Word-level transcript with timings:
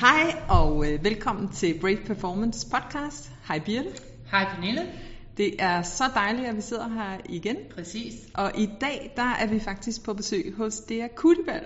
Hej 0.00 0.34
og 0.48 0.86
øh, 0.92 1.04
velkommen 1.04 1.48
til 1.48 1.78
Brave 1.80 1.96
Performance 2.06 2.66
podcast. 2.70 3.30
Hej 3.48 3.58
Birte. 3.58 3.88
Hej 4.30 4.46
Pernille. 4.54 4.82
Det 5.36 5.54
er 5.62 5.82
så 5.82 6.04
dejligt, 6.14 6.46
at 6.48 6.56
vi 6.56 6.60
sidder 6.60 6.88
her 6.88 7.18
igen. 7.28 7.56
Præcis. 7.74 8.14
Og 8.34 8.52
i 8.58 8.68
dag, 8.80 9.12
der 9.16 9.22
er 9.40 9.46
vi 9.46 9.60
faktisk 9.60 10.04
på 10.04 10.14
besøg 10.14 10.54
hos 10.56 10.80
Dea 10.80 11.08
Kuttebal. 11.16 11.64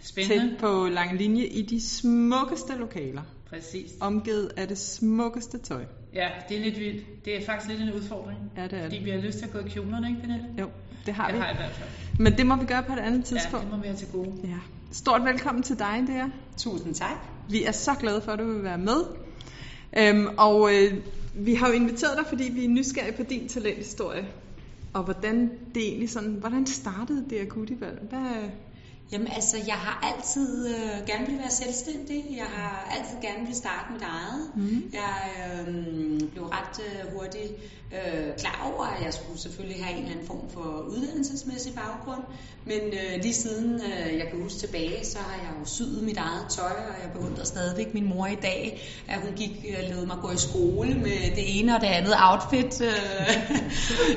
Spændende. 0.00 0.50
Tæt 0.50 0.58
på 0.58 0.88
Lange 0.90 1.16
Linje 1.16 1.44
i 1.44 1.62
de 1.62 1.80
smukkeste 1.88 2.72
lokaler. 2.78 3.22
Præcis. 3.50 3.90
Omgivet 4.00 4.52
af 4.56 4.68
det 4.68 4.78
smukkeste 4.78 5.58
tøj. 5.58 5.84
Ja, 6.14 6.28
det 6.48 6.56
er 6.58 6.60
lidt 6.64 6.78
vildt. 6.78 7.24
Det 7.24 7.36
er 7.42 7.46
faktisk 7.46 7.70
lidt 7.70 7.80
en 7.88 7.92
udfordring. 7.94 8.38
Ja, 8.56 8.62
det 8.64 8.72
er 8.72 8.82
Fordi 8.82 8.96
det. 8.96 9.04
vi 9.04 9.10
har 9.10 9.18
lyst 9.18 9.38
til 9.38 9.44
at 9.46 9.52
gå 9.52 9.58
i 9.58 9.68
kjolerne, 9.68 10.08
ikke 10.08 10.20
Pernille? 10.20 10.46
Jo, 10.60 10.68
det 11.06 11.14
har 11.14 11.26
det 11.26 11.34
vi. 11.34 11.40
har 11.40 11.46
jeg 11.46 11.54
i 11.54 11.58
hvert 11.58 11.72
fald. 11.72 11.88
Men 12.18 12.32
det 12.38 12.46
må 12.46 12.56
vi 12.56 12.66
gøre 12.66 12.82
på 12.82 12.92
et 12.92 12.98
andet 12.98 13.18
Ja, 13.18 13.24
tidspunkt. 13.24 13.64
det 13.66 13.74
må 13.74 13.80
vi 13.80 13.86
have 13.86 13.96
til 13.98 14.08
gode. 14.12 14.32
Ja. 14.44 14.58
Stort 14.92 15.24
velkommen 15.24 15.62
til 15.62 15.78
dig, 15.78 16.04
Dea. 16.06 16.28
Tusind 16.56 16.94
tak. 16.94 17.16
Vi 17.50 17.64
er 17.64 17.72
så 17.72 17.94
glade 17.94 18.20
for, 18.20 18.32
at 18.32 18.38
du 18.38 18.44
vil 18.44 18.62
være 18.62 18.78
med. 18.78 19.04
Øhm, 19.98 20.26
og 20.38 20.74
øh, 20.74 20.94
vi 21.34 21.54
har 21.54 21.68
jo 21.68 21.74
inviteret 21.74 22.18
dig, 22.18 22.26
fordi 22.28 22.52
vi 22.52 22.64
er 22.64 22.68
nysgerrige 22.68 23.16
på 23.16 23.22
din 23.22 23.48
talenthistorie. 23.48 24.28
Og 24.92 25.04
hvordan 25.04 25.50
det 25.74 25.82
egentlig 25.88 26.10
sådan, 26.10 26.30
hvordan 26.30 26.66
startede 26.66 27.24
det 27.30 27.48
Kuttibal? 27.48 27.98
Hvad, 28.08 28.50
Jamen 29.12 29.28
altså, 29.32 29.56
jeg 29.66 29.74
har 29.74 30.14
altid 30.14 30.68
øh, 30.68 31.06
gerne 31.06 31.26
vil 31.26 31.38
være 31.38 31.50
selvstændig. 31.50 32.24
Jeg 32.36 32.46
har 32.46 32.88
altid 32.96 33.28
gerne 33.28 33.46
vil 33.46 33.56
starte 33.56 33.92
mit 33.92 34.02
eget. 34.02 34.50
Mhm. 34.54 34.90
Jeg 34.92 35.16
øh, 35.68 36.30
blev 36.30 36.44
ret 36.44 36.80
øh, 36.86 37.12
hurtigt 37.12 37.52
øh, 37.92 38.36
klar 38.38 38.72
over, 38.74 38.84
at 38.86 39.04
jeg 39.04 39.14
skulle 39.14 39.40
selvfølgelig 39.40 39.84
have 39.84 39.96
en 39.96 40.02
eller 40.02 40.12
anden 40.12 40.26
form 40.26 40.50
for 40.50 40.84
uddannelsesmæssig 40.90 41.74
baggrund. 41.74 42.22
Men 42.64 42.80
øh, 42.80 43.22
lige 43.22 43.34
siden 43.34 43.74
øh, 43.74 44.18
jeg 44.18 44.26
kan 44.30 44.42
huske 44.42 44.58
tilbage, 44.58 45.06
så 45.06 45.18
har 45.18 45.36
jeg 45.42 45.50
jo 45.60 45.64
syet 45.64 46.02
mit 46.02 46.16
eget 46.16 46.46
tøj, 46.50 46.72
og 46.88 46.94
jeg 47.02 47.10
beundrer 47.14 47.44
stadigvæk 47.44 47.94
min 47.94 48.08
mor 48.08 48.26
i 48.26 48.38
dag, 48.42 48.80
at 49.08 49.20
hun 49.20 49.32
gik 49.36 49.66
og 49.78 49.96
lod 49.96 50.06
mig 50.06 50.16
gå 50.22 50.30
i 50.30 50.36
skole 50.36 50.94
med 50.94 51.36
det 51.36 51.60
ene 51.60 51.74
og 51.74 51.80
det 51.80 51.86
andet 51.86 52.14
outfit, 52.30 52.80
øh, 52.80 52.88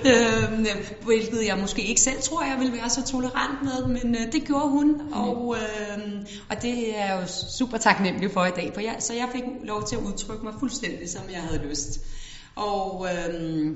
øh, 0.11 0.67
hvilket 1.05 1.47
jeg 1.47 1.57
måske 1.61 1.81
ikke 1.81 2.01
selv 2.01 2.21
tror, 2.21 2.43
jeg 2.43 2.55
ville 2.59 2.73
være 2.73 2.89
så 2.89 3.05
tolerant 3.05 3.63
med, 3.63 3.87
men 3.87 4.15
øh, 4.15 4.31
det 4.31 4.43
gjorde 4.43 4.69
hun, 4.69 4.80
og, 5.13 5.55
øh, 5.57 6.25
og 6.49 6.61
det 6.61 6.99
er 6.99 7.05
jeg 7.05 7.21
jo 7.21 7.27
super 7.57 7.77
taknemmelig 7.77 8.31
for 8.31 8.45
i 8.45 8.51
dag, 8.51 8.71
for 8.73 8.81
jeg, 8.81 8.95
så 8.99 9.13
jeg 9.13 9.29
fik 9.33 9.43
lov 9.63 9.87
til 9.87 9.95
at 9.95 10.01
udtrykke 10.01 10.43
mig 10.45 10.53
fuldstændig, 10.59 11.09
som 11.09 11.21
jeg 11.31 11.41
havde 11.41 11.61
lyst. 11.69 11.99
Og, 12.55 13.07
øh, 13.13 13.75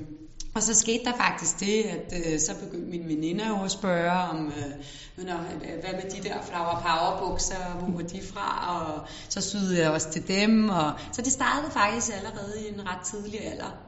og 0.54 0.62
så 0.62 0.74
skete 0.74 1.04
der 1.04 1.12
faktisk 1.16 1.60
det, 1.60 1.82
at 1.82 2.14
øh, 2.16 2.40
så 2.40 2.52
begyndte 2.64 2.90
mine 2.90 3.08
veninder 3.08 3.48
jo 3.48 3.64
at 3.64 3.70
spørge 3.70 4.10
om, 4.10 4.46
øh, 4.46 5.24
Nå, 5.24 5.32
øh, 5.32 5.80
hvad 5.80 5.92
med 5.92 6.10
de 6.10 6.28
der 6.28 6.34
flower 6.42 6.82
power 6.86 7.28
bukser, 7.28 7.78
hvor 7.78 7.96
var 7.96 8.08
de 8.08 8.20
fra, 8.34 8.80
og 8.80 9.06
så 9.28 9.40
syede 9.40 9.80
jeg 9.80 9.90
også 9.90 10.10
til 10.10 10.28
dem, 10.28 10.68
og 10.68 10.92
så 11.12 11.22
det 11.22 11.32
startede 11.32 11.72
faktisk 11.72 12.12
allerede 12.16 12.68
i 12.68 12.74
en 12.74 12.80
ret 12.88 13.00
tidlig 13.04 13.40
alder. 13.46 13.78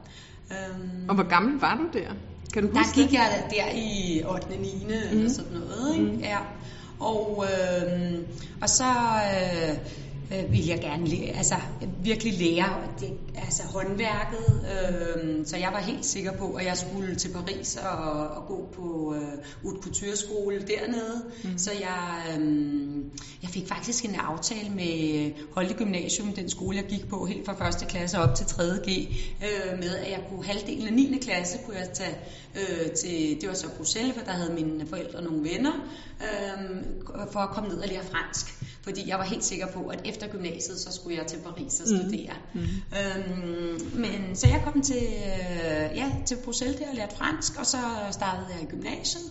Øhm, 0.51 1.09
og 1.09 1.15
hvor 1.15 1.29
gammel 1.29 1.59
var 1.59 1.75
du 1.75 1.99
der? 1.99 2.09
Kan 2.53 2.63
du 2.63 2.73
der 2.73 2.77
huske 2.77 2.93
gik 2.93 3.09
det? 3.09 3.13
jeg 3.13 3.47
der 3.49 3.69
i 3.75 4.23
8. 4.27 4.47
9. 4.49 4.83
Mm. 4.83 4.89
eller 4.89 5.29
sådan 5.29 5.51
noget, 5.51 5.95
ikke? 5.95 6.11
Mm. 6.11 6.19
Ja. 6.19 6.37
Og, 6.99 7.45
øh, 7.45 8.19
og 8.61 8.69
så 8.69 8.83
øh, 8.83 9.77
øh, 10.31 10.51
ville 10.51 10.69
jeg 10.69 10.79
gerne 10.79 11.07
lære, 11.07 11.37
altså, 11.37 11.55
virkelig 12.03 12.33
lære 12.33 12.81
det, 12.99 13.13
altså 13.35 13.63
håndværket. 13.63 14.61
Øh, 14.71 15.45
så 15.45 15.57
jeg 15.57 15.69
var 15.71 15.79
helt 15.79 16.05
sikker 16.05 16.31
på, 16.31 16.53
at 16.53 16.65
jeg 16.65 16.77
skulle 16.77 17.15
til 17.15 17.29
Paris 17.29 17.77
og, 17.77 18.27
og 18.27 18.47
gå 18.47 18.67
på 18.73 19.15
øh, 19.15 19.21
Haute 19.63 19.81
Couture 19.81 20.15
skole 20.15 20.59
dernede. 20.67 21.23
Mm. 21.43 21.57
Så 21.57 21.71
jeg, 21.71 22.37
øh, 22.39 22.97
jeg 23.41 23.49
fik 23.49 23.67
faktisk 23.67 24.05
en 24.05 24.15
aftale 24.15 24.69
med 24.69 25.31
Holte 25.53 25.73
Gymnasium, 25.73 26.33
den 26.33 26.49
skole 26.49 26.77
jeg 26.77 26.85
gik 26.85 27.09
på 27.09 27.25
helt 27.25 27.45
fra 27.45 27.67
1. 27.67 27.87
klasse 27.87 28.19
op 28.19 28.35
til 28.35 28.43
3.G, 28.43 28.89
øh, 29.43 29.79
med 29.79 29.95
at 29.95 30.11
jeg 30.11 30.23
kunne 30.29 30.45
halvdelen 30.45 30.87
af 30.87 30.93
9. 30.93 31.17
klasse 31.21 31.57
kunne 31.65 31.77
jeg 31.77 31.89
tage 31.93 32.17
øh, 32.55 32.91
til, 32.91 33.41
det 33.41 33.49
var 33.49 33.55
så 33.55 33.67
Bruxelles, 33.77 34.13
for 34.17 34.25
der 34.25 34.31
havde 34.31 34.53
mine 34.53 34.87
forældre 34.87 35.21
nogle 35.21 35.43
venner, 35.43 35.73
øh, 36.21 36.83
for 37.31 37.39
at 37.39 37.49
komme 37.49 37.69
ned 37.69 37.77
og 37.77 37.87
lære 37.87 38.03
fransk. 38.03 38.58
Fordi 38.81 39.09
jeg 39.09 39.17
var 39.17 39.25
helt 39.25 39.43
sikker 39.43 39.67
på, 39.67 39.87
at 39.87 40.01
efter 40.05 40.27
gymnasiet, 40.27 40.79
så 40.79 40.91
skulle 40.93 41.17
jeg 41.17 41.27
til 41.27 41.37
Paris 41.37 41.79
og 41.79 41.87
studere. 41.87 42.33
Mm. 42.53 42.59
Øhm, 42.61 43.81
men 43.93 44.35
så 44.35 44.47
jeg 44.47 44.61
kom 44.63 44.81
til, 44.81 45.03
øh, 45.03 45.97
ja, 45.97 46.11
til 46.25 46.37
Bruxelles 46.43 46.79
der 46.79 46.89
og 46.89 46.95
lærte 46.95 47.15
fransk, 47.15 47.59
og 47.59 47.65
så 47.65 47.77
startede 48.11 48.47
jeg 48.53 48.63
i 48.63 48.65
gymnasiet. 48.65 49.23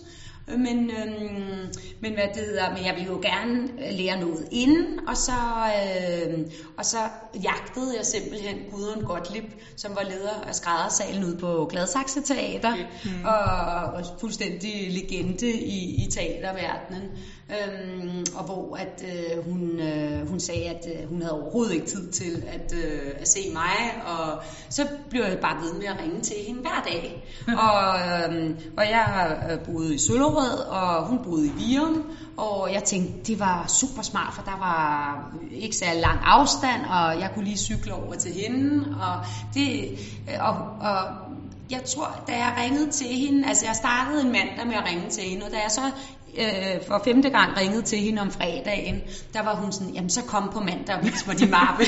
Men, 0.57 0.91
øhm, 0.91 1.73
men 1.99 2.13
hvad 2.13 2.23
det 2.33 2.43
hedder, 2.45 2.69
men 2.73 2.85
jeg 2.85 2.95
ville 2.95 3.09
jo 3.09 3.19
gerne 3.21 3.61
øh, 3.61 3.97
lære 3.97 4.19
noget 4.19 4.47
inden, 4.51 5.07
og 5.07 5.17
så, 5.17 5.31
øh, 5.77 6.39
og 6.77 6.85
så 6.85 6.97
jagtede 7.43 7.97
jeg 7.97 8.05
simpelthen 8.05 8.57
Gudrun 8.71 9.03
Gottlieb, 9.03 9.43
som 9.75 9.95
var 9.95 10.03
leder 10.03 10.43
af 10.47 10.55
skræddersalen 10.55 11.23
ude 11.23 11.37
på 11.37 11.67
Gladsaxe 11.69 12.21
Teater, 12.21 12.75
mm. 12.75 13.25
og, 13.25 13.93
og 13.93 14.05
fuldstændig 14.19 14.91
legende 14.91 15.51
i, 15.51 16.05
i 16.05 16.11
teaterverdenen. 16.11 17.03
Øhm, 17.49 18.25
og 18.35 18.45
hvor 18.45 18.75
at 18.75 19.03
øh, 19.03 19.43
hun, 19.43 19.79
øh, 19.79 20.29
hun 20.29 20.39
sagde, 20.39 20.65
at 20.65 20.87
øh, 20.95 21.09
hun 21.09 21.21
havde 21.21 21.41
overhovedet 21.41 21.73
ikke 21.73 21.85
tid 21.85 22.11
til 22.11 22.43
at, 22.47 22.73
øh, 22.73 23.11
at 23.19 23.27
se 23.27 23.39
mig, 23.53 24.03
og 24.05 24.43
så 24.69 24.87
blev 25.09 25.21
jeg 25.21 25.39
bare 25.41 25.63
ved 25.63 25.73
med 25.73 25.87
at 25.87 25.99
ringe 26.03 26.21
til 26.21 26.35
hende 26.47 26.61
hver 26.61 26.83
dag. 26.85 27.23
og, 27.65 27.99
øh, 28.35 28.55
og 28.77 28.83
jeg 28.83 29.37
øh, 29.51 29.65
boede 29.65 29.95
i 29.95 29.97
Søllerød, 29.97 30.38
og 30.69 31.05
hun 31.05 31.19
boede 31.23 31.47
i 31.47 31.49
Virum, 31.49 32.03
og 32.37 32.73
jeg 32.73 32.83
tænkte, 32.83 33.31
det 33.31 33.39
var 33.39 33.65
super 33.67 34.01
smart, 34.01 34.33
for 34.33 34.41
der 34.41 34.57
var 34.59 35.17
ikke 35.51 35.75
særlig 35.75 36.01
lang 36.01 36.19
afstand, 36.23 36.81
og 36.85 37.19
jeg 37.19 37.31
kunne 37.33 37.45
lige 37.45 37.57
cykle 37.57 37.93
over 37.93 38.15
til 38.15 38.31
hende, 38.33 38.95
og 39.01 39.25
det, 39.53 39.99
og, 40.39 40.55
og 40.81 41.05
jeg 41.69 41.83
tror, 41.83 42.19
da 42.27 42.31
jeg 42.31 42.53
ringede 42.63 42.91
til 42.91 43.07
hende, 43.07 43.47
altså 43.47 43.65
jeg 43.65 43.75
startede 43.75 44.21
en 44.21 44.31
mandag 44.31 44.67
med 44.67 44.75
at 44.75 44.85
ringe 44.89 45.09
til 45.09 45.23
hende, 45.23 45.45
og 45.45 45.51
da 45.51 45.57
jeg 45.57 45.71
så 45.71 45.81
øh, 46.37 46.87
for 46.87 47.01
femte 47.03 47.29
gang 47.29 47.57
ringede 47.57 47.81
til 47.81 47.99
hende 47.99 48.21
om 48.21 48.31
fredagen, 48.31 49.01
der 49.33 49.43
var 49.43 49.55
hun 49.55 49.71
sådan, 49.71 49.93
jamen 49.93 50.09
så 50.09 50.23
kom 50.23 50.49
på 50.53 50.59
mandag 50.59 50.95
og 50.95 51.03
vis 51.03 51.27
mig 51.27 51.39
din 51.39 51.51
mappe. 51.51 51.83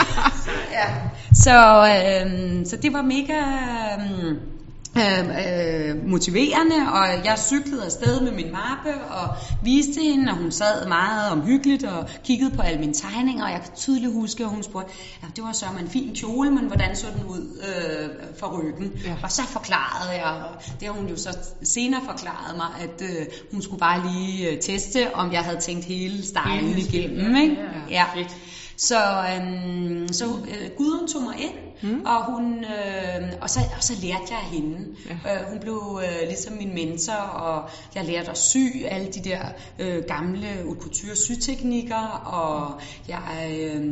ja. 0.78 0.86
så, 1.34 1.86
øh, 1.86 2.66
så 2.66 2.76
det 2.76 2.92
var 2.92 3.02
mega... 3.02 3.42
Øh, 3.98 4.36
øh, 4.96 5.28
øh, 5.28 6.08
motiverende, 6.08 6.76
og 6.92 7.24
jeg 7.24 7.38
cyklede 7.38 7.84
afsted 7.84 8.20
med 8.20 8.32
min 8.32 8.52
mappe 8.52 9.04
og 9.04 9.28
viste 9.64 10.00
hende, 10.02 10.32
og 10.32 10.36
hun 10.38 10.52
sad 10.52 10.88
meget 10.88 11.32
omhyggeligt 11.32 11.84
og 11.84 12.08
kiggede 12.24 12.50
på 12.50 12.62
alle 12.62 12.80
mine 12.80 12.94
tegninger, 12.94 13.44
og 13.44 13.50
jeg 13.50 13.60
kan 13.64 13.72
tydeligt 13.76 14.12
huske, 14.12 14.44
at 14.44 14.50
hun 14.50 14.62
spurgte, 14.62 14.92
ja, 15.22 15.28
det 15.36 15.44
var 15.44 15.52
så 15.52 15.66
en 15.80 15.88
fin 15.90 16.14
kjole, 16.14 16.50
men 16.50 16.64
hvordan 16.64 16.96
så 16.96 17.06
den 17.16 17.24
ud 17.26 17.60
øh, 17.68 18.08
fra 18.40 18.58
ryggen? 18.58 18.92
Ja. 19.04 19.14
Og 19.22 19.32
så 19.32 19.42
forklarede 19.42 20.10
jeg, 20.12 20.24
og 20.24 20.62
det 20.80 20.88
har 20.88 20.94
hun 20.94 21.08
jo 21.08 21.16
så 21.16 21.38
senere 21.62 22.00
forklaret 22.10 22.56
mig, 22.56 22.68
at 22.80 23.02
øh, 23.02 23.26
hun 23.52 23.62
skulle 23.62 23.80
bare 23.80 24.12
lige 24.12 24.48
øh, 24.48 24.60
teste, 24.60 25.14
om 25.14 25.32
jeg 25.32 25.40
havde 25.40 25.60
tænkt 25.60 25.84
hele 25.84 26.22
stylen 26.26 26.78
igennem. 26.78 27.34
ja, 27.34 27.42
Ikke? 27.42 27.56
ja, 27.90 28.04
fedt. 28.14 28.36
Så, 28.76 28.96
øhm, 29.36 30.12
så 30.12 30.24
øh, 30.24 30.70
Gudrun 30.76 31.08
tog 31.08 31.22
mig 31.22 31.34
ind, 31.38 31.54
mm. 31.82 32.02
og, 32.06 32.24
hun, 32.24 32.64
øh, 32.64 33.32
og, 33.40 33.50
så, 33.50 33.60
og 33.76 33.82
så 33.82 33.92
lærte 34.02 34.24
jeg 34.30 34.38
af 34.38 34.50
hende. 34.50 34.86
Ja. 35.24 35.34
Øh, 35.34 35.50
hun 35.50 35.60
blev 35.60 36.00
øh, 36.04 36.28
ligesom 36.28 36.52
min 36.52 36.74
mentor, 36.74 37.12
og 37.14 37.70
jeg 37.94 38.04
lærte 38.04 38.30
at 38.30 38.38
sy 38.38 38.56
alle 38.88 39.06
de 39.12 39.24
der 39.24 39.40
øh, 39.78 40.04
gamle 40.04 40.46
haute 40.46 40.80
couture 40.80 41.16
syteknikker, 41.16 42.06
og 42.24 42.80
jeg 43.08 43.52
øh, 43.60 43.84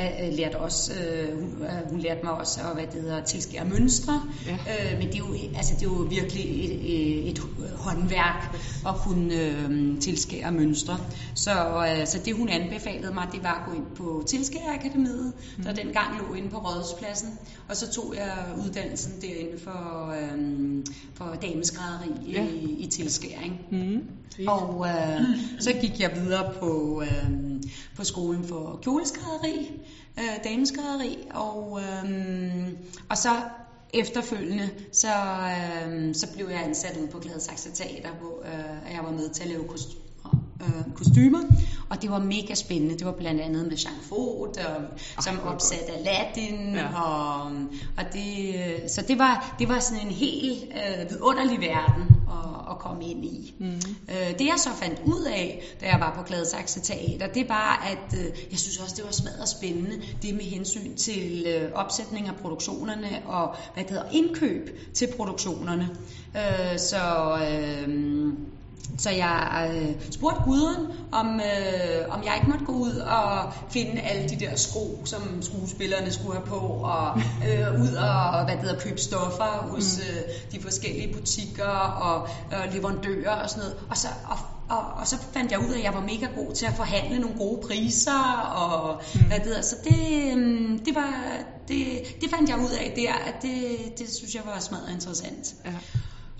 øh, 0.00 0.32
lærte 0.32 0.56
også, 0.56 0.92
øh, 0.92 1.40
hun, 1.40 1.62
øh, 1.62 1.90
hun 1.90 2.00
lærte 2.00 2.20
mig 2.24 2.32
også 2.32 2.60
at 2.60 2.74
hvad 2.74 2.86
det 2.86 3.02
hedder, 3.02 3.24
tilskære 3.24 3.64
mønstre. 3.64 4.22
Ja. 4.46 4.52
Øh, 4.52 4.98
men 4.98 5.06
det 5.06 5.14
er, 5.14 5.18
jo, 5.18 5.34
altså, 5.56 5.74
det 5.74 5.82
er 5.82 5.90
jo 5.90 6.06
virkelig 6.10 6.64
et, 6.64 6.72
et, 6.72 7.30
et 7.30 7.42
håndværk 7.76 8.56
at 8.86 8.94
kunne 8.94 9.34
øh, 9.34 10.00
tilskære 10.00 10.52
mønstre. 10.52 10.98
Så, 11.34 11.50
øh, 11.50 12.06
så 12.06 12.18
det 12.24 12.34
hun 12.36 12.48
anbefalede 12.48 13.14
mig, 13.14 13.28
det 13.32 13.42
var 13.42 13.54
at 13.54 13.70
gå 13.70 13.72
ind 13.76 13.86
på 13.96 14.22
Tilskærerakademiet, 14.26 15.32
mm. 15.56 15.64
der 15.64 15.72
dengang 15.72 16.18
lå 16.18 16.34
inde 16.34 16.50
på 16.50 16.58
Rådhuspladsen. 17.18 17.38
Og 17.68 17.76
så 17.76 17.92
tog 17.92 18.14
jeg 18.16 18.36
uddannelsen 18.64 19.12
derinde 19.20 19.58
for, 19.58 20.12
øh, 20.22 20.84
for 21.14 21.36
dameskrædderi 21.42 22.30
Ja. 22.32 22.44
i, 22.44 22.76
i 22.78 22.86
tilskæring. 22.86 23.60
Mm. 23.70 24.02
Og 24.48 24.86
øh, 24.88 25.20
så 25.60 25.72
gik 25.80 26.00
jeg 26.00 26.12
videre 26.16 26.52
på, 26.60 27.02
øh, 27.02 27.30
på 27.96 28.04
skolen 28.04 28.44
for 28.44 28.78
kjoleskrædderi, 28.82 29.70
øh, 30.18 30.44
dameskrædderi, 30.44 31.18
og, 31.30 31.80
øh, 31.80 32.68
og 33.08 33.18
så 33.18 33.30
efterfølgende, 33.94 34.70
så, 34.92 35.08
øh, 35.88 36.14
så 36.14 36.32
blev 36.34 36.48
jeg 36.48 36.64
ansat 36.64 36.96
ude 37.00 37.08
på 37.08 37.18
Gladsaxe 37.18 37.70
Teater, 37.70 38.10
hvor 38.20 38.42
øh, 38.44 38.94
jeg 38.94 39.04
var 39.04 39.10
med 39.12 39.30
til 39.30 39.42
at 39.42 39.48
lave 39.48 39.64
kost, 39.68 39.88
øh, 40.62 40.94
kostymer, 40.94 41.38
og 41.88 42.02
det 42.02 42.10
var 42.10 42.18
mega 42.18 42.54
spændende. 42.54 42.98
Det 42.98 43.06
var 43.06 43.12
blandt 43.12 43.40
andet 43.40 43.66
med 43.66 43.76
Jean 43.76 43.94
Fod, 44.02 44.58
og, 45.16 45.24
som 45.24 45.36
hvor 45.36 45.50
opsatte 45.50 45.92
Aladdin, 45.92 46.74
Ja. 46.74 47.02
og, 47.02 47.40
og 47.96 48.04
det, 48.12 48.54
så 48.90 49.04
det 49.08 49.18
var, 49.18 49.54
det 49.58 49.68
var 49.68 49.78
sådan 49.80 50.06
en 50.06 50.12
helt 50.12 50.64
øh, 50.64 51.10
vidunderlig 51.10 51.60
verden 51.60 52.02
at, 52.28 52.70
at 52.70 52.78
at 52.78 52.82
komme 52.82 53.04
ind 53.04 53.24
i. 53.24 53.54
Mm. 53.58 53.66
Øh, 54.08 54.38
det 54.38 54.46
jeg 54.46 54.54
så 54.58 54.68
fandt 54.82 55.00
ud 55.04 55.24
af, 55.24 55.62
da 55.80 55.86
jeg 55.86 56.00
var 56.00 56.14
på 56.16 56.22
Gladsaxe 56.22 56.80
Teater, 56.80 57.26
det 57.26 57.48
var, 57.48 57.88
at 57.92 58.18
øh, 58.18 58.24
jeg 58.50 58.58
synes 58.58 58.78
også, 58.78 58.94
det 58.96 59.04
var 59.04 59.10
smadret 59.12 59.48
spændende, 59.48 60.02
det 60.22 60.34
med 60.34 60.44
hensyn 60.44 60.96
til 60.96 61.46
øh, 61.46 61.70
opsætning 61.74 62.28
af 62.28 62.34
produktionerne 62.36 63.08
og 63.26 63.54
hvad 63.74 63.84
det 63.84 63.90
hedder, 63.90 64.10
indkøb 64.12 64.78
til 64.94 65.08
produktionerne. 65.16 65.88
Øh, 66.36 66.78
så... 66.78 66.96
Øh, 67.50 68.32
så 68.98 69.10
jeg 69.10 69.70
øh, 69.74 69.94
spurgte 70.10 70.42
guderen, 70.44 70.86
om, 71.12 71.40
øh, 71.40 72.08
om 72.08 72.24
jeg 72.24 72.34
ikke 72.36 72.50
måtte 72.50 72.64
gå 72.64 72.72
ud 72.72 72.94
og 72.96 73.52
finde 73.70 74.00
alle 74.00 74.28
de 74.28 74.36
der 74.36 74.56
sko, 74.56 75.02
som 75.04 75.42
skuespillerne 75.42 76.12
skulle 76.12 76.34
have 76.34 76.46
på, 76.46 76.58
og 76.82 77.18
øh, 77.18 77.80
ud 77.82 77.94
og 77.94 78.44
hvad 78.44 78.54
det 78.54 78.62
hedder, 78.62 78.80
købe 78.80 79.00
stoffer 79.00 79.68
hos 79.70 79.98
øh, 79.98 80.52
de 80.52 80.62
forskellige 80.62 81.14
butikker 81.14 81.78
og 82.02 82.28
øh, 82.52 82.74
leverandører 82.74 83.42
og 83.42 83.50
sådan 83.50 83.62
noget. 83.62 83.76
Og 83.90 83.96
så, 83.96 84.08
og, 84.28 84.38
og, 84.68 84.84
og 85.00 85.06
så 85.06 85.16
fandt 85.32 85.52
jeg 85.52 85.60
ud 85.60 85.72
af, 85.72 85.78
at 85.78 85.84
jeg 85.84 85.94
var 85.94 86.00
mega 86.00 86.26
god 86.36 86.54
til 86.54 86.66
at 86.66 86.74
forhandle 86.76 87.18
nogle 87.18 87.36
gode 87.36 87.66
priser, 87.66 88.42
og 88.54 89.02
mm. 89.14 89.20
hvad 89.20 89.38
det 89.38 89.46
hedder. 89.46 89.62
Så 89.62 89.76
det, 89.84 90.36
øh, 90.36 90.78
det, 90.84 90.94
var, 90.94 91.14
det, 91.68 91.86
det 92.20 92.30
fandt 92.30 92.50
jeg 92.50 92.58
ud 92.58 92.70
af 92.70 92.92
der, 92.96 93.12
at 93.12 93.42
det, 93.42 93.98
det 93.98 94.14
synes 94.14 94.34
jeg 94.34 94.42
var 94.46 94.60
smadret 94.60 94.92
interessant. 94.94 95.54
Ja. 95.64 95.70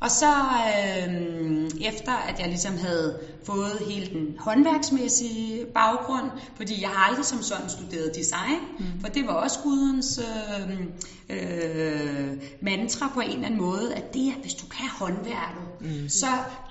Og 0.00 0.10
så 0.10 0.26
øh, 0.26 1.70
efter 1.80 2.12
at 2.12 2.40
jeg 2.40 2.48
ligesom 2.48 2.76
havde 2.76 3.18
fået 3.44 3.78
hele 3.88 4.06
den 4.06 4.36
håndværksmæssige 4.38 5.66
baggrund, 5.74 6.30
fordi 6.56 6.82
jeg 6.82 6.88
har 6.88 7.08
aldrig 7.08 7.24
som 7.24 7.42
sådan 7.42 7.68
studeret 7.68 8.14
design, 8.14 8.60
mm. 8.78 8.84
for 9.00 9.08
det 9.08 9.26
var 9.26 9.32
også 9.32 9.58
gudens 9.62 10.18
øh, 10.18 10.80
øh, 11.28 12.32
mantra 12.60 13.10
på 13.14 13.20
en 13.20 13.30
eller 13.30 13.46
anden 13.46 13.60
måde, 13.60 13.94
at 13.94 14.14
det 14.14 14.28
er, 14.28 14.40
hvis 14.40 14.54
du 14.54 14.66
kan 14.66 14.88
håndværket, 14.98 15.62
mm. 15.80 16.08
så 16.08 16.26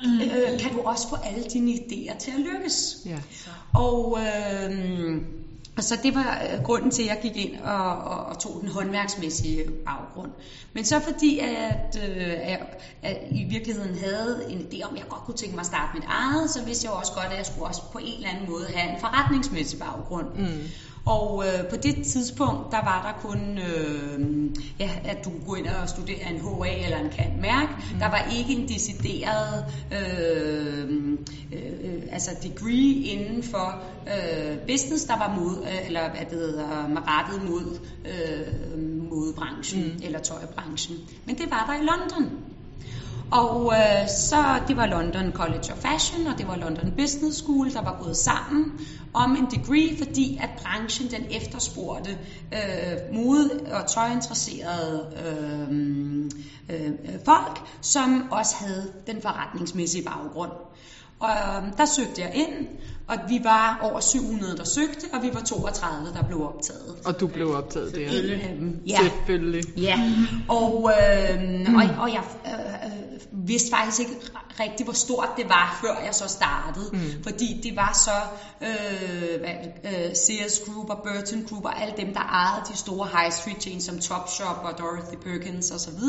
øh, 0.06 0.60
kan 0.60 0.74
du 0.74 0.82
også 0.82 1.10
få 1.10 1.16
alle 1.16 1.44
dine 1.44 1.72
idéer 1.72 2.18
til 2.18 2.32
at 2.32 2.40
lykkes. 2.40 2.98
Ja. 3.06 3.18
Og, 3.74 4.20
øh, 4.20 5.22
og 5.78 5.84
så 5.84 5.98
det 6.04 6.16
var 6.16 6.42
øh, 6.54 6.64
grunden 6.64 6.92
til, 6.92 7.02
at 7.02 7.08
jeg 7.08 7.20
gik 7.22 7.38
ind 7.38 7.60
og, 7.60 7.98
og, 7.98 8.26
og 8.26 8.40
tog 8.40 8.58
den 8.62 8.70
håndværksmæssige 8.70 9.64
baggrund. 9.86 10.32
Men 10.74 10.86
så 10.86 11.00
fordi, 11.00 11.40
at, 11.40 12.00
øh, 12.10 12.34
at, 12.42 12.60
at 13.04 13.18
i 13.32 13.44
virkeligheden 13.44 13.98
havde 13.98 14.46
en 14.50 14.60
idé 14.60 14.84
om, 14.84 14.94
at 14.94 15.00
jeg 15.00 15.08
godt 15.10 15.22
kunne 15.22 15.38
tænke 15.38 15.56
mig 15.56 15.62
at 15.62 15.66
starte 15.66 15.92
mit 15.94 16.04
eget, 16.08 16.50
så 16.50 16.64
vidste 16.66 16.88
jeg 16.88 16.94
også 16.94 17.14
godt, 17.14 17.26
at 17.26 17.38
jeg 17.38 17.46
skulle 17.46 17.66
også 17.66 17.82
på 17.92 17.98
en 17.98 18.16
eller 18.16 18.30
anden 18.30 18.50
måde 18.50 18.66
have 18.74 18.94
en 18.94 19.00
forretningsmæssig 19.00 19.80
baggrund. 19.80 20.28
Mm. 20.36 20.70
Og 21.08 21.44
øh, 21.48 21.70
på 21.70 21.76
det 21.76 22.06
tidspunkt, 22.06 22.72
der 22.72 22.82
var 22.84 23.00
der 23.08 23.28
kun, 23.28 23.58
øh, 23.58 24.50
ja, 24.80 24.90
at 25.06 25.26
du 25.26 25.30
kunne 25.30 25.46
gå 25.48 25.56
ind 25.56 25.68
og 25.68 25.90
studere 25.90 26.32
en 26.32 26.40
HA 26.40 26.84
eller 26.84 26.98
en 26.98 27.10
kan 27.10 27.42
mærk. 27.42 27.70
Mm. 27.70 28.00
Der 28.00 28.10
var 28.10 28.28
ikke 28.38 28.54
en 28.54 28.68
decideret 28.68 29.66
øh, 29.92 31.14
øh, 31.54 32.02
altså 32.12 32.32
degree 32.44 32.94
inden 32.94 33.44
for 33.44 33.82
øh, 34.08 34.58
business, 34.58 35.06
der 35.06 35.18
var 35.18 35.36
mod, 35.40 35.58
øh, 35.64 35.88
eller 35.88 36.10
hvad 36.10 36.26
det 36.30 36.40
hedder, 36.40 36.68
rettet 37.08 37.50
mod 37.50 37.80
øh, 38.06 38.80
modebranchen 39.10 39.84
mm. 39.84 40.02
eller 40.04 40.20
tøjbranchen. 40.20 40.98
Men 41.26 41.38
det 41.38 41.52
var 41.52 41.66
der 41.68 41.84
i 41.84 41.86
London. 41.86 42.40
Og 43.32 43.74
øh, 43.74 44.10
så 44.10 44.60
det 44.68 44.78
var 44.78 44.86
London 44.86 45.32
College 45.32 45.72
of 45.72 45.78
Fashion, 45.78 46.28
og 46.28 46.38
det 46.38 46.48
var 46.48 46.56
London 46.56 46.94
Business 46.98 47.38
School, 47.38 47.74
der 47.74 47.82
var 47.82 48.04
gået 48.04 48.18
sammen 48.18 48.80
om 49.14 49.36
en 49.36 49.46
degree, 49.52 49.98
fordi 49.98 50.40
at 50.42 50.50
branchen 50.64 51.12
den 51.12 51.26
efterspurgte 51.32 52.18
øh, 52.54 53.16
mode- 53.16 53.62
og 53.72 53.88
tøjinteresserede 53.88 55.08
øh, 55.26 56.26
øh, 56.70 56.92
folk, 57.26 57.62
som 57.82 58.28
også 58.32 58.56
havde 58.60 58.94
den 59.08 59.22
forretningsmæssige 59.22 60.04
baggrund. 60.04 60.52
Og 61.20 61.30
øh, 61.30 61.78
der 61.78 61.86
søgte 61.86 62.22
jeg 62.22 62.32
ind, 62.36 62.68
og 63.08 63.18
vi 63.30 63.40
var 63.44 63.80
over 63.82 64.00
700, 64.00 64.58
der 64.58 64.64
søgte, 64.64 65.06
og 65.14 65.24
vi 65.24 65.30
var 65.34 65.42
32, 65.42 66.14
der 66.14 66.24
blev 66.24 66.44
optaget. 66.44 66.96
Og 67.06 67.20
du 67.20 67.28
blev 67.28 67.56
optaget 67.56 67.96
der. 67.96 68.08
Af 68.08 68.56
dem, 68.58 68.82
ja. 68.88 68.98
Selvfølgelig. 69.02 69.64
Ja, 69.78 70.00
og, 70.48 70.92
øh, 70.92 71.76
og, 71.76 72.02
og 72.04 72.14
jeg 72.14 72.24
øh, 72.46 73.48
vidste 73.48 73.70
faktisk 73.70 74.00
ikke 74.00 74.16
rigtig, 74.60 74.84
hvor 74.84 74.94
stort 74.94 75.30
det 75.38 75.50
var, 75.50 75.78
før 75.82 76.06
jeg 76.06 76.16
så 76.16 76.28
startede. 76.28 76.90
Mm. 76.94 77.24
Fordi 77.24 77.62
det 77.64 77.76
var 77.76 77.94
så 78.06 78.18
øh, 78.62 79.40
hvad, 79.40 79.56
øh, 79.84 80.16
Sears 80.16 80.62
Group 80.66 80.90
og 80.90 80.98
Burton 81.04 81.46
Group 81.50 81.66
og 81.66 81.82
alle 81.82 81.94
dem, 81.98 82.14
der 82.14 82.20
ejede 82.20 82.66
de 82.72 82.78
store 82.78 83.08
high 83.08 83.32
street 83.32 83.62
chains 83.62 83.84
som 83.84 84.00
Topshop 84.00 84.60
og 84.64 84.78
Dorothy 84.78 85.16
Perkins 85.24 85.72
osv., 85.72 86.00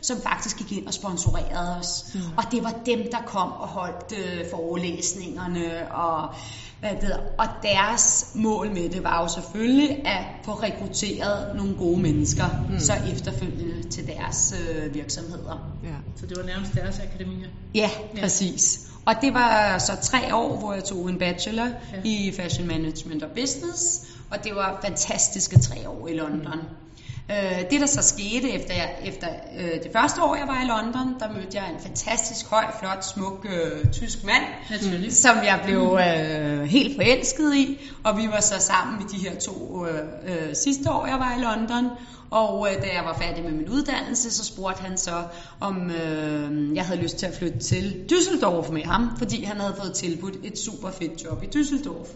som 0.00 0.20
faktisk 0.20 0.56
gik 0.58 0.72
ind 0.72 0.86
og 0.86 0.94
sponsorerede 0.94 1.76
os. 1.78 2.04
Mm. 2.14 2.20
Og 2.36 2.44
det 2.50 2.64
var 2.64 2.74
dem, 2.86 2.98
der 3.10 3.22
kom 3.26 3.52
og 3.52 3.68
holdt 3.68 4.12
øh, 4.18 4.50
forelæsningerne 4.50 5.92
og 5.92 6.34
hvad 6.80 6.90
det 6.90 7.02
hedder. 7.02 7.18
Og 7.38 7.46
deres 7.62 8.30
mål 8.34 8.70
med 8.70 8.88
det 8.88 9.04
var 9.04 9.22
jo 9.22 9.28
selvfølgelig 9.28 10.06
at 10.06 10.24
få 10.44 10.52
rekrutteret 10.52 11.56
nogle 11.56 11.74
gode 11.74 12.00
mennesker, 12.00 12.44
mm. 12.70 12.78
så 12.78 12.92
efterfølgende 13.12 13.88
til 13.88 14.06
deres 14.06 14.54
øh, 14.60 14.94
virksomheder. 14.94 15.70
Ja. 15.84 15.88
Så 16.16 16.26
det 16.26 16.36
var 16.36 16.44
nærmest 16.44 16.74
deres 16.74 17.00
akademier. 17.00 17.48
Ja, 17.74 17.90
præcis. 18.20 18.88
Og 19.06 19.14
det 19.20 19.34
var 19.34 19.78
så 19.78 19.92
tre 20.02 20.34
år, 20.34 20.58
hvor 20.58 20.72
jeg 20.72 20.84
tog 20.84 21.08
en 21.08 21.18
bachelor 21.18 21.64
ja. 21.64 22.00
i 22.04 22.32
Fashion 22.36 22.66
Management 22.66 23.22
og 23.22 23.30
Business, 23.30 24.02
og 24.30 24.44
det 24.44 24.54
var 24.54 24.80
fantastiske 24.84 25.58
tre 25.58 25.88
år 25.88 26.08
i 26.08 26.14
London. 26.14 26.54
Mm. 26.54 26.87
Øh, 27.30 27.70
det 27.70 27.80
der 27.80 27.86
så 27.86 28.02
skete 28.02 28.50
efter, 28.50 28.74
jeg, 28.74 28.90
efter 29.04 29.28
øh, 29.58 29.82
det 29.82 29.90
første 29.92 30.22
år, 30.22 30.36
jeg 30.36 30.48
var 30.48 30.62
i 30.62 30.66
London, 30.66 31.20
der 31.20 31.32
mødte 31.32 31.58
jeg 31.58 31.70
en 31.70 31.80
fantastisk 31.80 32.46
høj, 32.46 32.64
flot, 32.80 33.04
smuk 33.04 33.46
øh, 33.50 33.92
tysk 33.92 34.24
mand, 34.24 34.44
Naturligt. 34.70 35.14
som 35.14 35.36
jeg 35.36 35.60
blev 35.64 35.98
øh, 36.00 36.62
helt 36.62 36.96
forelsket 36.96 37.54
i. 37.54 37.78
Og 38.04 38.16
vi 38.16 38.26
var 38.26 38.40
så 38.40 38.54
sammen 38.60 39.00
i 39.00 39.16
de 39.16 39.28
her 39.28 39.38
to 39.38 39.86
øh, 39.86 40.00
øh, 40.26 40.54
sidste 40.54 40.90
år, 40.90 41.06
jeg 41.06 41.18
var 41.18 41.34
i 41.38 41.40
London. 41.40 41.90
Og 42.30 42.68
øh, 42.70 42.82
da 42.82 42.86
jeg 42.94 43.04
var 43.04 43.18
færdig 43.18 43.44
med 43.44 43.52
min 43.52 43.68
uddannelse, 43.68 44.30
så 44.30 44.44
spurgte 44.44 44.82
han 44.82 44.98
så, 44.98 45.22
om 45.60 45.90
øh, 45.90 46.76
jeg 46.76 46.84
havde 46.84 47.00
lyst 47.00 47.16
til 47.16 47.26
at 47.26 47.34
flytte 47.34 47.58
til 47.58 48.04
Düsseldorf 48.12 48.72
med 48.72 48.82
ham, 48.82 49.10
fordi 49.18 49.44
han 49.44 49.56
havde 49.56 49.74
fået 49.82 49.94
tilbudt 49.94 50.34
et 50.44 50.58
super 50.58 50.90
fedt 50.90 51.24
job 51.24 51.42
i 51.42 51.46
Düsseldorf. 51.46 52.08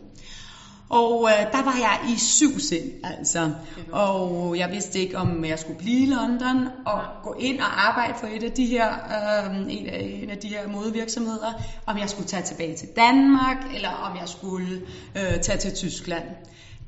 Og 0.93 1.31
øh, 1.31 1.53
der 1.53 1.63
var 1.65 1.77
jeg 1.77 2.15
i 2.15 2.19
syv 2.19 2.61
sind, 2.61 3.05
altså. 3.05 3.51
Og 3.93 4.55
jeg 4.59 4.71
vidste 4.73 4.99
ikke, 4.99 5.19
om 5.19 5.45
jeg 5.45 5.59
skulle 5.59 5.79
blive 5.79 6.03
i 6.03 6.07
London 6.07 6.69
og 6.87 7.01
gå 7.23 7.37
ind 7.39 7.61
og 7.61 7.89
arbejde 7.89 8.15
for 8.21 8.27
et 8.27 8.43
af 8.43 8.53
de 8.53 8.67
her, 8.67 8.89
øh, 8.89 9.57
en, 9.57 9.87
af, 9.87 10.21
en 10.23 10.31
af 10.31 10.39
de 10.39 10.49
her 10.49 10.69
modevirksomheder. 10.69 11.53
Om 11.87 11.99
jeg 11.99 12.11
skulle 12.11 12.29
tage 12.29 12.43
tilbage 12.43 12.77
til 12.77 12.89
Danmark, 12.97 13.57
eller 13.75 13.89
om 13.89 14.17
jeg 14.17 14.29
skulle 14.29 14.81
øh, 15.17 15.41
tage 15.41 15.59
til 15.59 15.75
Tyskland. 15.75 16.25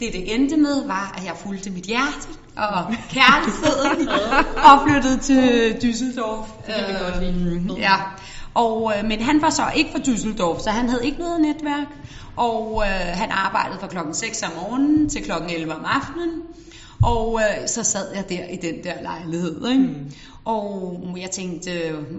Det 0.00 0.12
det 0.12 0.34
endte 0.34 0.56
med, 0.56 0.86
var, 0.86 1.14
at 1.16 1.24
jeg 1.24 1.36
fulgte 1.36 1.70
mit 1.70 1.84
hjerte 1.84 2.28
og 2.56 2.94
kærligheden 3.10 4.08
og 4.68 4.88
flyttede 4.88 5.18
til 5.18 5.72
Düsseldorf. 5.72 6.66
Det 6.66 6.74
kan 6.74 6.84
vi 6.88 6.92
godt 7.04 7.22
lide. 7.22 7.72
Øh, 7.72 7.80
ja. 7.80 7.96
Og, 8.54 8.92
øh, 8.96 9.04
men 9.04 9.20
han 9.20 9.42
var 9.42 9.50
så 9.50 9.62
ikke 9.76 9.90
fra 9.90 9.98
Düsseldorf, 9.98 10.62
så 10.62 10.70
han 10.70 10.88
havde 10.88 11.06
ikke 11.06 11.18
noget 11.18 11.40
netværk. 11.40 11.86
Og 12.36 12.82
øh, 12.86 13.16
han 13.18 13.30
arbejdede 13.30 13.78
fra 13.80 13.86
klokken 13.86 14.14
6 14.14 14.42
om 14.42 14.50
morgenen 14.62 15.08
til 15.08 15.24
klokken 15.24 15.50
11 15.50 15.74
om 15.74 15.84
aftenen. 15.84 16.30
Og 17.02 17.40
øh, 17.40 17.68
så 17.68 17.82
sad 17.82 18.14
jeg 18.14 18.28
der 18.28 18.44
i 18.44 18.56
den 18.56 18.74
der 18.84 19.02
lejlighed. 19.02 19.68
Ikke? 19.68 19.82
Mm. 19.82 20.10
Og 20.44 21.00
jeg 21.20 21.30
tænkte, 21.30 21.70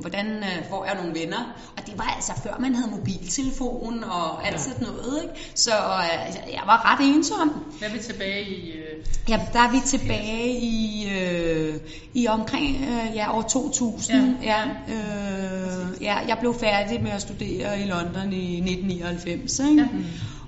hvordan 0.02 0.28
øh, 0.28 0.70
får 0.70 0.86
jeg 0.86 0.96
nogle 0.96 1.20
venner? 1.20 1.56
Og 1.78 1.86
det 1.86 1.98
var 1.98 2.14
altså 2.16 2.32
før 2.44 2.58
man 2.60 2.76
havde 2.76 2.92
mobiltelefon 2.92 4.04
og 4.04 4.48
alt 4.48 4.56
ja. 4.56 4.62
sådan 4.62 4.88
noget. 4.88 5.24
Ikke? 5.24 5.52
Så 5.56 5.72
øh, 5.72 6.54
jeg 6.54 6.62
var 6.66 6.94
ret 6.94 7.16
ensom. 7.16 7.66
Der 7.80 7.88
er 7.88 7.94
vi 7.94 8.00
tilbage 8.00 8.44
i... 8.44 8.72
Øh... 8.72 9.06
Ja, 9.30 9.42
der 9.54 9.60
er 9.60 9.72
vi 9.72 9.78
tilbage 9.86 10.60
i, 10.60 11.10
øh, 11.20 11.76
i 12.14 12.28
omkring 12.28 12.76
øh, 12.76 13.16
ja, 13.16 13.38
år 13.38 13.42
2000. 13.42 14.36
Ja. 14.44 14.54
Ja, 14.54 14.94
øh, 14.94 16.02
ja, 16.02 16.16
jeg 16.28 16.38
blev 16.40 16.56
færdig 16.60 17.04
med 17.04 17.12
at 17.12 17.22
studere 17.22 17.80
i 17.82 17.84
London 17.84 18.34
i 18.34 18.56
1999. 18.58 19.60
Ikke? 19.60 19.82
Ja. 19.82 19.88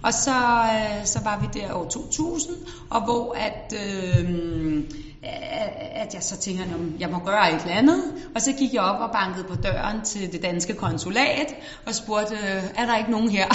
Og 0.04 0.14
så, 0.14 0.32
øh, 0.32 1.06
så 1.06 1.20
var 1.24 1.40
vi 1.40 1.60
der 1.60 1.74
år 1.74 1.90
2000, 1.90 2.56
og 2.90 3.04
hvor 3.04 3.34
at, 3.34 3.74
øh, 3.74 4.30
at 5.96 6.14
jeg 6.14 6.24
så 6.24 6.38
tænker, 6.38 6.64
at 6.64 6.70
jeg 7.00 7.10
må 7.10 7.20
gøre 7.20 7.56
et 7.56 7.62
eller 7.62 7.76
andet. 7.76 8.04
Og 8.36 8.42
så 8.42 8.52
gik 8.52 8.74
jeg 8.74 8.82
op 8.82 9.00
og 9.00 9.12
bankede 9.12 9.44
på 9.44 9.56
døren 9.56 10.02
til 10.02 10.32
det 10.32 10.42
danske 10.42 10.74
konsulat 10.74 11.56
og 11.86 11.96
spurgte, 11.96 12.36
er 12.76 12.86
der 12.86 12.98
ikke 12.98 13.12
nogen 13.12 13.30
her, 13.30 13.48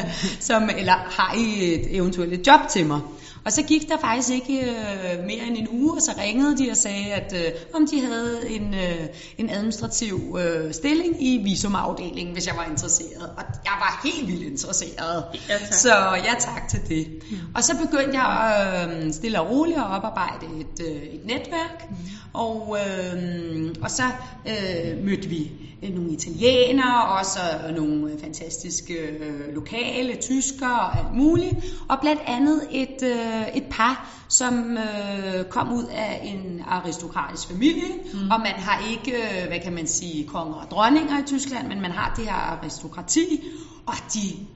som, 0.40 0.70
eller 0.78 0.92
har 0.92 1.34
I 1.34 1.74
et 1.74 1.96
eventuelt 1.96 2.46
job 2.46 2.60
til 2.70 2.86
mig? 2.86 3.00
Og 3.48 3.52
så 3.52 3.62
gik 3.62 3.88
der 3.88 3.98
faktisk 3.98 4.30
ikke 4.30 4.60
øh, 4.60 5.24
mere 5.26 5.46
end 5.46 5.56
en 5.56 5.68
uge, 5.70 5.92
og 5.92 6.02
så 6.02 6.12
ringede 6.18 6.58
de 6.58 6.70
og 6.70 6.76
sagde, 6.76 7.12
at 7.12 7.32
øh, 7.36 7.52
om 7.74 7.86
de 7.86 8.00
havde 8.00 8.50
en, 8.50 8.74
øh, 8.74 9.06
en 9.38 9.50
administrativ 9.50 10.38
øh, 10.40 10.72
stilling 10.72 11.22
i 11.22 11.40
visumafdelingen, 11.44 12.32
hvis 12.32 12.46
jeg 12.46 12.54
var 12.56 12.64
interesseret. 12.64 13.22
Og 13.36 13.42
jeg 13.64 13.72
var 13.78 14.00
helt 14.04 14.28
vildt 14.28 14.42
interesseret. 14.42 15.24
Ja, 15.48 15.58
tak. 15.58 15.72
Så 15.72 15.94
ja 16.24 16.34
tak 16.38 16.68
til 16.68 16.80
det. 16.88 17.08
Mm. 17.30 17.36
Og 17.54 17.64
så 17.64 17.76
begyndte 17.76 18.20
jeg 18.20 18.88
øh, 19.04 19.12
stille 19.12 19.40
og 19.40 19.50
roligt 19.50 19.78
at 19.78 19.84
oparbejde 19.84 20.46
et, 20.60 20.86
øh, 20.86 21.02
et 21.02 21.26
netværk. 21.26 21.90
Mm. 21.90 21.96
Og, 22.32 22.78
øh, 22.80 23.74
og 23.82 23.90
så 23.90 24.04
øh, 24.46 25.04
mødte 25.04 25.28
vi 25.28 25.52
øh, 25.82 25.94
nogle 25.94 26.12
italienere, 26.12 27.02
og 27.04 27.24
øh, 27.68 27.76
nogle 27.76 28.18
fantastiske 28.20 28.94
øh, 28.94 29.54
lokale, 29.54 30.16
tyskere 30.16 30.80
og 30.80 30.98
alt 30.98 31.14
muligt. 31.14 31.54
Og 31.88 31.98
blandt 32.00 32.22
andet 32.26 32.60
et, 32.70 33.02
øh, 33.02 33.37
et 33.54 33.64
par, 33.70 34.06
som 34.28 34.78
øh, 34.78 35.44
kom 35.44 35.72
ud 35.72 35.84
af 35.84 36.20
en 36.24 36.62
aristokratisk 36.68 37.48
familie. 37.48 37.88
Mm. 38.14 38.30
Og 38.30 38.40
man 38.40 38.54
har 38.56 38.82
ikke, 38.90 39.12
øh, 39.12 39.48
hvad 39.48 39.60
kan 39.60 39.72
man 39.72 39.86
sige, 39.86 40.26
konger 40.28 40.54
og 40.54 40.70
dronninger 40.70 41.18
i 41.18 41.22
Tyskland, 41.26 41.68
men 41.68 41.80
man 41.80 41.90
har 41.90 42.14
det 42.16 42.24
her 42.24 42.32
aristokrati. 42.34 43.44
Og 43.86 43.94
de 44.14 44.46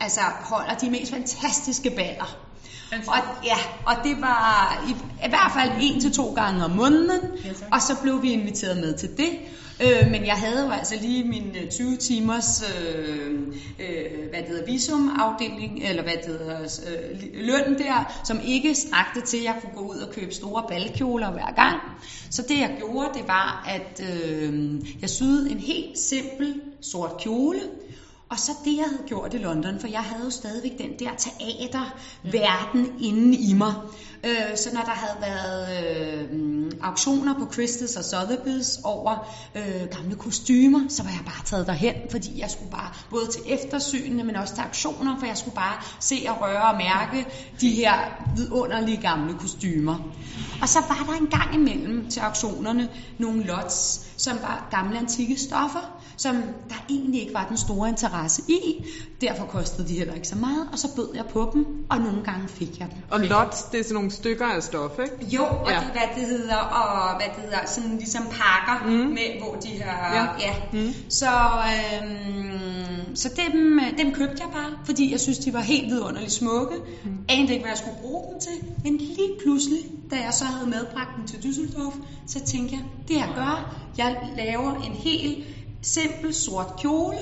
altså, 0.00 0.20
holder 0.40 0.74
de 0.74 0.90
mest 0.90 1.12
fantastiske 1.12 1.90
baller. 1.90 2.36
Og, 3.06 3.16
ja, 3.44 3.56
og 3.86 3.94
det 4.04 4.20
var 4.20 4.84
i, 4.88 4.90
i 5.26 5.28
hvert 5.28 5.52
fald 5.58 5.70
en 5.80 6.00
til 6.00 6.12
to 6.12 6.32
gange 6.34 6.64
om 6.64 6.70
måneden, 6.70 7.20
Ja, 7.44 7.48
tak. 7.48 7.68
og 7.72 7.82
så 7.82 7.96
blev 8.02 8.22
vi 8.22 8.32
inviteret 8.32 8.76
med 8.76 8.98
til 8.98 9.08
det. 9.16 9.30
Øh, 9.82 10.10
men 10.10 10.26
jeg 10.26 10.34
havde 10.34 10.64
jo 10.64 10.70
altså 10.70 10.94
lige 11.00 11.24
min 11.24 11.56
øh, 11.62 11.70
20 11.70 11.96
timers 11.96 12.62
øh, 12.62 13.32
øh, 13.80 14.28
hvad 14.30 14.40
det 14.40 14.48
hedder, 14.48 14.66
visumafdeling, 14.66 15.82
eller 15.88 16.02
hvad 16.02 16.12
det 16.12 16.24
hedder, 16.24 16.60
øh, 16.60 17.20
løn 17.34 17.78
der, 17.78 18.20
som 18.24 18.40
ikke 18.44 18.74
strakte 18.74 19.20
til, 19.20 19.36
at 19.36 19.44
jeg 19.44 19.56
kunne 19.60 19.84
gå 19.84 19.92
ud 19.92 19.98
og 19.98 20.12
købe 20.14 20.34
store 20.34 20.64
balkjoler 20.68 21.30
hver 21.30 21.54
gang. 21.54 21.80
Så 22.30 22.42
det 22.42 22.58
jeg 22.58 22.76
gjorde, 22.78 23.18
det 23.18 23.28
var, 23.28 23.68
at 23.68 24.02
øh, 24.14 24.74
jeg 25.00 25.10
syede 25.10 25.50
en 25.50 25.58
helt 25.58 25.98
simpel 25.98 26.60
sort 26.80 27.16
kjole, 27.20 27.60
og 28.28 28.38
så 28.38 28.52
det, 28.64 28.76
jeg 28.76 28.84
havde 28.84 29.02
gjort 29.06 29.34
i 29.34 29.38
London, 29.38 29.80
for 29.80 29.88
jeg 29.88 30.00
havde 30.00 30.24
jo 30.24 30.30
stadigvæk 30.30 30.78
den 30.78 30.98
der 30.98 31.10
teaterverden 31.18 32.92
inde 33.00 33.36
i 33.36 33.52
mig. 33.52 33.74
Øh, 34.24 34.56
så 34.56 34.70
når 34.72 34.80
der 34.80 34.90
havde 34.90 35.18
været 35.20 35.68
øh, 35.84 36.70
auktioner 36.82 37.34
på 37.34 37.44
Christie's 37.44 37.98
og 37.98 38.04
Sotheby's 38.04 38.80
over 38.84 39.32
øh, 39.54 39.88
gamle 39.96 40.16
kostymer, 40.16 40.80
så 40.88 41.02
var 41.02 41.10
jeg 41.10 41.20
bare 41.24 41.44
taget 41.44 41.66
derhen, 41.66 41.94
fordi 42.10 42.40
jeg 42.40 42.50
skulle 42.50 42.70
bare 42.70 42.92
både 43.10 43.26
til 43.26 43.42
eftersynene, 43.46 44.24
men 44.24 44.36
også 44.36 44.54
til 44.54 44.62
auktioner, 44.62 45.18
for 45.18 45.26
jeg 45.26 45.36
skulle 45.36 45.54
bare 45.54 45.82
se 46.00 46.26
og 46.28 46.40
røre 46.40 46.62
og 46.62 46.76
mærke 46.76 47.26
de 47.60 47.70
her 47.70 47.92
vidunderlige 48.36 49.00
gamle 49.02 49.34
kostymer. 49.34 49.96
Og 50.62 50.68
så 50.68 50.78
var 50.88 51.04
der 51.06 51.20
en 51.20 51.26
gang 51.26 51.54
imellem 51.54 52.10
til 52.10 52.20
auktionerne 52.20 52.88
nogle 53.18 53.44
lots, 53.44 54.06
som 54.16 54.36
var 54.42 54.68
gamle 54.70 54.98
antikke 54.98 55.36
stoffer, 55.36 55.95
som 56.16 56.36
der 56.68 56.74
egentlig 56.90 57.20
ikke 57.20 57.34
var 57.34 57.46
den 57.48 57.56
store 57.56 57.88
interesse 57.88 58.42
i. 58.48 58.84
Derfor 59.20 59.44
kostede 59.44 59.88
de 59.88 59.94
heller 59.94 60.14
ikke 60.14 60.28
så 60.28 60.36
meget, 60.36 60.68
og 60.72 60.78
så 60.78 60.88
bød 60.96 61.08
jeg 61.14 61.24
på 61.26 61.50
dem, 61.54 61.66
og 61.90 61.98
nogle 61.98 62.22
gange 62.24 62.48
fik 62.48 62.80
jeg 62.80 62.88
dem. 62.90 62.98
Og 63.10 63.20
lots, 63.20 63.62
det 63.62 63.80
er 63.80 63.84
sådan 63.84 63.94
nogle 63.94 64.10
stykker 64.10 64.46
af 64.46 64.62
stof, 64.62 64.90
ikke? 65.04 65.34
Jo, 65.36 65.44
og 65.44 65.70
Ja. 65.70 65.74
det, 65.80 65.88
hvad 65.92 66.02
det 66.22 66.26
hedder, 66.28 66.56
og 66.56 67.16
hvad 67.16 67.26
det 67.36 67.42
hedder, 67.44 67.58
sådan 67.66 67.96
ligesom 67.96 68.22
pakker, 68.22 68.86
Mm. 68.86 68.92
med, 68.92 69.40
hvor 69.42 69.54
de 69.54 69.68
her, 69.68 70.14
Ja. 70.14 70.24
ja. 70.40 70.54
Mm. 70.72 70.92
Så, 71.08 71.30
øhm, 72.10 73.16
så 73.16 73.28
dem, 73.52 73.80
dem 73.98 74.12
købte 74.14 74.36
jeg 74.44 74.48
bare, 74.52 74.70
fordi 74.84 75.12
jeg 75.12 75.20
synes, 75.20 75.38
de 75.38 75.52
var 75.52 75.60
helt 75.60 75.86
vidunderligt 75.86 76.32
smukke. 76.32 76.74
Mm. 77.04 77.10
Anede 77.28 77.52
ikke, 77.52 77.62
hvad 77.62 77.70
jeg 77.72 77.78
skulle 77.78 77.96
bruge 78.02 78.24
dem 78.32 78.40
til, 78.40 78.68
men 78.84 78.96
lige 78.98 79.30
pludselig, 79.44 79.78
da 80.10 80.16
jeg 80.16 80.34
så 80.34 80.44
havde 80.44 80.70
medbragt 80.70 81.10
dem 81.16 81.26
til 81.26 81.36
Düsseldorf, 81.48 81.96
så 82.26 82.40
tænkte 82.44 82.74
jeg, 82.74 82.84
det 83.08 83.14
jeg 83.14 83.28
gør, 83.34 83.74
jeg 83.98 84.16
laver 84.36 84.74
en 84.74 84.92
helt 84.92 85.44
simpel 85.82 86.34
sort 86.34 86.76
kjole, 86.78 87.18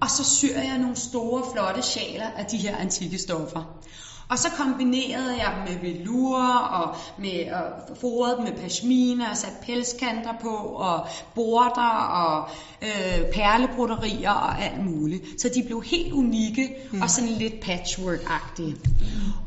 og 0.00 0.10
så 0.10 0.24
syr 0.24 0.58
jeg 0.58 0.78
nogle 0.78 0.96
store, 0.96 1.44
flotte 1.52 1.82
sjaler 1.82 2.26
af 2.26 2.46
de 2.46 2.58
her 2.58 2.76
antikke 2.76 3.18
stoffer. 3.18 3.80
Og 4.28 4.38
så 4.38 4.50
kombinerede 4.50 5.36
jeg 5.36 5.54
dem 5.56 5.74
med 5.74 5.90
velour 5.90 6.44
og 6.54 6.96
med 7.18 7.52
og 7.52 7.96
forede 8.00 8.36
dem 8.36 8.44
med 8.44 8.52
pashmina 8.52 9.30
og 9.30 9.36
satte 9.36 9.56
pelskanter 9.62 10.32
på 10.42 10.56
og 10.56 11.06
border 11.34 11.90
og 12.24 12.48
øh, 12.82 13.32
perlebroderier 13.34 14.30
og 14.30 14.62
alt 14.62 14.84
muligt. 14.84 15.40
Så 15.40 15.48
de 15.54 15.62
blev 15.62 15.82
helt 15.82 16.12
unikke 16.12 16.68
mm. 16.92 17.02
og 17.02 17.10
sådan 17.10 17.30
lidt 17.30 17.54
patchwork-agtige. 17.54 18.76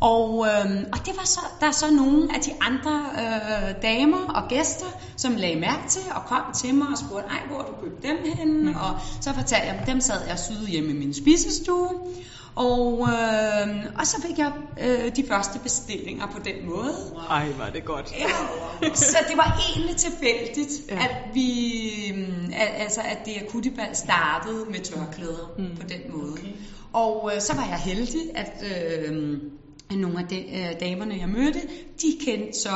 Og, 0.01 0.47
øh, 0.47 0.83
og 0.93 1.05
det 1.05 1.13
var 1.17 1.25
så, 1.25 1.39
der 1.59 1.67
er 1.67 1.71
så 1.71 1.91
nogle 1.91 2.35
af 2.35 2.41
de 2.41 2.51
andre 2.61 3.05
øh, 3.13 3.81
damer 3.81 4.33
og 4.35 4.49
gæster, 4.49 4.85
som 5.17 5.35
lagde 5.35 5.59
mærke 5.59 5.89
til 5.89 6.01
og 6.15 6.25
kom 6.25 6.53
til 6.55 6.75
mig 6.75 6.87
og 6.87 6.97
spurgte, 6.97 7.27
ej, 7.29 7.39
hvor 7.47 7.61
du 7.61 7.71
købt 7.83 8.03
dem 8.03 8.17
henne? 8.37 8.71
Mm. 8.71 8.75
Og 8.75 8.99
så 9.21 9.33
fortalte 9.33 9.67
jeg 9.67 9.75
dem, 9.77 9.85
dem 9.85 10.01
sad 10.01 10.27
jeg 10.27 10.39
syede 10.39 10.67
hjemme 10.67 10.89
i 10.89 10.93
min 10.93 11.13
spisestue. 11.13 11.89
Og, 12.59 13.07
øh, 13.09 13.85
og 13.99 14.07
så 14.07 14.21
fik 14.27 14.37
jeg 14.37 14.51
øh, 14.81 15.15
de 15.15 15.23
første 15.27 15.59
bestillinger 15.59 16.27
på 16.27 16.39
den 16.45 16.69
måde. 16.69 16.93
Ej, 17.29 17.47
var 17.57 17.69
det 17.69 17.85
godt. 17.85 18.13
Ja. 18.19 18.93
Så 18.95 19.17
det 19.29 19.37
var 19.37 19.61
egentlig 19.75 19.95
tilfældigt, 19.95 20.71
Ja. 20.89 20.95
at 20.95 21.15
vi, 21.33 21.49
al- 22.53 22.81
altså 22.81 23.01
at 23.01 23.17
det 23.25 23.33
akutibal 23.47 23.95
startede 23.95 24.65
med 24.69 24.79
tørklæder 24.79 25.51
mm. 25.57 25.77
på 25.81 25.87
den 25.87 26.17
måde. 26.17 26.31
Okay. 26.31 26.47
Og 26.93 27.31
øh, 27.35 27.41
så 27.41 27.55
var 27.55 27.65
jeg 27.65 27.77
heldig, 27.77 28.21
at 28.35 28.63
øh, 28.63 29.37
nogle 29.97 30.19
af 30.19 30.27
de, 30.27 30.35
øh, 30.35 30.79
damerne, 30.79 31.17
jeg 31.19 31.29
mødte, 31.29 31.61
de 32.01 32.17
kendte 32.25 32.59
så 32.59 32.69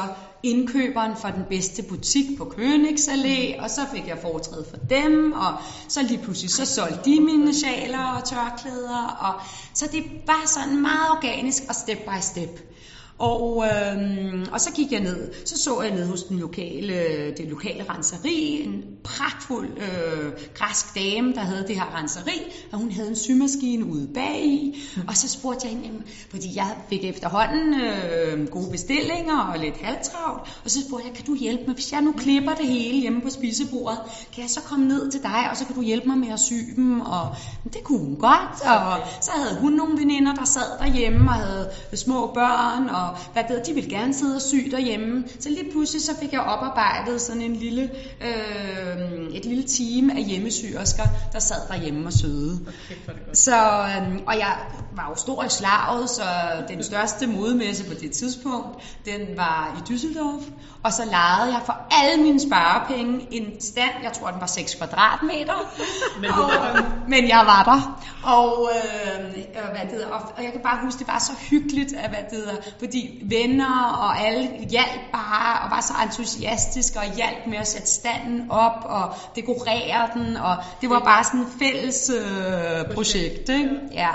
indkøberen 0.44 1.18
fra 1.18 1.32
den 1.32 1.44
bedste 1.50 1.84
butik 1.84 2.38
på 2.38 2.44
Königsallé, 2.44 3.64
og 3.64 3.70
så 3.70 3.82
fik 3.94 4.08
jeg 4.08 4.18
foretræde 4.22 4.66
for 4.70 4.78
dem, 4.78 5.32
og 5.32 5.54
så 5.88 6.02
lige 6.02 6.24
pludselig 6.24 6.52
så 6.52 6.66
solgte 6.66 7.00
de 7.06 7.20
mine 7.20 7.54
sjaler 7.54 8.06
og 8.06 8.24
tørklæder, 8.30 9.08
og 9.20 9.42
så 9.74 9.90
det 9.92 10.04
var 10.28 10.44
sådan 10.46 10.82
meget 10.82 11.10
organisk 11.12 11.64
og 11.70 11.76
step 11.76 11.98
by 11.98 12.22
step. 12.22 12.73
Og, 13.18 13.66
øhm, 13.66 14.46
og 14.52 14.62
så 14.62 14.72
gik 14.72 14.92
jeg 14.92 15.00
ned, 15.00 15.46
så 15.46 15.58
så 15.58 15.82
jeg 15.82 15.92
ned 15.92 16.08
hos 16.08 16.24
den 16.24 16.40
lokale, 16.40 16.94
det 17.38 17.48
lokale 17.50 17.86
renseri, 17.90 18.64
en 18.66 18.84
pragtfuld 19.04 19.70
øh, 19.78 20.32
græsk 20.54 20.96
dame, 20.96 21.34
der 21.34 21.40
havde 21.40 21.66
det 21.68 21.76
her 21.76 22.00
renseri, 22.00 22.42
og 22.72 22.80
hun 22.80 22.92
havde 22.92 23.10
en 23.10 23.16
symaskine 23.16 23.86
ude 23.86 24.08
bag 24.14 24.46
i, 24.46 24.84
og 25.08 25.18
så 25.18 25.30
spurgte 25.30 25.68
jeg 25.68 25.78
hende, 25.78 26.02
fordi 26.30 26.56
jeg 26.56 26.76
fik 26.90 27.04
efterhånden 27.04 27.82
øh, 27.82 28.48
gode 28.48 28.72
bestillinger 28.72 29.40
og 29.40 29.60
lidt 29.60 29.78
halvtravlt, 29.82 30.42
og 30.64 30.72
så 30.72 30.80
spurgte 30.88 31.08
jeg, 31.08 31.16
kan 31.16 31.26
du 31.26 31.36
hjælpe 31.36 31.64
mig, 31.68 31.74
hvis 31.74 31.92
jeg 31.92 32.02
nu 32.02 32.12
klipper 32.12 32.54
det 32.54 32.68
hele 32.68 33.02
hjemme 33.02 33.22
på 33.22 33.30
spisebordet, 33.30 34.00
kan 34.34 34.42
jeg 34.42 34.50
så 34.50 34.62
komme 34.62 34.88
ned 34.88 35.12
til 35.12 35.22
dig, 35.24 35.48
og 35.52 35.58
så 35.58 35.66
kan 35.66 35.76
du 35.76 35.82
hjælpe 35.82 36.08
mig 36.08 36.18
med 36.18 36.30
at 36.30 36.40
sy 36.40 36.54
dem, 36.76 37.02
og 37.02 37.36
det 37.74 37.84
kunne 37.84 38.00
hun 38.00 38.16
godt, 38.16 38.62
og 38.62 39.08
så 39.22 39.32
havde 39.32 39.60
hun 39.60 39.72
nogle 39.72 40.00
veninder, 40.00 40.36
der 40.36 40.46
sad 40.46 40.80
derhjemme 40.80 41.30
og 41.30 41.34
havde 41.34 41.70
små 41.94 42.32
børn, 42.34 42.90
og 42.90 43.03
hvad 43.34 43.44
det, 43.44 43.50
hedder, 43.50 43.64
de 43.64 43.74
ville 43.74 43.90
gerne 43.90 44.14
sidde 44.14 44.36
og 44.36 44.42
sy 44.42 44.56
derhjemme. 44.72 45.24
Så 45.40 45.50
lige 45.50 45.72
pludselig 45.72 46.02
så 46.02 46.12
fik 46.22 46.34
jeg 46.34 46.42
oparbejdet 46.42 47.22
sådan 47.22 47.42
en 47.42 47.56
lille, 47.56 47.90
øh, 48.22 49.36
et 49.36 49.46
lille 49.46 49.64
team 49.64 50.10
af 50.10 50.24
hjemmesyersker, 50.24 51.04
der 51.34 51.40
sad 51.40 51.68
derhjemme 51.68 52.08
og 52.08 52.14
syede. 52.14 52.60
Okay. 53.08 53.14
Så, 53.34 53.56
øhm, 53.56 54.22
og 54.28 54.38
jeg 54.38 54.58
var 54.98 55.10
jo 55.10 55.16
stor 55.16 55.44
i 55.44 55.50
slaget, 55.50 56.10
så 56.10 56.24
den 56.68 56.84
største 56.84 57.28
modemesse 57.28 57.84
på 57.84 57.94
det 57.94 58.12
tidspunkt, 58.12 59.00
den 59.06 59.38
var 59.38 59.78
i 59.78 59.94
Düsseldorf. 59.94 60.44
Og 60.84 60.94
så 60.94 61.06
lejede 61.06 61.54
jeg 61.54 61.62
for 61.66 61.78
alle 61.92 62.24
mine 62.24 62.40
sparepenge 62.40 63.28
en 63.32 63.62
stand, 63.62 63.92
jeg 64.04 64.14
tror 64.14 64.28
den 64.32 64.42
var 64.42 64.48
6 64.48 64.76
kvadratmeter. 64.76 65.74
Men 66.22 66.32
og, 66.32 66.52
øh, 66.52 67.10
men 67.10 67.28
jeg 67.28 67.44
var 67.46 67.64
der. 67.64 68.00
Og, 68.24 68.70
øh, 68.76 69.26
øh, 69.26 69.70
hvad 69.72 69.82
det 69.82 69.92
hedder, 69.92 70.08
og, 70.08 70.22
og 70.38 70.44
jeg 70.44 70.52
kan 70.52 70.62
bare 70.62 70.80
huske, 70.84 71.00
det 71.00 71.08
var 71.08 71.20
så 71.20 71.32
hyggeligt, 71.50 71.94
at, 71.94 72.10
hvad 72.10 72.20
det 72.30 72.38
hedder, 72.38 72.56
fordi 72.80 73.24
venner 73.24 73.84
og 74.00 74.20
alle 74.20 74.50
hjalp 74.70 75.02
bare, 75.12 75.64
og 75.64 75.72
var 75.72 75.82
så 75.82 75.94
entusiastiske, 76.04 77.00
og 77.00 77.16
hjalp 77.16 77.48
med 77.48 77.58
at 77.58 77.68
sætte 77.68 77.88
standen 77.88 78.52
op, 78.52 78.86
og 78.86 79.14
dekorere 79.36 80.10
den, 80.14 80.38
og 80.38 80.56
det 80.82 80.90
var 80.90 81.00
bare 81.00 81.24
sådan 81.24 81.40
et 81.40 81.48
fælles 81.60 82.10
øh, 82.10 82.96
projekt. 82.96 83.50
Ikke? 83.50 83.70
Ja. 83.92 84.10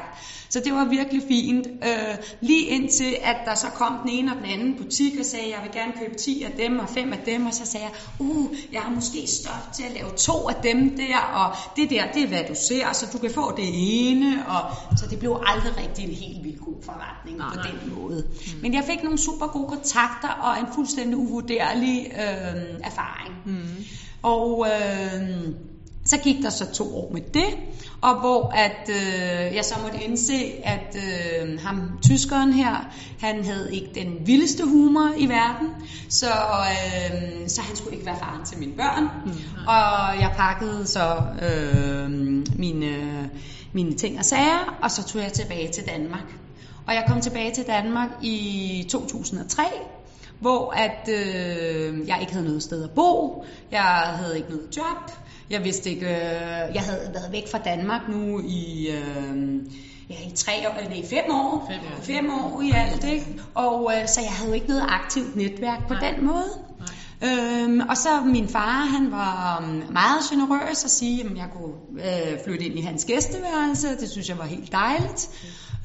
Så 0.51 0.61
det 0.65 0.73
var 0.73 0.85
virkelig 0.85 1.23
fint. 1.29 1.67
Øh, 1.67 2.15
lige 2.41 2.67
indtil, 2.67 3.17
at 3.23 3.37
der 3.45 3.55
så 3.55 3.67
kom 3.67 3.99
den 4.03 4.11
ene 4.11 4.33
og 4.33 4.37
den 4.37 4.45
anden 4.45 4.75
butik 4.83 5.19
og 5.19 5.25
sagde, 5.25 5.45
jeg 5.49 5.59
vil 5.63 5.73
gerne 5.73 5.93
købe 6.01 6.15
10 6.15 6.43
af 6.43 6.53
dem 6.57 6.79
og 6.79 6.89
5 6.89 7.13
af 7.13 7.19
dem, 7.27 7.47
og 7.47 7.55
så 7.55 7.67
sagde 7.67 7.87
jeg, 7.87 7.95
uh, 8.19 8.47
jeg 8.73 8.81
har 8.81 8.95
måske 8.95 9.27
stof 9.27 9.75
til 9.75 9.83
at 9.83 9.93
lave 9.95 10.11
to 10.17 10.49
af 10.49 10.55
dem 10.63 10.97
der, 10.97 11.19
og 11.19 11.57
det 11.77 11.91
der, 11.91 12.13
det 12.15 12.23
er 12.23 12.29
hvad 12.29 12.45
du 12.49 12.55
ser, 12.55 12.93
så 12.93 13.07
du 13.13 13.19
kan 13.19 13.31
få 13.31 13.57
det 13.57 13.69
ene, 13.73 14.47
og 14.49 14.61
så 14.99 15.07
det 15.11 15.19
blev 15.19 15.43
aldrig 15.47 15.73
rigtig 15.77 16.05
en 16.05 16.15
helt 16.15 16.45
vildt 16.45 16.61
god 16.61 16.83
forretning 16.83 17.39
Nej. 17.39 17.49
på 17.55 17.61
den 17.63 17.95
måde. 17.95 18.25
Mm. 18.29 18.63
Men 18.63 18.75
jeg 18.75 18.85
fik 18.85 19.03
nogle 19.03 19.19
super 19.19 19.47
gode 19.47 19.69
kontakter 19.69 20.29
og 20.29 20.61
en 20.61 20.67
fuldstændig 20.75 21.17
uvurderlig 21.17 22.07
øh, 22.13 22.63
erfaring. 22.85 23.35
Mm. 23.47 23.85
Og 24.23 24.67
øh, 24.67 25.53
så 26.05 26.19
gik 26.19 26.43
der 26.43 26.51
så 26.51 26.73
to 26.73 26.97
år 26.97 27.13
med 27.13 27.21
det, 27.35 27.57
og 28.01 28.21
hvor 28.21 28.53
at 28.55 28.91
øh, 28.91 29.55
jeg 29.55 29.65
så 29.65 29.75
måtte 29.83 30.05
indse, 30.05 30.53
at 30.65 30.97
øh, 30.97 31.61
ham 31.61 31.99
tyskeren 32.03 32.53
her, 32.53 32.91
han 33.21 33.45
havde 33.45 33.75
ikke 33.75 33.91
den 33.95 34.27
vildeste 34.27 34.65
humor 34.65 35.11
i 35.17 35.29
verden, 35.29 35.69
så, 36.09 36.27
øh, 36.27 37.49
så 37.49 37.63
han 37.63 37.77
skulle 37.77 37.95
ikke 37.95 38.07
være 38.07 38.19
faren 38.19 38.45
til 38.45 38.59
mine 38.59 38.73
børn. 38.73 39.03
Mm. 39.25 39.33
Og 39.67 40.21
jeg 40.21 40.33
pakkede 40.37 40.87
så 40.87 41.23
øh, 41.43 42.11
mine, 42.59 43.31
mine 43.73 43.95
ting 43.95 44.19
og 44.19 44.25
sager, 44.25 44.79
og 44.83 44.91
så 44.91 45.05
tog 45.05 45.23
jeg 45.23 45.33
tilbage 45.33 45.73
til 45.73 45.87
Danmark. 45.87 46.35
Og 46.87 46.95
jeg 46.95 47.05
kom 47.09 47.21
tilbage 47.21 47.55
til 47.55 47.65
Danmark 47.67 48.09
i 48.23 48.87
2003, 48.91 49.63
hvor 50.41 50.71
at 50.71 51.09
øh, 51.09 52.09
jeg 52.09 52.19
ikke 52.21 52.33
havde 52.33 52.47
noget 52.47 52.63
sted 52.63 52.85
at 52.85 52.91
bo, 52.91 53.45
jeg 53.71 53.83
havde 53.83 54.37
ikke 54.37 54.51
noget 54.51 54.77
job, 54.77 55.11
jeg 55.51 55.65
vidste 55.65 55.91
ikke, 55.91 56.07
øh, 56.07 56.75
jeg 56.75 56.83
havde 56.83 57.11
været 57.15 57.33
væk 57.33 57.49
fra 57.51 57.59
Danmark 57.59 58.09
nu 58.09 58.41
i, 58.41 58.89
øh, 58.89 59.55
ja, 60.11 60.15
i 60.27 60.33
tre 60.37 60.53
år, 60.69 60.75
eller 60.79 60.91
nej, 60.91 61.05
fem 61.11 61.25
år, 61.31 61.67
Fem 61.71 61.81
år. 61.81 62.03
fem 62.03 62.31
år 62.31 62.63
i 62.63 62.71
alt, 62.75 63.05
ikke? 63.05 63.27
Og 63.55 63.93
øh, 63.95 64.09
så 64.09 64.21
jeg 64.21 64.31
havde 64.31 64.49
jo 64.49 64.55
ikke 64.55 64.69
noget 64.69 64.85
aktivt 64.89 65.37
netværk 65.37 65.89
på 65.89 65.95
Nej. 65.95 66.11
den 66.11 66.27
måde. 66.27 66.45
Øhm, 67.25 67.81
og 67.89 67.97
så 67.97 68.09
min 68.25 68.49
far, 68.49 68.85
han 68.85 69.11
var 69.11 69.61
øhm, 69.63 69.93
meget 69.93 70.23
generøs 70.31 70.85
at 70.85 70.91
sige, 70.91 71.25
at 71.25 71.37
jeg 71.37 71.49
kunne 71.53 71.75
øh, 72.05 72.39
flytte 72.45 72.65
ind 72.65 72.79
i 72.79 72.83
hans 72.83 73.05
gæsteværelse. 73.05 73.89
Det 74.01 74.11
synes 74.11 74.29
jeg 74.29 74.39
var 74.39 74.45
helt 74.45 74.73
dejligt. 74.73 75.29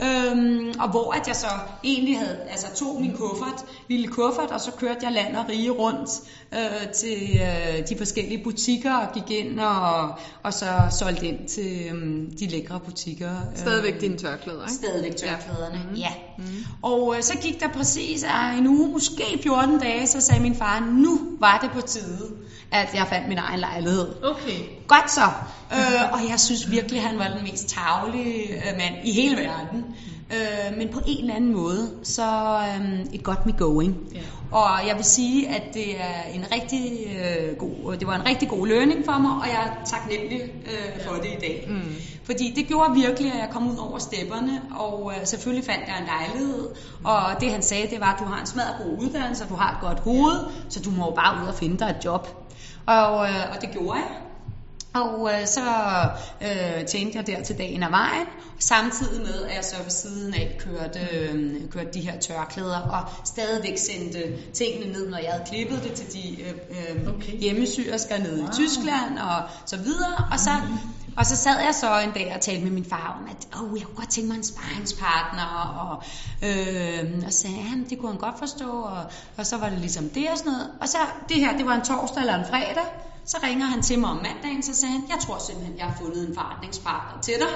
Øhm, 0.02 0.74
og 0.80 0.90
hvor 0.90 1.12
at 1.14 1.28
jeg 1.28 1.36
så 1.36 1.48
egentlig 1.84 2.20
havde, 2.20 2.38
altså 2.50 2.68
tog 2.76 3.02
min 3.02 3.14
kuffert, 3.18 3.66
lille 3.90 4.08
kuffert, 4.08 4.52
og 4.52 4.62
så 4.62 4.72
kørte 4.72 5.00
jeg 5.04 5.12
land 5.12 5.36
og 5.36 5.46
rige 5.50 5.70
rundt 5.72 6.10
øh, 6.54 6.92
til 6.94 7.40
øh, 7.42 7.88
de 7.90 7.98
forskellige 7.98 8.44
butikker 8.44 8.94
og 8.94 9.08
gik 9.14 9.40
ind 9.40 9.60
og, 9.60 10.10
og 10.44 10.54
så 10.54 10.66
solgte 11.00 11.26
ind 11.28 11.48
til 11.48 11.82
øh, 11.94 12.22
de 12.40 12.48
lækre 12.48 12.80
butikker. 12.80 13.30
øh, 13.32 13.58
Stadigvæk 13.58 14.02
dine 14.02 14.18
tørklæder, 14.18 14.62
ikke? 14.62 14.74
Stadigvæk 14.74 15.16
tørklæderne, 15.16 15.82
Ja. 15.96 16.00
ja. 16.00 16.08
ja. 16.38 16.44
Og 16.82 17.14
øh, 17.18 17.24
så 17.24 17.38
gik 17.42 17.60
der 17.60 17.68
præcis 17.68 18.24
øh, 18.24 18.58
en 18.58 18.68
uge, 18.68 18.88
måske 18.92 19.24
14 19.44 19.80
dage, 19.80 20.08
så 20.08 20.22
sagde 20.22 20.42
min 20.42 20.56
far, 20.56 20.80
nu 20.80 21.20
var 21.40 21.60
det 21.62 21.72
på 21.82 21.88
tide, 21.88 22.32
at 22.74 22.90
jeg 22.94 23.08
fandt 23.10 23.28
min 23.28 23.38
egen 23.38 23.60
lejlighed. 23.60 24.08
Okay. 24.24 24.60
Godt 24.88 25.12
så. 25.12 25.26
Øh, 25.74 26.14
og 26.14 26.20
jeg 26.30 26.40
synes 26.40 26.72
virkelig, 26.72 27.02
han 27.02 27.20
var 27.20 27.28
den 27.28 27.44
mest 27.44 27.70
tavlige 27.70 28.48
øh, 28.48 28.78
mand 28.78 28.96
i 29.04 29.12
hele 29.12 29.36
verden. 29.36 29.86
Øh, 30.32 30.78
men 30.78 30.90
på 30.90 31.00
en 31.08 31.20
eller 31.20 31.36
anden 31.36 31.54
måde, 31.54 31.92
så 32.04 32.60
øh, 32.60 33.00
it 33.14 33.24
got 33.24 33.46
me 33.46 33.52
going. 33.52 33.98
Ja. 34.14 34.20
Og 34.52 34.88
jeg 34.88 34.96
vil 34.96 35.06
sige, 35.06 35.50
at 35.50 35.74
det 35.74 36.02
er 36.02 36.34
en 36.34 36.46
rigtig 36.56 36.92
øh, 37.08 37.58
god, 37.58 37.98
det 37.98 38.08
var 38.08 38.16
en 38.16 38.26
rigtig 38.26 38.50
god 38.50 38.68
learning 38.68 39.06
for 39.06 39.18
mig, 39.18 39.32
og 39.32 39.48
jeg 39.48 39.64
er 39.68 39.86
taknemmelig 39.86 40.42
øh, 40.42 41.06
for 41.06 41.16
det 41.16 41.26
i 41.26 41.40
dag. 41.42 41.68
Mm. 41.70 41.96
Fordi 42.24 42.54
det 42.56 42.68
gjorde 42.68 42.94
virkelig, 42.94 43.34
at 43.34 43.40
jeg 43.40 43.50
kom 43.52 43.72
ud 43.72 43.78
over 43.78 44.00
stepperne, 44.00 44.62
og 44.76 45.14
øh, 45.16 45.28
selvfølgelig 45.28 45.66
fandt 45.66 45.84
jeg 45.88 45.98
en 46.00 46.06
lejlighed. 46.06 46.68
Og 47.04 47.42
det 47.42 47.52
han 47.52 47.62
sagde, 47.62 47.88
det 47.90 48.00
var, 48.00 48.14
at 48.14 48.20
du 48.20 48.26
har 48.26 48.40
en 48.40 48.46
smadret 48.46 48.76
god 48.84 49.06
uddannelse, 49.06 49.44
og 49.44 49.50
du 49.50 49.56
har 49.56 49.72
et 49.72 49.78
godt 49.82 50.00
hoved, 50.00 50.38
så 50.70 50.80
du 50.80 50.92
må 50.92 51.06
jo 51.06 51.12
bare 51.12 51.44
ud 51.44 51.48
og 51.48 51.56
finde 51.56 51.80
dig 51.80 51.96
et 52.00 52.06
job. 52.06 52.43
Og, 52.86 53.26
øh, 53.26 53.56
og 53.56 53.62
det 53.62 53.70
gjorde 53.72 53.94
jeg. 53.94 54.10
Og 54.94 55.30
øh, 55.34 55.48
så 55.48 55.62
øh, 56.42 56.86
tjente 56.86 57.18
jeg 57.18 57.28
der 57.28 57.44
til 57.44 57.58
dagen 57.58 57.84
af 57.84 57.92
vejen, 57.92 58.28
samtidig 58.60 59.22
med 59.22 59.44
at 59.44 59.56
jeg 59.56 59.64
så 59.64 59.76
ved 59.84 59.92
siden 59.92 60.34
af 60.34 60.58
kørte, 60.60 61.00
øh, 61.18 61.70
kørte 61.72 61.90
de 61.94 62.00
her 62.00 62.20
tørklæder, 62.20 62.80
og 62.80 63.26
stadigvæk 63.26 63.78
sendte 63.78 64.24
tingene 64.54 64.94
ned, 64.94 65.10
når 65.10 65.18
jeg 65.18 65.32
havde 65.32 65.44
klippet 65.52 65.84
det 65.84 65.94
til 65.94 66.14
de 66.14 66.42
øh, 66.42 66.50
øh, 66.50 67.14
Okay. 67.16 67.38
hjemmesyersker 67.40 68.18
nede 68.18 68.40
Wow. 68.40 68.50
i 68.50 68.52
Tyskland 68.54 69.20
og 69.20 69.42
så 69.66 69.78
videre. 69.78 70.28
Og 70.32 70.40
så, 70.40 70.50
og 71.18 71.26
så 71.26 71.36
sad 71.36 71.56
jeg 71.66 71.76
så 71.76 72.00
en 72.00 72.12
dag 72.12 72.32
og 72.36 72.42
talte 72.42 72.64
med 72.64 72.72
min 72.72 72.86
far 72.86 73.18
om, 73.20 73.30
at 73.30 73.62
oh, 73.62 73.80
jeg 73.80 73.86
kunne 73.88 73.96
godt 73.96 74.10
tænke 74.10 74.28
mig 74.30 74.38
en 74.38 74.44
sparringspartner, 74.44 75.78
og, 75.82 76.04
øh, 76.48 77.24
og 77.26 77.34
sagde 77.34 77.56
han, 77.62 77.86
det 77.90 78.00
kunne 78.00 78.12
han 78.12 78.20
godt 78.20 78.40
forstå, 78.40 78.70
og, 78.70 79.04
og 79.38 79.46
så 79.46 79.58
var 79.58 79.70
det 79.70 79.80
ligesom 79.80 80.10
det 80.10 80.30
og 80.32 80.38
sådan 80.38 80.52
noget. 80.52 80.68
Og 80.82 80.88
så, 80.88 80.98
det 81.30 81.38
her, 81.38 81.58
det 81.58 81.66
var 81.66 81.76
en 81.76 81.82
torsdag 81.82 82.20
eller 82.22 82.36
en 82.40 82.46
fredag, 82.50 82.86
så 83.26 83.38
ringer 83.44 83.66
han 83.66 83.82
til 83.82 84.00
mig 84.00 84.10
om 84.10 84.16
mandagen, 84.16 84.64
så 84.64 84.76
sagde 84.76 84.92
han, 84.92 85.04
jeg 85.10 85.18
tror 85.22 85.38
simpelthen, 85.38 85.78
jeg 85.78 85.86
har 85.86 85.98
fundet 86.02 86.28
en 86.28 86.36
forretningspartner 86.36 87.22
til 87.22 87.34
dig. 87.34 87.54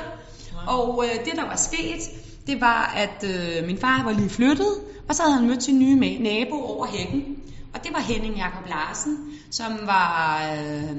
Wow. 0.68 0.78
Og 0.78 1.06
øh, 1.06 1.26
det, 1.26 1.34
der 1.36 1.46
var 1.46 1.56
sket, 1.56 2.02
det 2.48 2.62
var, 2.62 2.94
at 2.96 3.24
øh, 3.24 3.68
min 3.68 3.78
far 3.78 4.04
var 4.04 4.12
lige 4.12 4.30
flyttet, 4.30 4.74
og 5.10 5.16
så 5.16 5.24
havde 5.24 5.36
han 5.38 5.48
mødt 5.48 5.64
sin 5.64 5.80
nye 5.80 6.20
nabo 6.20 6.56
over 6.56 6.88
hækken. 6.88 7.38
Og 7.74 7.84
det 7.84 7.94
var 7.94 8.00
Henning 8.00 8.36
Jakob 8.36 8.70
Larsen, 8.70 9.18
som 9.52 9.80
var 9.86 10.42
øh, 10.54 10.98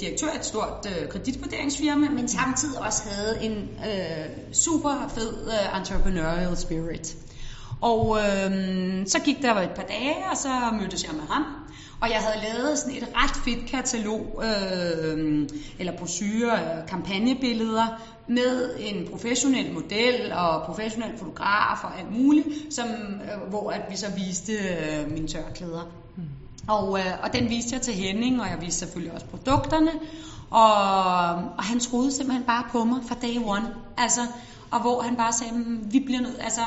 direktør 0.00 0.32
i 0.32 0.36
et 0.36 0.44
stort 0.44 0.86
øh, 0.86 1.08
kreditvurderingsfirma, 1.08 2.08
men 2.08 2.28
samtidig 2.28 2.80
også 2.80 3.02
havde 3.10 3.44
en 3.44 3.68
øh, 3.86 4.54
super 4.54 5.12
fed 5.14 5.46
øh, 5.46 5.78
entrepreneurial 5.78 6.56
spirit. 6.56 7.16
Og 7.80 8.18
øh, 8.18 8.52
så 9.06 9.18
gik 9.24 9.42
der 9.42 9.54
et 9.54 9.70
par 9.70 9.82
dage, 9.82 10.16
og 10.30 10.36
så 10.36 10.48
mødtes 10.80 11.04
jeg 11.04 11.12
med 11.14 11.26
ham. 11.30 11.44
Og 12.00 12.10
jeg 12.10 12.18
havde 12.18 12.44
lavet 12.44 12.78
sådan 12.78 12.96
et 12.96 13.08
ret 13.16 13.36
fedt 13.44 13.70
katalog, 13.70 14.42
øh, 14.44 15.48
eller 15.78 15.92
brochure, 15.98 16.52
øh, 16.52 16.88
kampagnebilleder, 16.88 17.86
med 18.28 18.70
en 18.78 19.08
professionel 19.10 19.72
model 19.72 20.32
og 20.32 20.62
professionel 20.62 21.18
fotograf 21.18 21.84
og 21.84 21.98
alt 21.98 22.12
muligt, 22.18 22.46
som, 22.70 22.86
øh, 22.88 23.48
hvor 23.48 23.70
at 23.70 23.82
vi 23.90 23.96
så 23.96 24.06
viste 24.16 24.52
øh, 24.52 25.12
mine 25.12 25.28
tørklæder. 25.28 25.86
Og, 26.68 26.98
øh, 26.98 27.12
og 27.22 27.32
den 27.32 27.50
viste 27.50 27.74
jeg 27.74 27.82
til 27.82 27.94
Henning, 27.94 28.40
og 28.40 28.48
jeg 28.48 28.58
viste 28.60 28.78
selvfølgelig 28.78 29.14
også 29.14 29.26
produkterne. 29.26 29.90
Og, 30.50 30.72
og 31.34 31.64
han 31.64 31.80
troede 31.80 32.12
simpelthen 32.12 32.44
bare 32.44 32.64
på 32.72 32.84
mig 32.84 32.98
fra 33.08 33.16
day 33.22 33.36
one. 33.44 33.74
Altså, 33.96 34.20
og 34.70 34.80
hvor 34.80 35.00
han 35.02 35.16
bare 35.16 35.32
sagde, 35.32 35.52
"Mm, 35.54 35.92
vi 35.92 36.00
bliver 36.06 36.20
nødt, 36.20 36.36
altså, 36.40 36.60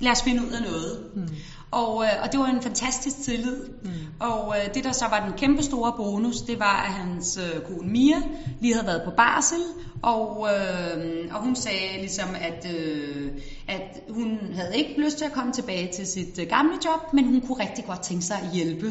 lad 0.00 0.12
os 0.12 0.22
finde 0.22 0.42
ud 0.46 0.50
af 0.50 0.62
noget. 0.62 1.10
Mm. 1.14 1.28
Og, 1.70 2.04
øh, 2.04 2.10
og 2.22 2.32
det 2.32 2.40
var 2.40 2.46
en 2.46 2.62
fantastisk 2.62 3.22
tillid. 3.22 3.68
Mm. 3.82 3.90
Og 4.20 4.56
øh, 4.56 4.74
det 4.74 4.84
der 4.84 4.92
så 4.92 5.04
var 5.10 5.24
den 5.26 5.38
kæmpe 5.38 5.62
store 5.62 5.92
bonus, 5.96 6.40
det 6.40 6.58
var, 6.58 6.82
at 6.82 6.92
hans 6.92 7.38
øh, 7.38 7.62
kone 7.62 7.88
Mia 7.90 8.16
lige 8.60 8.74
havde 8.74 8.86
været 8.86 9.02
på 9.04 9.10
barsel, 9.16 9.58
og, 10.02 10.48
øh, 10.52 11.34
og 11.34 11.42
hun 11.42 11.56
sagde 11.56 11.98
ligesom, 11.98 12.28
at, 12.40 12.66
øh, 12.76 13.32
at 13.68 14.00
hun 14.10 14.38
havde 14.54 14.76
ikke 14.76 15.00
lyst 15.00 15.18
til 15.18 15.24
at 15.24 15.32
komme 15.32 15.52
tilbage 15.52 15.92
til 15.92 16.06
sit 16.06 16.38
øh, 16.38 16.46
gamle 16.48 16.72
job, 16.84 17.12
men 17.12 17.24
hun 17.24 17.40
kunne 17.40 17.64
rigtig 17.64 17.84
godt 17.84 18.02
tænke 18.02 18.24
sig 18.24 18.36
at 18.42 18.50
hjælpe 18.52 18.86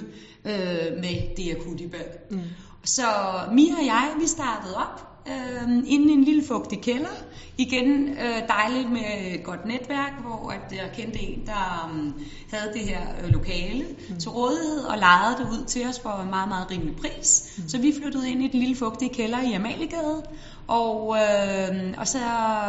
øh, 0.46 0.98
med 1.02 1.36
det 1.38 1.56
akutibag. 1.60 2.06
Mm. 2.32 2.40
Så 2.84 3.02
Mia 3.52 3.74
og 3.74 3.86
jeg, 3.86 4.12
vi 4.22 4.28
startede 4.28 4.76
op 4.76 5.09
øh, 5.28 5.70
inde 5.88 6.10
i 6.10 6.14
en 6.14 6.24
lille 6.24 6.44
fugtig 6.48 6.82
kælder. 6.82 7.16
Igen 7.58 8.10
øh, 8.10 8.48
dejligt 8.48 8.92
med 8.92 9.34
et 9.34 9.44
godt 9.44 9.66
netværk, 9.66 10.14
hvor 10.22 10.50
at 10.50 10.78
jeg 10.78 10.92
kendte 10.94 11.20
en, 11.20 11.46
der 11.46 11.90
um, 11.92 12.14
havde 12.52 12.74
det 12.74 12.82
her 12.82 13.02
øh, 13.24 13.30
lokale 13.30 13.86
mm. 14.10 14.20
til 14.20 14.30
rådighed 14.30 14.80
og 14.80 14.98
lejede 14.98 15.36
det 15.38 15.50
ud 15.52 15.66
til 15.66 15.88
os 15.88 16.00
for 16.00 16.22
en 16.24 16.30
meget, 16.30 16.50
meget 16.50 16.72
rimelig 16.72 16.96
pris. 16.96 17.54
Mm. 17.58 17.70
Så 17.70 17.78
vi 17.78 17.94
flyttede 18.02 18.32
ind 18.32 18.44
i 18.44 18.48
den 18.48 18.60
lille 18.60 18.76
fugtige 18.76 19.14
kælder 19.14 19.42
i 19.42 19.54
Amaliegade, 19.54 20.24
og, 20.68 21.18
øh, 21.18 21.94
og 21.98 22.08
så 22.08 22.20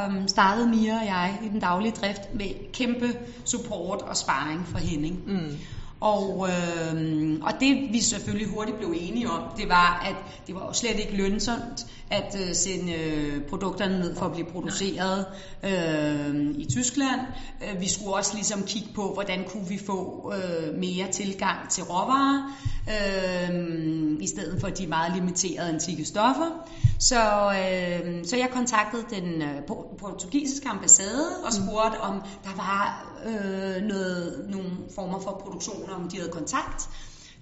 øhm, 0.07 0.29
startede 0.29 0.69
Mia 0.69 1.01
og 1.01 1.07
jeg 1.07 1.39
i 1.45 1.49
den 1.49 1.61
daglige 1.61 1.93
drift 1.93 2.35
med 2.35 2.73
kæmpe 2.73 3.19
support 3.45 4.03
og 4.03 4.17
sparring 4.17 4.69
fra 4.69 4.79
Henning. 4.79 5.23
Mm. 5.27 5.59
Og, 6.01 6.49
øh, 6.49 7.39
og 7.43 7.53
det 7.61 7.93
vi 7.93 8.01
selvfølgelig 8.01 8.49
hurtigt 8.49 8.79
blev 8.79 8.95
enige 8.97 9.31
om, 9.31 9.43
det 9.57 9.69
var, 9.69 10.07
at 10.09 10.17
det 10.47 10.55
var 10.55 10.67
jo 10.67 10.73
slet 10.73 10.99
ikke 10.99 11.17
lønsomt 11.17 11.87
at 12.11 12.37
øh, 12.41 12.55
sende 12.55 12.93
øh, 12.93 13.43
produkterne 13.43 13.99
ned 13.99 14.17
for 14.17 14.27
at 14.27 14.33
blive 14.33 14.47
produceret 14.47 15.27
øh, 15.65 16.55
i 16.59 16.67
Tyskland. 16.71 17.21
Øh, 17.63 17.81
vi 17.81 17.89
skulle 17.89 18.15
også 18.15 18.35
ligesom 18.35 18.63
kigge 18.63 18.89
på, 18.95 19.13
hvordan 19.15 19.45
kunne 19.49 19.69
vi 19.69 19.79
få 19.87 20.33
øh, 20.37 20.75
mere 20.79 21.11
tilgang 21.13 21.69
til 21.69 21.85
råvarer, 21.85 22.59
øh, 22.89 24.17
i 24.21 24.27
stedet 24.27 24.61
for 24.61 24.69
de 24.69 24.87
meget 24.87 25.15
limiterede 25.15 25.69
antikke 25.69 26.05
stoffer. 26.05 26.67
Så, 26.99 27.23
øh, 27.51 28.25
så 28.25 28.37
jeg 28.37 28.49
kontaktede 28.53 29.05
den 29.11 29.43
øh, 29.43 29.63
portugisiske 29.99 30.69
ambassade 30.69 31.27
og 31.45 31.53
spurgte, 31.53 32.01
om 32.01 32.23
der 32.45 32.57
var 32.57 33.07
øh, 33.27 33.83
noget, 33.83 34.47
nogle 34.49 34.71
former 34.95 35.21
for 35.21 35.41
produktion 35.45 35.89
produktioner, 35.90 36.05
om 36.05 36.11
de 36.11 36.16
havde 36.16 36.31
kontakt 36.33 36.88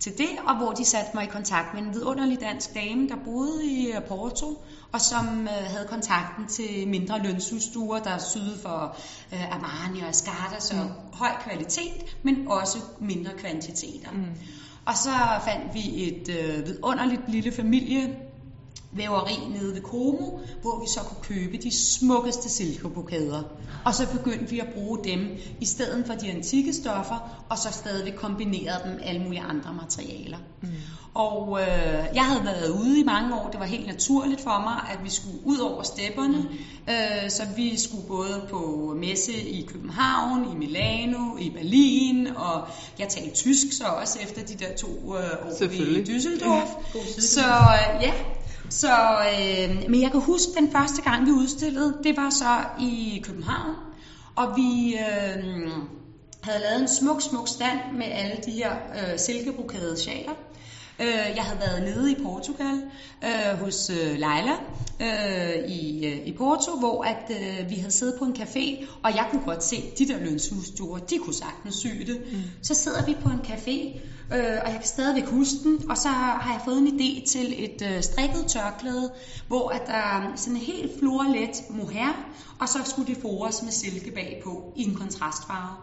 til 0.01 0.19
det, 0.19 0.29
og 0.47 0.57
hvor 0.57 0.73
de 0.73 0.85
satte 0.85 1.11
mig 1.15 1.25
i 1.25 1.27
kontakt 1.27 1.75
med 1.75 1.83
en 1.83 1.95
vidunderlig 1.95 2.41
dansk 2.41 2.75
dame, 2.75 3.09
der 3.09 3.17
boede 3.25 3.67
i 3.67 3.93
øh, 3.93 4.03
Porto, 4.03 4.63
og 4.93 5.01
som 5.01 5.43
øh, 5.43 5.49
havde 5.49 5.87
kontakten 5.89 6.47
til 6.47 6.89
mindre 6.89 7.23
lønshusstuer, 7.23 7.99
der 7.99 8.19
syede 8.19 8.59
for 8.63 8.97
øh, 9.33 9.55
Armani 9.55 10.01
og 10.01 10.11
Escada, 10.11 10.61
så 10.61 10.75
mm. 10.75 10.89
høj 11.13 11.31
kvalitet, 11.41 12.17
men 12.23 12.49
også 12.49 12.79
mindre 13.01 13.33
kvantiteter. 13.39 14.11
Mm. 14.13 14.25
Og 14.85 14.97
så 14.97 15.11
fandt 15.45 15.75
vi 15.75 16.09
et 16.09 16.29
øh, 16.29 16.67
vidunderligt 16.67 17.29
lille 17.29 17.53
familie 17.53 18.17
væveri 18.93 19.49
nede 19.49 19.75
ved 19.75 19.83
Como, 19.83 20.39
hvor 20.63 20.81
vi 20.81 20.87
så 20.89 21.01
kunne 21.01 21.23
købe 21.23 21.57
de 21.57 21.71
smukkeste 21.71 22.49
silkebrokader. 22.49 23.43
Og 23.85 23.95
så 23.95 24.07
begyndte 24.13 24.51
vi 24.51 24.59
at 24.61 24.69
bruge 24.75 24.99
dem 25.05 25.21
i 25.61 25.65
stedet 25.65 26.07
for 26.07 26.15
de 26.15 26.31
antikke 26.31 26.73
stoffer, 26.73 27.45
og 27.49 27.59
så 27.59 27.73
stadigvæk 27.73 28.15
kombinere 28.15 28.73
dem 28.85 28.93
med 28.93 29.01
alle 29.03 29.23
mulige 29.23 29.43
andre 29.43 29.75
materialer. 29.75 30.39
Mm. 30.63 30.69
Og 31.15 31.61
øh, 31.61 32.05
jeg 32.15 32.25
havde 32.25 32.45
været 32.45 32.71
ude 32.71 33.01
i 33.01 33.05
mange 33.05 33.35
år, 33.35 33.49
det 33.51 33.61
var 33.61 33.67
helt 33.67 33.87
naturligt 33.87 34.41
for 34.41 34.61
mig, 34.61 34.77
at 34.93 35.05
vi 35.05 35.11
skulle 35.11 35.39
ud 35.45 35.59
over 35.59 35.83
stepperne, 35.83 36.39
mm. 36.39 36.93
øh, 36.93 37.31
så 37.31 37.43
vi 37.57 37.81
skulle 37.81 38.07
både 38.09 38.47
på 38.51 38.93
messe 39.01 39.33
i 39.33 39.63
København, 39.63 40.53
i 40.53 40.55
Milano, 40.55 41.37
i 41.41 41.51
Berlin, 41.51 42.27
og 42.37 42.63
jeg 42.99 43.09
talte 43.09 43.35
tysk 43.35 43.67
så 43.73 43.85
også 43.85 44.19
efter 44.23 44.45
de 44.45 44.55
der 44.55 44.77
to 44.77 44.89
øh, 44.89 45.47
år 45.47 45.63
i. 45.63 46.03
Düsseldorf. 46.03 46.69
Side, 46.93 47.27
Så 47.27 47.41
øh, 47.41 48.03
ja, 48.03 48.13
så, 48.71 48.95
øh, 49.33 49.91
men 49.91 50.03
jeg 50.03 50.11
kan 50.11 50.21
huske 50.21 50.53
den 50.57 50.73
første 50.73 51.03
gang 51.03 51.27
vi 51.27 51.31
udstillede, 51.31 51.99
det 52.05 52.17
var 52.17 52.31
så 52.31 52.65
i 52.81 53.23
København, 53.25 53.75
og 54.37 54.57
vi 54.57 54.95
øh, 54.95 55.69
havde 56.43 56.63
lavet 56.63 56.81
en 56.81 56.89
smuk, 56.89 57.23
smuk 57.23 57.49
stand 57.49 57.79
med 57.97 58.07
alle 58.07 58.37
de 58.47 58.51
her 58.51 58.73
øh, 58.73 59.19
silkebrokade 59.19 59.99
sjaler. 59.99 60.33
Øh, 61.01 61.37
jeg 61.37 61.45
havde 61.45 61.61
været 61.61 61.83
nede 61.83 62.13
i 62.13 62.15
Portugal 62.23 62.83
øh, 63.25 63.59
hos 63.59 63.91
øh, 63.91 64.13
Leila 64.13 64.55
øh, 65.01 65.71
i, 65.71 66.07
øh, 66.07 66.27
i 66.27 66.33
Porto, 66.33 66.79
hvor 66.79 67.05
at 67.05 67.31
øh, 67.31 67.71
vi 67.71 67.75
havde 67.75 67.93
siddet 67.93 68.15
på 68.19 68.25
en 68.25 68.37
café, 68.39 68.87
og 69.03 69.11
jeg 69.15 69.27
kunne 69.31 69.43
godt 69.45 69.65
se, 69.65 69.83
de 69.99 70.09
der 70.09 70.19
lønshusstuer, 70.19 70.99
de 70.99 71.19
kunne 71.19 71.35
sagtens 71.35 71.75
sy 71.75 71.87
det. 72.07 72.23
Mm. 72.33 72.39
Så 72.63 72.75
sidder 72.75 73.05
vi 73.07 73.17
på 73.23 73.29
en 73.29 73.41
café, 73.41 73.99
øh, 74.37 74.59
og 74.65 74.71
jeg 74.73 74.79
kan 74.81 74.85
stadigvæk 74.85 75.29
huske 75.29 75.57
den, 75.65 75.91
og 75.91 75.97
så 75.97 76.09
har 76.09 76.53
jeg 76.53 76.61
fået 76.65 76.79
en 76.79 76.87
idé 76.87 77.27
til 77.27 77.65
et 77.65 77.83
øh, 77.83 78.03
strikket 78.03 78.47
tørklæde, 78.47 79.11
hvor 79.49 79.69
at 79.69 79.83
der 79.87 79.93
er 79.93 80.33
sådan 80.37 80.57
en 80.57 80.63
helt 80.63 80.99
florlet 80.99 81.63
mohair, 81.71 82.27
og 82.59 82.69
så 82.69 82.79
skulle 82.85 83.15
det 83.15 83.23
fores 83.23 83.63
med 83.63 83.73
silke 83.73 84.11
bagpå 84.11 84.73
i 84.77 84.83
en 84.85 84.95
kontrastfarve. 84.95 85.77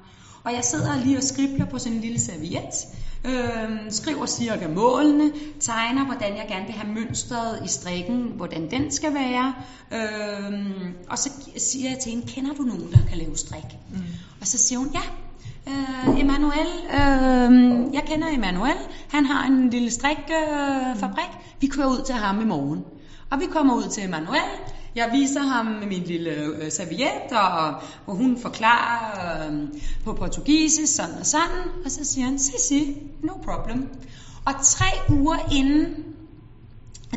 Og 0.46 0.54
jeg 0.54 0.64
sidder 0.64 1.04
lige 1.04 1.18
og 1.18 1.24
skribler 1.24 1.66
på 1.66 1.80
sådan 1.80 1.94
en 1.94 2.02
lille 2.02 2.20
serviet, 2.20 2.88
øh, 3.26 3.70
skriver 3.90 4.26
cirka 4.26 4.68
målene, 4.68 5.32
tegner, 5.60 6.06
hvordan 6.06 6.38
jeg 6.38 6.46
gerne 6.48 6.66
vil 6.66 6.76
have 6.76 6.94
mønstret 6.94 7.62
i 7.66 7.68
strikken, 7.68 8.32
hvordan 8.36 8.72
den 8.72 8.92
skal 8.92 9.14
være. 9.14 9.54
Øh, 9.92 10.54
og 11.10 11.18
så 11.18 11.30
siger 11.58 11.90
jeg 11.90 12.00
til 12.00 12.12
hende, 12.12 12.28
kender 12.28 12.54
du 12.54 12.62
nogen, 12.62 12.92
der 12.92 12.98
kan 13.10 13.18
lave 13.18 13.38
strik? 13.38 13.78
Mm. 13.92 13.98
Og 14.42 14.48
så 14.48 14.58
siger 14.58 14.80
hun, 14.80 14.90
ja, 14.94 15.02
øh, 15.68 16.20
Emanuel, 16.20 16.68
øh, 16.90 17.94
jeg 17.94 18.04
kender 18.06 18.28
Emanuel, 18.28 18.78
han 19.10 19.26
har 19.26 19.48
en 19.48 19.70
lille 19.70 19.92
strikfabrik, 19.92 20.94
øh, 20.94 21.00
fabrik. 21.00 21.30
vi 21.62 21.68
kører 21.68 21.88
ud 21.88 22.04
til 22.06 22.16
ham 22.16 22.42
i 22.42 22.46
morgen. 22.46 22.84
Og 23.30 23.40
vi 23.40 23.46
kommer 23.46 23.76
ud 23.76 23.90
til 23.92 24.04
Emanuel, 24.04 24.52
jeg 24.96 25.10
viser 25.12 25.42
ham 25.42 25.66
min 25.66 26.04
lille 26.04 26.32
øh, 26.32 26.72
serviet, 26.72 27.32
og, 27.32 27.74
hvor 28.06 28.14
hun 28.14 28.38
forklarer 28.42 29.48
øh, 29.50 29.68
på 30.04 30.14
portugisisk 30.14 30.96
sådan 30.96 31.16
og 31.20 31.26
sådan, 31.26 31.64
og 31.86 31.92
så 31.92 32.04
siger 32.04 32.26
han, 32.26 32.40
si, 32.40 32.52
si, 32.70 32.98
no 33.24 33.34
problem. 33.34 33.90
Og 34.46 34.54
tre 34.64 34.86
uger 35.10 35.38
inden, 35.54 35.96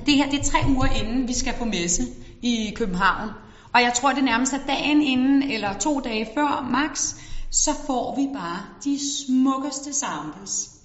det 0.07 0.15
her 0.15 0.31
det 0.31 0.39
er 0.39 0.45
tre 0.45 0.59
uger 0.69 0.87
inden, 0.87 1.29
vi 1.29 1.35
skal 1.35 1.55
på 1.59 1.65
messe 1.65 2.03
i 2.43 2.73
København, 2.77 3.31
og 3.73 3.81
jeg 3.83 3.93
tror 3.95 4.13
det 4.13 4.25
nærmest 4.25 4.53
er 4.53 4.67
dagen 4.67 5.03
inden, 5.03 5.43
eller 5.43 5.79
to 5.79 6.01
dage 6.01 6.29
før 6.35 6.69
max, 6.71 7.15
så 7.51 7.71
får 7.87 8.17
vi 8.17 8.29
bare 8.35 8.61
de 8.85 8.99
smukkeste 9.17 9.93
samples. 9.93 10.78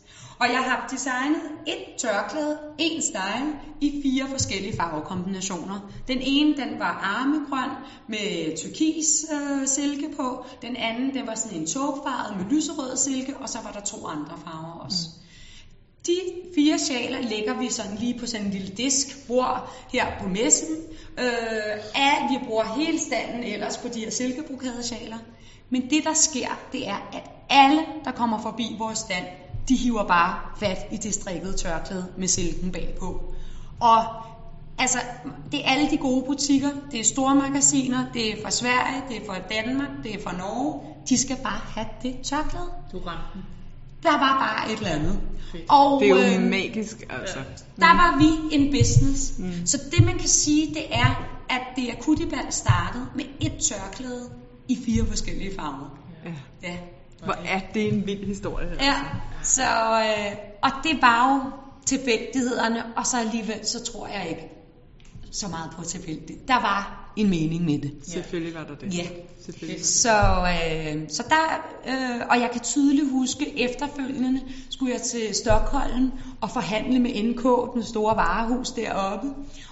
Og 0.43 0.49
jeg 0.49 0.63
har 0.63 0.87
designet 0.91 1.41
et 1.67 1.77
tørklæde, 1.97 2.57
en 2.77 3.01
style, 3.01 3.53
i 3.81 4.01
fire 4.03 4.27
forskellige 4.29 4.77
farvekombinationer. 4.77 5.91
Den 6.07 6.17
ene, 6.21 6.57
den 6.57 6.79
var 6.79 6.99
armegrøn 7.03 7.69
med 8.07 8.57
turkis 8.57 9.25
øh, 9.33 9.67
silke 9.67 10.09
på. 10.17 10.45
Den 10.61 10.75
anden, 10.75 11.13
den 11.13 11.27
var 11.27 11.35
sådan 11.35 11.57
en 11.57 11.67
togfarvet 11.67 12.37
med 12.37 12.45
lyserød 12.55 12.97
silke, 12.97 13.37
og 13.37 13.49
så 13.49 13.57
var 13.63 13.71
der 13.71 13.79
to 13.79 14.07
andre 14.07 14.37
farver 14.45 14.79
også. 14.85 14.97
Mm. 15.15 15.23
De 16.05 16.15
fire 16.55 16.79
sjaler 16.79 17.21
lægger 17.21 17.59
vi 17.59 17.69
sådan 17.69 17.97
lige 17.97 18.19
på 18.19 18.25
sådan 18.25 18.45
en 18.45 18.51
lille 18.51 18.67
disk, 18.67 19.27
bord 19.27 19.73
her 19.91 20.05
på 20.21 20.27
messen. 20.27 20.75
Øh, 21.19 21.77
at 21.95 22.29
vi 22.29 22.45
bruger 22.47 22.63
hele 22.63 22.99
standen 22.99 23.43
ellers 23.43 23.77
på 23.77 23.87
de 23.87 23.99
her 23.99 24.11
silkebrokade 24.11 24.83
sjaler. 24.83 25.17
Men 25.69 25.89
det 25.89 26.03
der 26.03 26.13
sker, 26.13 26.59
det 26.71 26.87
er, 26.87 27.09
at 27.13 27.31
alle, 27.49 27.85
der 28.05 28.11
kommer 28.11 28.41
forbi 28.41 28.75
vores 28.79 28.99
stand, 28.99 29.25
de 29.69 29.75
hiver 29.75 30.07
bare 30.07 30.39
fat 30.59 30.77
i 30.91 30.97
det 30.97 31.13
strikkede 31.13 31.53
tørklæde 31.53 32.05
med 32.17 32.27
silken 32.27 32.71
bagpå. 32.71 33.33
Og 33.79 34.03
altså, 34.77 34.97
det 35.51 35.65
er 35.65 35.69
alle 35.69 35.89
de 35.89 35.97
gode 35.97 36.25
butikker, 36.25 36.69
det 36.91 36.99
er 36.99 37.03
store 37.03 37.35
magasiner, 37.35 38.05
det 38.13 38.31
er 38.31 38.43
fra 38.43 38.51
Sverige, 38.51 39.03
det 39.09 39.17
er 39.17 39.25
fra 39.25 39.39
Danmark, 39.39 39.89
det 40.03 40.15
er 40.15 40.23
fra 40.23 40.37
Norge. 40.37 40.81
De 41.09 41.17
skal 41.17 41.37
bare 41.43 41.59
have 41.67 41.87
det 42.03 42.15
tørklæde. 42.23 42.69
Du 42.91 42.97
ramte 42.97 43.23
den. 43.33 43.41
Der 44.03 44.11
var 44.11 44.39
bare 44.39 44.71
et 44.71 44.77
eller 44.77 44.89
andet. 44.89 45.21
Fedt. 45.51 45.65
Og, 45.69 46.01
Det 46.01 46.09
er 46.09 46.35
jo 46.35 46.41
øh, 46.41 46.49
magisk, 46.49 47.05
altså. 47.09 47.37
der 47.79 47.95
var 47.95 48.17
vi 48.17 48.55
en 48.55 48.71
business. 48.71 49.33
Mm. 49.39 49.65
Så 49.65 49.79
det 49.91 50.05
man 50.05 50.17
kan 50.17 50.27
sige, 50.27 50.73
det 50.73 50.95
er, 50.95 51.27
at 51.49 51.61
det 51.75 51.99
Kutibal 52.01 52.45
startede 52.49 53.05
med 53.15 53.25
et 53.41 53.53
tørklæde 53.69 54.29
i 54.67 54.77
fire 54.85 55.05
forskellige 55.05 55.55
farver. 55.55 55.97
Ja. 56.25 56.31
Ja. 56.63 56.77
Hvor 57.25 57.35
er 57.45 57.59
det 57.73 57.93
en 57.93 58.07
vild 58.07 58.25
historie. 58.25 58.69
Altså. 58.69 58.85
Ja, 58.85 58.95
så, 59.43 59.63
øh, 60.01 60.37
og 60.63 60.71
det 60.83 61.01
var 61.01 61.33
jo 61.33 61.51
tilfældighederne, 61.85 62.83
og 62.97 63.05
så 63.05 63.17
alligevel, 63.17 63.59
så 63.65 63.83
tror 63.83 64.07
jeg 64.07 64.29
ikke 64.29 64.49
så 65.31 65.47
meget 65.47 65.71
på 65.71 65.83
tilfældigt. 65.83 66.47
Der 66.47 66.61
var 66.61 67.11
en 67.15 67.29
mening 67.29 67.65
med 67.65 67.79
det. 67.79 67.93
Selvfølgelig 68.03 68.55
var 68.55 68.63
der 68.63 68.75
det. 68.75 68.97
Ja. 68.97 69.07
Selvfølgelig 69.45 69.85
Så, 69.85 70.09
øh, 70.09 71.09
så 71.09 71.23
der, 71.29 71.65
øh, 71.87 72.21
og 72.29 72.39
jeg 72.39 72.49
kan 72.51 72.61
tydeligt 72.61 73.11
huske, 73.11 73.59
efterfølgende 73.59 74.41
skulle 74.69 74.93
jeg 74.93 75.01
til 75.01 75.35
Stockholm 75.35 76.11
og 76.41 76.49
forhandle 76.51 76.99
med 76.99 77.23
NK, 77.23 77.73
den 77.75 77.83
store 77.83 78.15
varehus 78.15 78.71
deroppe. 78.71 79.27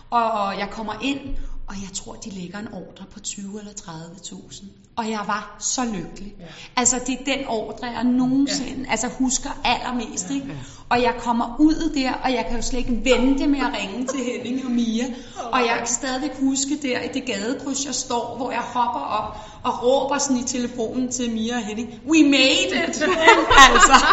Og 0.09 0.59
jeg 0.59 0.67
kommer 0.71 0.93
ind, 1.03 1.19
og 1.67 1.75
jeg 1.81 1.89
tror, 1.93 2.13
de 2.13 2.29
lægger 2.29 2.59
en 2.59 2.73
ordre 2.73 3.05
på 3.13 3.19
20 3.19 3.59
eller 3.59 3.71
30.000. 3.71 4.65
Og 4.95 5.09
jeg 5.09 5.19
var 5.27 5.55
så 5.59 5.85
lykkelig. 5.85 6.35
Ja. 6.39 6.45
Altså, 6.75 6.99
det 7.07 7.19
er 7.19 7.35
den 7.35 7.47
ordre, 7.47 7.87
jeg 7.87 8.03
nogensinde 8.03 8.83
ja. 8.85 8.91
altså, 8.91 9.07
husker 9.07 9.49
allermest. 9.63 10.29
Ja. 10.29 10.35
Ikke? 10.35 10.57
Og 10.89 11.01
jeg 11.01 11.13
kommer 11.19 11.55
ud 11.59 11.91
der, 11.95 12.13
og 12.13 12.33
jeg 12.33 12.45
kan 12.47 12.55
jo 12.55 12.61
slet 12.61 12.79
ikke 12.79 13.01
vente 13.03 13.47
med 13.47 13.59
at 13.59 13.73
ringe 13.79 14.07
til 14.07 14.19
Henning 14.19 14.65
og 14.65 14.71
Mia. 14.71 15.05
Og 15.51 15.59
jeg 15.59 15.75
kan 15.77 15.87
stadigvæk 15.87 16.39
huske 16.39 16.79
der 16.81 16.99
i 16.99 17.07
det 17.13 17.25
gadekryds, 17.25 17.85
jeg 17.85 17.95
står, 17.95 18.35
hvor 18.37 18.51
jeg 18.51 18.61
hopper 18.61 18.99
op 18.99 19.37
og 19.63 19.83
råber 19.83 20.17
sådan 20.17 20.37
i 20.37 20.43
telefonen 20.43 21.11
til 21.11 21.31
Mia 21.31 21.55
og 21.55 21.65
Henning, 21.65 21.89
We 22.07 22.23
made 22.23 22.71
it! 22.87 23.01
altså. 23.67 24.05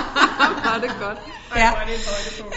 var 0.65 0.79
det 0.83 0.91
godt. 1.01 1.19
Ja. 1.57 1.73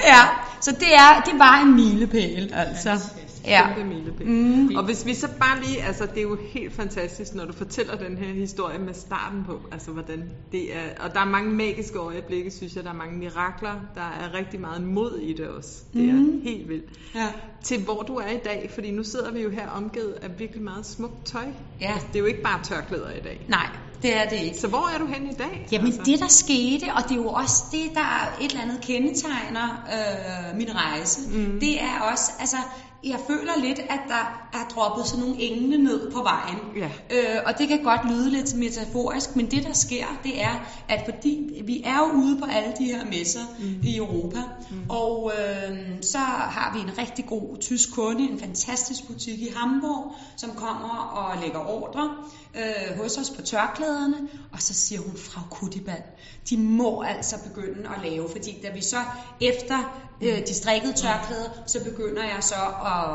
ja, 0.05 0.27
så 0.61 0.71
det, 0.71 0.93
er, 0.93 1.21
det 1.25 1.39
var 1.39 1.61
en 1.61 1.75
milepæl, 1.75 2.53
altså. 2.53 2.99
Ja. 3.45 3.73
Kæmpe 3.75 3.93
milepæl. 3.95 4.27
Mm. 4.27 4.75
Og 4.75 4.83
hvis 4.85 5.05
vi 5.05 5.13
så 5.13 5.27
bare 5.39 5.59
lige, 5.63 5.83
altså 5.83 6.05
det 6.05 6.17
er 6.17 6.21
jo 6.21 6.37
helt 6.53 6.73
fantastisk, 6.73 7.35
når 7.35 7.45
du 7.45 7.53
fortæller 7.53 7.95
den 7.95 8.17
her 8.17 8.33
historie 8.33 8.79
med 8.79 8.93
starten 8.93 9.43
på, 9.45 9.59
altså 9.71 9.91
hvordan 9.91 10.29
det 10.51 10.75
er, 10.75 10.79
og 10.99 11.13
der 11.13 11.19
er 11.19 11.25
mange 11.25 11.51
magiske 11.51 11.99
øjeblikke, 11.99 12.51
synes 12.51 12.75
jeg, 12.75 12.83
der 12.83 12.89
er 12.89 12.93
mange 12.95 13.17
mirakler, 13.19 13.73
der 13.95 14.01
er 14.01 14.33
rigtig 14.33 14.59
meget 14.61 14.83
mod 14.83 15.17
i 15.21 15.33
det 15.33 15.47
også. 15.47 15.83
Det 15.93 16.09
er 16.09 16.13
Mhm. 16.13 16.41
helt 16.43 16.69
vildt. 16.69 16.89
Ja. 17.15 17.27
Til 17.63 17.83
hvor 17.83 18.01
du 18.01 18.15
er 18.15 18.29
i 18.29 18.39
dag, 18.45 18.71
fordi 18.73 18.91
nu 18.91 19.03
sidder 19.03 19.31
vi 19.31 19.41
jo 19.41 19.49
her 19.49 19.69
omgivet 19.69 20.13
af 20.21 20.39
virkelig 20.39 20.63
meget 20.63 20.85
smukt 20.85 21.25
tøj. 21.25 21.45
Ja. 21.81 21.91
Altså, 21.93 22.07
det 22.07 22.15
er 22.15 22.19
jo 22.19 22.25
ikke 22.25 22.41
bare 22.41 22.63
tørklæder 22.63 23.09
i 23.11 23.19
dag. 23.23 23.45
Nej, 23.49 23.69
det 24.01 24.17
er 24.17 24.29
det 24.29 24.37
ikke. 24.45 24.57
Så 24.57 24.67
hvor 24.67 24.89
er 24.95 24.97
du 24.99 25.05
hen 25.05 25.29
i 25.29 25.33
dag? 25.33 25.67
Jamen 25.71 25.87
altså? 25.87 26.01
det 26.05 26.19
der 26.19 26.27
skete, 26.27 26.83
og 26.95 27.03
det 27.03 27.11
er 27.11 27.15
jo 27.15 27.27
også 27.27 27.63
det, 27.71 27.81
der 27.93 28.01
er 28.01 28.37
et 28.41 28.51
eller 28.51 28.61
andet 28.61 28.81
kendetegner 28.81 29.85
øh, 29.95 30.57
min 30.57 30.75
rejse, 30.75 31.21
mm. 31.29 31.59
det 31.59 31.81
er 31.81 31.99
også, 32.11 32.31
altså 32.39 32.57
jeg 33.03 33.19
føler 33.27 33.51
lidt, 33.61 33.79
at 33.79 33.99
der 34.07 34.49
er 34.53 34.67
droppet 34.75 35.07
sådan 35.07 35.25
nogle 35.25 35.41
engle 35.41 35.77
ned 35.77 36.11
på 36.11 36.23
vejen. 36.23 36.57
Ja. 36.75 36.89
Øh, 37.09 37.41
og 37.45 37.57
det 37.57 37.67
kan 37.67 37.83
godt 37.83 38.11
lyde 38.11 38.29
lidt 38.29 38.55
metaforisk, 38.55 39.35
men 39.35 39.51
det 39.51 39.63
der 39.63 39.73
sker, 39.73 40.05
det 40.23 40.41
er, 40.41 40.83
at 40.89 41.01
fordi 41.05 41.61
vi 41.65 41.83
er 41.85 41.97
jo 41.97 42.21
ude 42.21 42.39
på 42.39 42.45
alle 42.45 42.73
de 42.77 42.85
her 42.85 43.05
messer 43.05 43.41
mm. 43.59 43.79
i 43.83 43.97
Europa, 43.97 44.37
mm. 44.71 44.89
og 44.89 45.31
øh, 45.37 45.77
så 46.01 46.17
har 46.17 46.73
vi 46.73 46.79
en 46.79 46.97
rigtig 46.97 47.25
god 47.25 47.57
tysk 47.57 47.93
kunde, 47.93 48.29
en 48.29 48.39
fantastisk 48.39 49.07
butik 49.07 49.41
i 49.41 49.49
Hamburg, 49.55 50.15
som 50.37 50.51
kommer 50.55 50.95
og 50.97 51.41
lægger 51.41 51.59
ordre 51.59 52.09
øh, 52.55 52.97
hos 52.97 53.17
os 53.17 53.29
på 53.29 53.41
tørklæderne, 53.41 54.17
og 54.51 54.61
så 54.61 54.73
siger 54.73 55.01
hun, 55.01 55.17
Frau 55.17 55.43
Kutibal, 55.49 56.03
de 56.49 56.57
må 56.57 57.01
altså 57.01 57.35
begynde 57.43 57.89
at 57.95 58.11
lave, 58.11 58.29
fordi 58.31 58.55
da 58.63 58.71
vi 58.73 58.81
så 58.81 58.97
efter 59.41 60.07
øh, 60.21 60.47
de 60.47 60.53
strikkede 60.53 60.93
tørklæder, 60.93 61.49
så 61.65 61.83
begynder 61.83 62.23
jeg 62.23 62.37
så 62.41 62.55
at, 62.85 63.05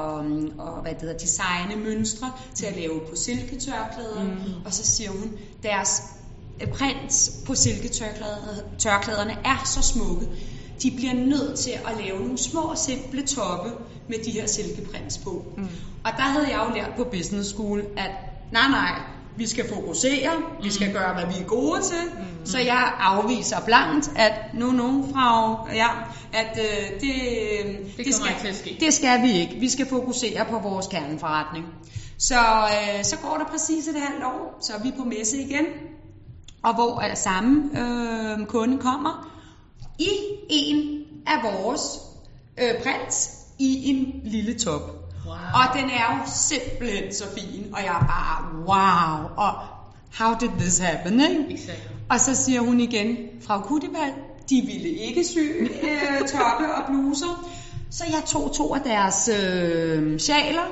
og, 0.59 0.83
hvad 0.83 0.93
det 0.93 1.01
hedder, 1.01 1.19
designe 1.19 1.77
mønstre 1.85 2.33
til 2.55 2.67
at 2.67 2.77
lave 2.77 3.01
på 3.11 3.17
silketørklæder, 3.17 4.25
mm. 4.25 4.65
og 4.65 4.73
så 4.73 4.85
siger 4.85 5.11
hun, 5.11 5.33
deres 5.63 6.03
øh, 6.61 6.69
print 6.69 7.31
på 7.47 7.55
silketørklæderne 7.55 9.39
er 9.45 9.63
så 9.65 9.83
smukke. 9.83 10.29
de 10.83 10.93
bliver 10.97 11.15
nødt 11.15 11.59
til 11.59 11.71
at 11.71 12.05
lave 12.05 12.21
nogle 12.21 12.39
små, 12.39 12.75
simple 12.77 13.27
toppe 13.27 13.71
med 14.09 14.19
de 14.25 14.31
her 14.31 14.47
silkeprints 14.47 15.19
på. 15.19 15.45
Mm. 15.57 15.69
Og 16.05 16.13
der 16.17 16.23
havde 16.23 16.49
jeg 16.49 16.67
jo 16.69 16.75
lært 16.75 16.91
på 16.97 17.05
business 17.05 17.51
school, 17.51 17.85
at 17.97 18.11
nej, 18.53 18.69
nej, 18.69 19.01
vi 19.37 19.47
skal 19.47 19.69
fokusere, 19.69 20.31
vi 20.63 20.71
skal 20.71 20.93
gøre, 20.93 21.15
hvad 21.15 21.35
vi 21.35 21.41
er 21.41 21.47
gode 21.47 21.83
til. 21.83 22.05
Mm. 22.19 22.47
Så 22.47 22.59
jeg 22.59 22.93
afviser 23.01 23.61
blankt, 23.61 24.11
at 24.17 24.33
nu, 24.55 24.71
nu, 24.71 25.09
frau, 25.13 25.69
ja, 25.75 25.89
at 26.33 26.59
øh, 26.59 27.01
det, 27.01 27.13
Det 27.97 28.07
det, 28.07 28.15
kommer 28.15 28.53
skal, 28.55 28.81
det 28.81 28.95
skal 28.95 29.23
vi 29.23 29.33
ikke. 29.33 29.55
Vi 29.55 29.69
skal 29.69 29.87
fokusere 29.89 30.45
på 30.51 30.59
vores 30.59 30.87
kerneforretning. 30.87 31.67
Så, 32.19 32.35
øh, 32.35 33.05
så 33.05 33.17
går 33.19 33.37
der 33.37 33.45
præcis 33.45 33.89
et 33.89 34.01
halvt 34.01 34.25
år, 34.25 34.59
så 34.61 34.73
er 34.73 34.83
vi 34.83 34.93
på 34.99 35.05
messe 35.05 35.37
igen, 35.37 35.65
og 36.63 36.75
hvor 36.75 37.01
er 37.01 37.15
samme 37.15 37.71
øh, 37.81 38.47
kunde 38.47 38.79
kommer 38.79 39.33
i 39.99 40.09
en 40.49 41.05
af 41.27 41.53
vores 41.53 41.83
øh, 42.59 42.83
prints 42.83 43.31
i 43.59 43.91
en 43.91 44.21
lille 44.25 44.59
top. 44.59 44.96
Og 45.31 45.81
den 45.81 45.91
er 45.91 46.15
jo 46.15 46.33
simpelthen 46.35 47.15
så 47.15 47.25
fin, 47.35 47.67
og 47.73 47.79
jeg 47.81 47.95
er 48.01 48.07
bare, 48.07 48.39
wow, 48.67 49.31
og 49.37 49.53
how 50.19 50.35
did 50.41 50.49
this 50.59 50.79
happen, 50.79 51.21
ikke? 51.21 51.55
Exakt. 51.55 51.91
Og 52.11 52.21
så 52.21 52.35
siger 52.35 52.61
hun 52.61 52.81
igen, 52.81 53.17
fra 53.47 53.61
Kutibal, 53.61 54.13
de 54.51 54.63
ville 54.67 54.89
ikke 54.89 55.25
sy 55.25 55.39
øh, 55.39 56.29
toppe 56.29 56.75
og 56.75 56.83
bluser. 56.87 57.49
Så 57.91 58.05
jeg 58.05 58.23
tog 58.27 58.53
to 58.55 58.75
af 58.75 58.81
deres 58.81 59.31
øh, 59.43 60.21
sjaler, 60.21 60.67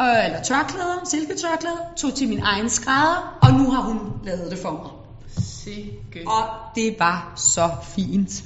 øh, 0.00 0.24
eller 0.24 0.42
tørklæder, 0.42 1.04
silketørklæder, 1.04 1.94
tog 1.96 2.14
til 2.14 2.28
min 2.28 2.40
egen 2.42 2.70
skrædder, 2.70 3.38
og 3.42 3.52
nu 3.52 3.70
har 3.70 3.82
hun 3.82 3.98
lavet 4.24 4.50
det 4.50 4.58
for 4.58 4.70
mig. 4.70 4.90
Sikke. 5.44 6.28
Og 6.28 6.44
det 6.74 6.96
var 6.98 7.32
så 7.36 7.70
fint. 7.82 8.44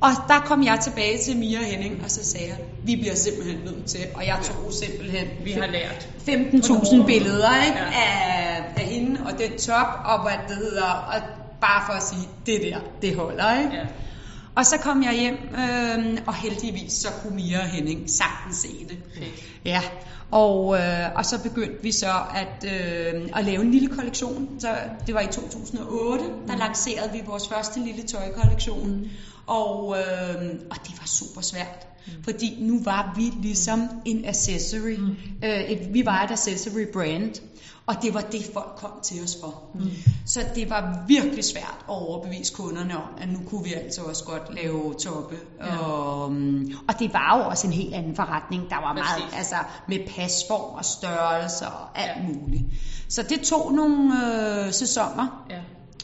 Og 0.00 0.10
der 0.28 0.38
kom 0.46 0.64
jeg 0.64 0.78
tilbage 0.82 1.18
til 1.18 1.36
Mia 1.36 1.58
Henning, 1.58 2.04
og 2.04 2.10
så 2.10 2.24
sagde 2.24 2.46
jeg, 2.46 2.58
vi 2.84 2.96
bliver 2.96 3.14
simpelthen 3.14 3.58
nødt 3.64 3.86
til, 3.86 4.00
og 4.14 4.26
jeg 4.26 4.38
tog 4.42 4.72
simpelthen 4.72 5.26
Vi 5.44 5.52
har 5.52 5.66
lært. 5.66 6.08
15.000 6.28 7.06
billeder 7.06 7.64
ikke? 7.66 7.78
Ja. 7.78 7.84
Af, 7.94 8.64
af 8.76 8.84
hende 8.84 9.20
og 9.26 9.38
den 9.38 9.58
top, 9.58 9.86
og 10.04 10.22
hvad 10.22 10.32
det 10.48 10.56
hedder, 10.56 10.84
og 10.84 11.20
bare 11.60 11.82
for 11.86 11.92
at 11.92 12.02
sige, 12.02 12.28
det 12.46 12.60
der, 12.62 12.78
det 13.02 13.16
holder, 13.16 13.58
ikke? 13.58 13.76
Ja. 13.76 13.84
Og 14.58 14.66
så 14.66 14.76
kom 14.78 15.02
jeg 15.02 15.12
hjem, 15.12 15.34
øh, 15.34 16.18
og 16.26 16.34
heldigvis 16.34 16.92
så 16.92 17.08
kunne 17.22 17.36
Mia 17.36 17.58
og 17.58 17.66
Henning 17.66 18.10
sagtens 18.10 18.56
se 18.56 18.68
det. 18.88 18.98
Fedt. 19.14 19.44
Ja, 19.64 19.82
og, 20.30 20.78
øh, 20.78 21.14
og 21.14 21.24
så 21.24 21.42
begyndte 21.42 21.82
vi 21.82 21.92
så 21.92 22.12
at, 22.34 22.64
øh, 22.64 23.28
at 23.36 23.44
lave 23.44 23.62
en 23.62 23.70
lille 23.70 23.88
kollektion. 23.88 24.48
Så 24.58 24.68
det 25.06 25.14
var 25.14 25.20
i 25.20 25.26
2008, 25.26 26.24
der 26.48 26.56
lancerede 26.56 27.12
vi 27.12 27.22
vores 27.26 27.48
første 27.48 27.80
lille 27.80 28.02
tøjkollektion. 28.02 28.90
Mm. 28.90 29.08
Og, 29.46 29.96
øh, 29.98 30.50
og 30.70 30.76
det 30.84 30.94
var 31.00 31.06
super 31.06 31.40
svært, 31.40 31.86
mm. 32.06 32.24
fordi 32.24 32.56
nu 32.60 32.82
var 32.82 33.12
vi 33.16 33.32
ligesom 33.42 33.88
en 34.04 34.24
accessory. 34.24 34.96
Mm. 34.98 35.16
Øh, 35.44 35.60
et, 35.60 35.94
vi 35.94 36.06
var 36.06 36.24
et 36.24 36.30
accessory 36.30 36.86
brand, 36.92 37.34
og 37.88 37.94
det 38.02 38.14
var 38.14 38.20
det, 38.20 38.50
folk 38.52 38.76
kom 38.76 38.90
til 39.02 39.22
os 39.24 39.36
for. 39.40 39.62
Mm. 39.74 39.90
Så 40.26 40.40
det 40.54 40.70
var 40.70 41.04
virkelig 41.06 41.44
svært 41.44 41.76
at 41.88 41.94
overbevise 41.94 42.54
kunderne 42.54 42.96
om, 42.96 43.08
at 43.18 43.28
nu 43.28 43.38
kunne 43.48 43.64
vi 43.64 43.72
altså 43.72 44.02
også 44.02 44.24
godt 44.24 44.54
lave 44.54 44.94
toppe. 44.94 45.36
Ja. 45.60 45.78
Og, 45.78 46.32
mm, 46.32 46.72
og 46.88 46.98
det 46.98 47.12
var 47.12 47.38
jo 47.38 47.48
også 47.48 47.66
en 47.66 47.72
helt 47.72 47.94
anden 47.94 48.16
forretning. 48.16 48.70
Der 48.70 48.76
var 48.76 48.92
meget 48.92 49.22
Præcis. 49.22 49.38
altså, 49.38 49.56
med 49.88 49.98
pasform 50.16 50.74
og 50.74 50.84
størrelse 50.84 51.66
og 51.66 51.98
alt 51.98 52.12
ja. 52.16 52.32
muligt. 52.32 52.64
Så 53.08 53.22
det 53.22 53.40
tog 53.40 53.72
nogle 53.72 54.12
øh, 54.66 54.72
sæsoner 54.72 55.46
Ja. 55.50 55.60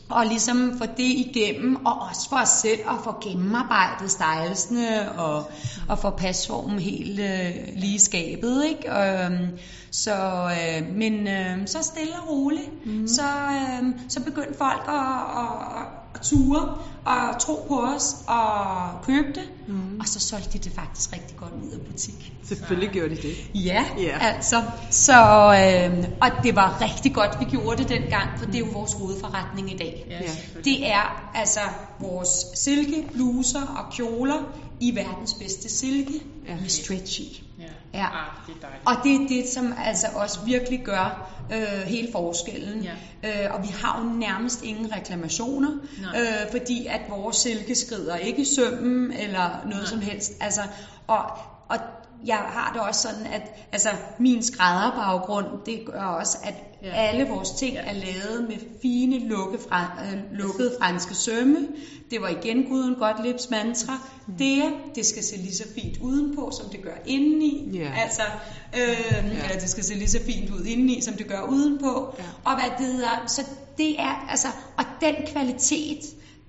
Og 0.08 0.26
ligesom 0.26 0.78
få 0.78 0.86
det 0.86 1.02
igennem, 1.02 1.86
og 1.86 1.92
også 1.92 2.28
for 2.28 2.36
os 2.36 2.48
selv 2.48 2.80
at 2.88 2.96
få 3.04 3.14
gennemarbejdet 3.22 4.10
stylesene 4.10 5.12
og, 5.12 5.50
og 5.88 5.98
få 5.98 6.10
pasformen 6.10 6.78
helt 6.78 7.20
øh, 7.20 7.54
lige 7.76 8.00
skabet, 8.00 8.64
ikke? 8.64 8.90
Øhm, 8.90 9.48
så, 9.90 10.14
øh, 10.50 10.96
men 10.96 11.28
øh, 11.28 11.66
så 11.66 11.82
stille 11.82 12.14
og 12.22 12.28
roligt, 12.28 12.86
mm. 12.86 13.08
så, 13.08 13.22
øh, 13.22 13.88
så 14.08 14.24
begyndte 14.24 14.58
folk 14.58 14.82
at, 14.88 14.94
at, 14.94 15.82
at 16.14 16.20
ture 16.22 16.78
og 17.04 17.40
tro 17.40 17.64
på 17.68 17.80
os 17.80 18.16
og 18.26 19.04
købe 19.06 19.28
det, 19.28 19.48
mm. 19.68 20.00
og 20.00 20.08
så 20.08 20.20
solgte 20.20 20.52
de 20.52 20.58
det 20.58 20.72
faktisk 20.72 21.12
rigtig 21.12 21.36
godt 21.36 21.52
ud 21.64 21.70
af 21.70 21.80
butik. 21.80 22.32
Selvfølgelig 22.44 22.90
gjorde 22.90 23.16
de 23.16 23.22
det. 23.22 23.36
Ja, 23.54 23.84
yeah. 24.00 24.36
altså. 24.36 24.62
Så, 24.90 25.12
øh, 25.12 26.08
og 26.20 26.30
det 26.42 26.56
var 26.56 26.80
rigtig 26.80 27.14
godt, 27.14 27.40
vi 27.40 27.44
gjorde 27.44 27.82
det 27.82 27.88
dengang, 27.88 28.38
for 28.38 28.46
det 28.46 28.54
er 28.54 28.58
jo 28.58 28.66
vores 28.72 28.92
hovedforretning 28.92 29.72
i 29.72 29.76
dag. 29.76 30.06
Ja. 30.10 30.20
Det 30.64 30.90
er 30.90 31.30
altså 31.34 31.60
vores 32.00 32.46
silke, 32.54 33.08
bluser 33.12 33.62
og 33.62 33.92
kjoler 33.92 34.42
i 34.80 34.94
verdens 34.94 35.34
bedste 35.34 35.68
silke 35.68 36.12
ja. 36.48 36.56
med 36.60 36.68
stretchy. 36.68 37.22
Ja. 37.58 37.64
Ja. 37.94 38.06
Ah, 38.06 38.46
det 38.46 38.54
er 38.54 38.60
dejligt. 38.60 38.82
Og 38.86 38.94
det 39.04 39.14
er 39.14 39.28
det, 39.28 39.52
som 39.52 39.74
altså 39.84 40.06
også 40.14 40.38
virkelig 40.44 40.80
gør 40.84 41.30
øh, 41.52 41.86
hele 41.86 42.08
forskellen. 42.12 42.82
Ja. 43.22 43.46
Øh, 43.46 43.54
og 43.54 43.62
vi 43.62 43.68
har 43.82 44.02
jo 44.02 44.18
nærmest 44.18 44.62
ingen 44.62 44.92
reklamationer, 44.96 45.70
Nej. 46.02 46.20
øh, 46.20 46.50
fordi 46.50 46.86
at 46.86 47.00
vores 47.08 47.36
silke 47.36 47.74
skrider 47.74 48.16
ikke 48.16 48.42
i 48.42 48.44
sømmen 48.44 49.12
eller 49.12 49.60
noget 49.64 49.74
Nej. 49.74 49.84
som 49.84 50.00
helst. 50.00 50.32
Altså, 50.40 50.60
og, 51.06 51.24
og 51.68 51.78
jeg 52.26 52.36
har 52.36 52.72
det 52.72 52.82
også 52.82 53.02
sådan, 53.02 53.26
at 53.32 53.42
altså, 53.72 53.88
min 54.18 54.42
skrædderbaggrund, 54.42 55.46
det 55.66 55.80
gør 55.86 56.02
også, 56.02 56.38
at 56.42 56.54
Ja. 56.82 56.90
alle 56.94 57.28
vores 57.28 57.50
ting 57.50 57.74
Ja. 57.74 57.80
er 57.80 57.92
lavet 57.92 58.46
med 58.48 58.56
fine 58.82 59.28
lukke 59.28 59.58
fra, 59.68 59.90
øh, 60.04 60.18
lukkede 60.38 60.72
franske 60.80 61.14
sømme. 61.14 61.68
Det 62.10 62.20
var 62.20 62.28
igen 62.28 62.64
Guden 62.64 62.94
Gottliebs 62.94 63.50
mantra. 63.50 63.98
Mm. 64.26 64.34
Det, 64.34 64.62
det 64.94 65.06
skal 65.06 65.22
se 65.24 65.36
lige 65.36 65.54
så 65.54 65.64
fint 65.74 65.98
udenpå, 65.98 66.50
som 66.60 66.68
det 66.70 66.82
gør 66.82 66.94
indeni. 67.06 67.70
Ja. 67.78 67.92
Altså, 67.96 68.22
øh, 68.74 68.80
ja. 68.80 69.44
eller 69.44 69.60
det 69.60 69.70
skal 69.70 69.84
se 69.84 69.94
lige 69.94 70.10
så 70.10 70.18
fint 70.26 70.50
ud 70.50 70.64
indeni, 70.64 71.00
som 71.00 71.14
det 71.14 71.26
gør 71.28 71.40
udenpå. 71.42 72.14
Ja. 72.18 72.24
Og 72.44 72.54
hvad 72.54 72.70
det 72.78 72.86
hedder, 72.94 73.24
så 73.26 73.42
det 73.78 74.00
er, 74.00 74.26
altså, 74.30 74.48
og 74.78 74.84
den 75.00 75.14
kvalitet, 75.26 76.00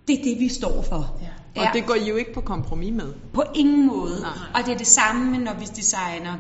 det 0.08 0.20
er 0.20 0.24
det, 0.24 0.40
vi 0.40 0.50
står 0.50 0.82
for. 0.82 1.18
Ja. 1.22 1.28
Og 1.56 1.68
det 1.74 1.86
går 1.86 1.96
I 1.96 2.10
jo 2.10 2.16
ikke 2.16 2.34
på 2.34 2.42
kompromis 2.42 2.94
med. 2.94 3.14
På 3.34 3.44
ingen 3.56 3.88
måde. 3.88 4.22
Nej. 4.22 4.32
Og 4.54 4.66
det 4.66 4.74
er 4.74 4.78
det 4.78 4.88
samme, 4.88 5.32
med, 5.32 5.40
når 5.40 5.54
vi 5.54 5.66
designer 5.66 6.38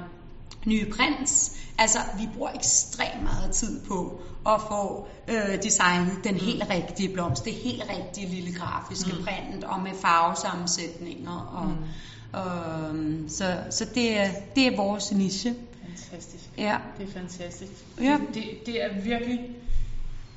nye 0.65 0.85
prints. 0.85 1.57
Altså, 1.77 1.99
vi 2.19 2.29
bruger 2.35 2.51
ekstremt 2.51 3.23
meget 3.23 3.51
tid 3.51 3.81
på 3.87 4.21
at 4.47 4.61
få 4.61 5.07
øh, 5.27 5.63
designet 5.63 6.23
den 6.23 6.35
helt 6.35 6.63
rigtige 6.69 7.13
blomst, 7.13 7.45
det 7.45 7.53
helt 7.53 7.83
rigtige 7.89 8.27
lille 8.27 8.59
grafiske 8.59 9.13
mm. 9.13 9.23
print, 9.23 9.63
og 9.63 9.79
med 9.79 9.91
farvesammensætninger. 10.01 11.31
Og, 11.31 11.65
mm. 11.67 12.39
og, 12.39 13.29
så 13.29 13.57
så 13.69 13.85
det, 13.95 14.17
er, 14.17 14.29
det 14.55 14.67
er 14.67 14.75
vores 14.75 15.11
niche. 15.11 15.55
Fantastisk. 15.85 16.43
Ja. 16.57 16.77
Det 16.97 17.07
er 17.09 17.13
fantastisk. 17.13 17.71
Ja. 18.01 18.19
Det, 18.27 18.43
det, 18.43 18.65
det 18.65 18.83
er 18.83 19.01
virkelig 19.01 19.39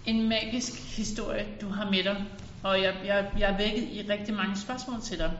en 0.06 0.28
magisk 0.28 0.96
historie, 0.96 1.46
du 1.60 1.68
har 1.68 1.90
med 1.90 2.04
dig. 2.04 2.24
Og 2.62 2.82
jeg, 2.82 2.94
jeg, 3.06 3.26
jeg 3.38 3.50
er 3.52 3.56
vækket 3.56 3.82
i 3.82 4.06
rigtig 4.08 4.34
mange 4.34 4.56
spørgsmål 4.56 5.00
til 5.02 5.18
dig. 5.18 5.32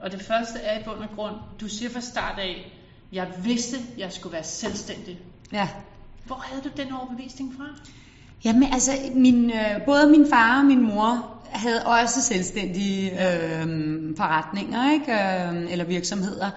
Og 0.00 0.12
det 0.12 0.22
første 0.22 0.58
er 0.58 0.80
i 0.80 0.82
bund 0.84 0.98
og 0.98 1.08
grund, 1.16 1.34
du 1.60 1.68
siger 1.68 1.90
fra 1.90 2.00
start 2.00 2.38
af, 2.38 2.72
jeg 3.12 3.28
vidste, 3.44 3.76
jeg 3.98 4.12
skulle 4.12 4.32
være 4.32 4.44
selvstændig. 4.44 5.18
ja. 5.52 5.68
Hvor 6.26 6.36
havde 6.36 6.62
du 6.62 6.68
den 6.76 6.92
overbevisning 6.92 7.54
fra? 7.56 7.64
Jamen 8.44 8.72
altså, 8.72 8.92
min, 9.14 9.50
øh, 9.50 9.84
både 9.86 10.10
min 10.10 10.26
far 10.30 10.58
og 10.58 10.64
min 10.64 10.82
mor 10.82 11.34
havde 11.50 11.86
også 11.86 12.22
selvstændige 12.22 13.10
øh, 13.10 13.66
forretninger, 14.16 14.92
ikke? 14.92 15.12
Øh, 15.12 15.72
eller 15.72 15.84
virksomheder. 15.84 16.50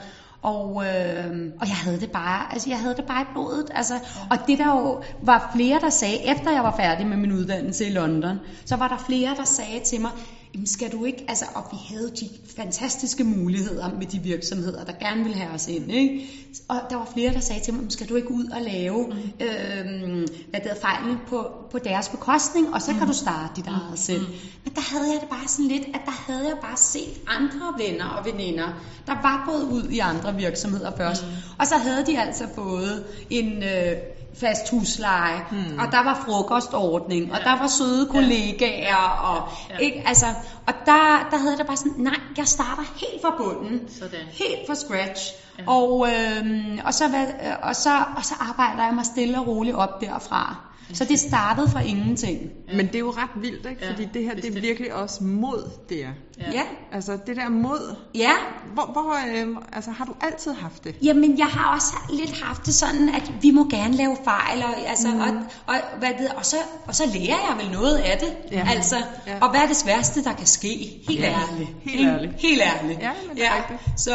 Og, 0.47 0.85
øh, 0.87 1.51
og 1.61 1.67
jeg 1.67 1.75
havde 1.75 1.99
det 1.99 2.11
bare, 2.11 2.53
altså 2.53 2.69
jeg 2.69 2.79
havde 2.79 2.95
det 2.95 3.05
bare 3.05 3.21
i 3.21 3.25
blodet. 3.33 3.69
Altså, 3.75 3.93
og 4.31 4.37
det 4.47 4.57
der 4.57 4.67
jo 4.67 5.01
var 5.21 5.51
flere, 5.55 5.79
der 5.79 5.89
sagde, 5.89 6.17
efter 6.31 6.51
jeg 6.51 6.63
var 6.63 6.75
færdig 6.77 7.07
med 7.07 7.17
min 7.17 7.31
uddannelse 7.31 7.85
i 7.85 7.89
London, 7.89 8.39
så 8.65 8.75
var 8.75 8.87
der 8.87 8.97
flere, 9.05 9.35
der 9.37 9.43
sagde 9.43 9.79
til 9.85 10.01
mig, 10.01 10.11
Jamen 10.53 10.67
skal 10.67 10.91
du 10.91 11.05
ikke, 11.05 11.25
altså, 11.27 11.45
og 11.53 11.63
vi 11.71 11.77
havde 11.89 12.11
de 12.19 12.29
fantastiske 12.55 13.23
muligheder 13.23 13.89
med 13.97 14.05
de 14.05 14.19
virksomheder, 14.19 14.83
der 14.83 14.93
gerne 14.99 15.23
ville 15.23 15.37
have 15.37 15.51
os 15.53 15.67
ind, 15.67 15.91
ikke? 15.91 16.25
Og 16.67 16.81
der 16.89 16.95
var 16.95 17.09
flere, 17.13 17.33
der 17.33 17.39
sagde 17.39 17.61
til 17.61 17.73
mig, 17.73 17.81
"Men 17.81 17.89
skal 17.89 18.09
du 18.09 18.15
ikke 18.15 18.31
ud 18.31 18.45
og 18.45 18.61
lave 18.61 19.05
øh, 19.41 20.27
hvad 20.49 20.59
det 20.59 20.77
fejlen 20.81 21.17
på, 21.27 21.47
på 21.71 21.79
deres 21.79 22.09
bekostning, 22.09 22.73
og 22.73 22.81
så 22.81 22.93
kan 22.93 23.07
du 23.07 23.13
starte 23.13 23.53
dit 23.55 23.67
eget 23.67 23.99
selv. 23.99 24.21
Men 24.63 24.73
der 24.75 24.81
havde 24.81 25.11
jeg 25.11 25.21
det 25.21 25.29
bare 25.29 25.47
sådan 25.47 25.65
lidt, 25.65 25.83
at 25.93 26.01
der 26.05 26.11
havde 26.11 26.47
jeg 26.47 26.57
bare 26.61 26.77
set 26.77 27.21
andre 27.27 27.73
venner 27.85 28.05
og 28.05 28.25
veninder, 28.25 28.67
der 29.07 29.13
var 29.13 29.43
gået 29.51 29.63
ud 29.63 29.89
i 29.89 29.99
andre 29.99 30.35
virksomheder 30.35 30.91
først. 30.97 31.23
Og 31.59 31.67
så 31.67 31.75
havde 31.77 32.05
de 32.05 32.19
altså 32.19 32.47
fået 32.55 33.05
en... 33.29 33.63
Øh, 33.63 33.95
fast 34.33 34.69
husleje, 34.71 35.39
hmm. 35.51 35.79
og 35.79 35.91
der 35.91 36.03
var 36.03 36.23
frokostordning, 36.25 37.31
og 37.31 37.37
Ja. 37.37 37.43
der 37.43 37.59
var 37.59 37.67
søde 37.67 38.07
kollegaer, 38.11 39.19
og, 39.23 39.49
Ja. 39.69 39.77
ikke, 39.77 40.03
altså, 40.05 40.25
og 40.67 40.73
der, 40.85 41.27
der 41.31 41.37
havde 41.37 41.51
jeg 41.51 41.57
det 41.57 41.67
bare 41.67 41.77
sådan, 41.77 41.93
nej, 41.97 42.19
jeg 42.37 42.47
starter 42.47 42.83
helt 42.95 43.21
fra 43.21 43.35
bunden, 43.37 43.89
Sådan. 43.89 44.19
helt 44.31 44.67
fra 44.67 44.75
scratch, 44.75 45.33
Ja. 45.59 45.63
og, 45.67 46.07
øhm, 46.09 46.79
og, 46.85 46.93
så, 46.93 47.07
hvad, 47.07 47.25
og, 47.63 47.75
så, 47.75 47.89
og 48.17 48.25
så 48.25 48.33
arbejder 48.39 48.85
jeg 48.85 48.93
mig 48.95 49.05
stille 49.05 49.39
og 49.39 49.47
roligt 49.47 49.75
op 49.75 50.01
derfra. 50.01 50.55
Så 50.93 51.05
det 51.05 51.19
startede 51.19 51.69
fra 51.69 51.79
ingenting. 51.81 52.39
Men 52.75 52.87
det 52.87 52.95
er 52.95 52.99
jo 52.99 53.09
ret 53.11 53.41
vildt, 53.43 53.65
ikke? 53.69 53.85
Ja, 53.85 53.91
Fordi 53.91 54.05
det 54.05 54.23
her, 54.23 54.35
det 54.35 54.57
er 54.57 54.61
virkelig 54.61 54.93
også 54.93 55.23
mod, 55.23 55.69
det 55.89 56.03
er. 56.03 56.09
Ja. 56.51 56.63
Altså 56.91 57.17
det 57.27 57.35
der 57.35 57.49
mod, 57.49 57.95
Ja, 58.15 58.31
hvor, 58.73 58.85
hvor 58.85 59.15
øh, 59.35 59.47
altså, 59.73 59.91
har 59.91 60.05
du 60.05 60.13
altid 60.21 60.53
haft 60.53 60.83
det? 60.83 60.95
Jamen, 61.03 61.37
jeg 61.37 61.45
har 61.45 61.75
også 61.75 61.93
lidt 62.09 62.41
haft 62.41 62.65
det 62.65 62.73
sådan, 62.73 63.09
at 63.15 63.31
vi 63.41 63.51
må 63.51 63.67
gerne 63.69 63.93
lave 63.93 64.17
fejl, 64.23 64.63
og, 64.63 64.87
altså, 64.87 65.07
mm. 65.07 65.19
og, 65.19 65.27
og, 65.67 65.75
hvad 65.99 66.09
det, 66.09 66.27
og, 66.37 66.45
så, 66.45 66.55
og 66.87 66.95
så 66.95 67.03
lærer 67.05 67.37
jeg 67.49 67.55
vel 67.63 67.71
noget 67.71 67.95
af 67.97 68.17
det. 68.17 68.51
Ja. 68.51 68.67
Altså, 68.75 68.95
Ja. 69.27 69.37
Og 69.41 69.49
hvad 69.49 69.59
er 69.61 69.67
det 69.67 69.75
sværeste, 69.77 70.23
der 70.23 70.33
kan 70.33 70.47
ske? 70.47 71.01
Helt 71.07 71.19
Ja, 71.19 71.39
ærligt. 71.51 71.69
helt 71.83 72.07
ærligt. 72.07 72.33
Helt 72.37 72.61
ærligt. 72.61 72.99
Ja, 72.99 73.11
men 73.27 73.37
det 73.37 73.45
er 73.45 73.51
rigtigt. 73.57 73.99
Så, 74.01 74.11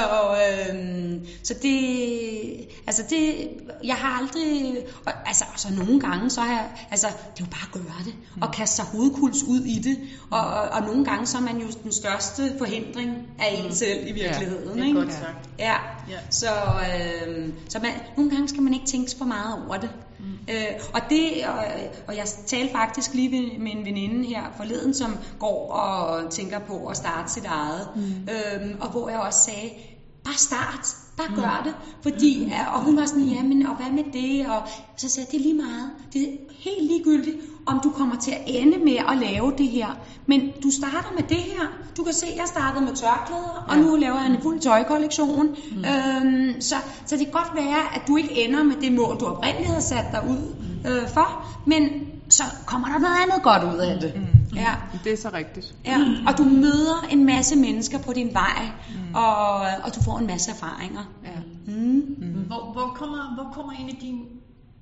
øhm, 0.71 1.27
så 1.45 1.55
det, 1.63 2.69
altså 2.87 3.03
det, 3.11 3.49
jeg 3.85 3.95
har 3.95 4.19
aldrig, 4.23 4.77
og, 5.07 5.13
altså, 5.27 5.45
og 5.55 5.61
så 5.61 5.69
nogle 5.73 6.01
gange, 6.01 6.31
så 6.31 6.41
har 6.41 6.53
jeg, 6.53 6.67
altså, 6.91 7.07
det 7.07 7.41
er 7.43 7.45
jo 7.45 7.51
bare 7.51 7.67
at 7.67 7.73
gøre 7.73 8.05
det, 8.05 8.15
Mm. 8.37 8.43
og 8.43 8.53
kaste 8.53 8.77
sig 8.77 8.85
hovedkuls 8.85 9.43
ud 9.43 9.61
i 9.61 9.79
det, 9.79 9.99
og, 10.31 10.41
og, 10.41 10.63
og 10.69 10.83
nogle 10.83 11.05
gange, 11.05 11.27
så 11.27 11.37
er 11.39 11.43
man 11.43 11.59
jo 11.59 11.67
den 11.83 11.93
største 12.21 12.59
forhindring 12.59 13.11
af 13.39 13.65
en 13.65 13.75
selv 13.75 14.09
i 14.09 14.13
virkeligheden. 14.13 14.69
Det 14.79 14.83
er 14.83 14.87
ikke? 14.87 15.01
godt 15.01 15.13
sagt. 15.13 15.49
Ja, 15.59 15.75
Ja. 16.11 16.19
så, 16.31 16.47
øh, 17.27 17.49
så 17.69 17.79
man, 17.79 17.91
nogle 18.17 18.31
gange 18.31 18.49
skal 18.49 18.63
man 18.63 18.75
ikke 18.75 18.87
tænke 18.87 19.11
for 19.19 19.25
meget 19.25 19.65
over 19.67 19.77
det. 19.77 19.91
Mm. 20.19 20.25
Øh, 20.51 20.67
og 20.95 21.01
det, 21.11 21.31
og, 21.47 21.65
og 22.07 22.17
jeg 22.17 22.25
talte 22.47 22.73
faktisk 22.73 23.15
lige 23.15 23.59
med 23.59 23.73
en 23.73 23.85
veninde 23.85 24.29
her 24.29 24.43
forleden, 24.57 24.95
som 24.95 25.17
går 25.39 25.73
og 25.73 26.31
tænker 26.31 26.59
på 26.59 26.87
at 26.87 26.97
starte 26.97 27.33
sit 27.33 27.45
eget. 27.45 27.89
Mm. 27.97 28.03
Øh, 28.03 28.71
og 28.81 28.89
hvor 28.91 29.09
jeg 29.09 29.19
også 29.19 29.41
sagde, 29.45 29.71
bare 30.25 30.35
start, 30.35 30.97
bare 31.17 31.37
gør 31.37 31.63
det. 31.65 31.75
Fordi, 32.03 32.45
mm. 32.45 32.53
og 32.75 32.81
hun 32.81 32.97
var 32.97 33.07
sådan, 33.07 33.25
jamen, 33.25 33.67
og 33.67 33.77
hvad 33.77 33.91
med 33.93 34.05
det? 34.13 34.47
Og 34.47 34.63
så 34.97 35.09
sagde 35.09 35.27
jeg, 35.27 35.33
det 35.33 35.39
er 35.39 35.43
lige 35.51 35.63
meget. 35.63 35.91
Det 36.13 36.23
er 36.23 36.37
helt 36.59 36.87
ligegyldigt, 36.87 37.37
om 37.67 37.81
du 37.85 37.91
kommer 37.91 38.17
til 38.17 38.31
at 38.31 38.43
ende 38.47 38.79
med 38.79 38.97
at 39.09 39.19
lave 39.19 39.53
det 39.59 39.69
her. 39.69 39.99
Men 40.27 40.41
du 40.63 40.71
starter 40.71 41.13
med 41.17 41.23
det 41.23 41.37
her. 41.37 41.67
Du 41.97 42.03
kan 42.03 42.13
se, 42.13 42.27
jeg 42.37 42.45
startede 42.47 42.85
med 42.85 42.95
tørklæder, 42.95 43.67
og 43.69 43.79
nu 43.79 43.97
laver 43.97 44.21
jeg 44.21 44.31
en 44.31 44.43
fuld 44.43 44.61
tøjkollektion. 44.61 45.47
Mm. 45.47 45.85
Øhm, 45.85 46.61
så, 46.61 46.75
så 47.07 47.17
det 47.17 47.27
kan 47.27 47.33
godt 47.33 47.51
være, 47.55 47.95
at 47.95 48.03
du 48.09 48.17
ikke 48.17 48.45
ender 48.45 48.63
med 48.63 48.77
det 48.81 48.93
mål, 48.93 49.21
du 49.21 49.27
oprindeligt 49.27 49.69
havde 49.69 49.83
sat 49.83 50.07
dig 50.13 50.23
ud 50.31 50.55
øh, 50.91 51.09
for, 51.09 51.47
men 51.67 51.83
så 52.29 52.43
kommer 52.67 52.89
der 52.89 52.99
noget 52.99 53.15
andet 53.23 53.43
godt 53.43 53.75
ud 53.75 53.79
af 53.79 54.01
det. 54.01 54.13
Mm. 54.17 54.42
Ja. 54.55 54.75
Det 55.05 55.13
er 55.13 55.17
så 55.17 55.31
rigtigt. 55.33 55.75
Ja, 55.85 55.99
og 56.27 56.39
du 56.39 56.45
møder 56.45 57.07
en 57.11 57.25
masse 57.27 57.57
mennesker 57.57 57.99
på 57.99 58.13
din 58.13 58.35
vej, 58.35 58.63
mm. 58.89 59.15
og, 59.15 59.55
og 59.61 59.95
du 59.95 60.03
får 60.03 60.19
en 60.19 60.27
masse 60.27 60.51
erfaringer. 60.51 61.05
Ja. 61.25 61.73
Mm. 61.73 62.45
Hvor, 62.47 62.73
hvor, 62.73 62.93
kommer, 62.97 63.35
hvor 63.35 63.53
kommer 63.55 63.73
egentlig 63.73 63.99
din 64.01 64.25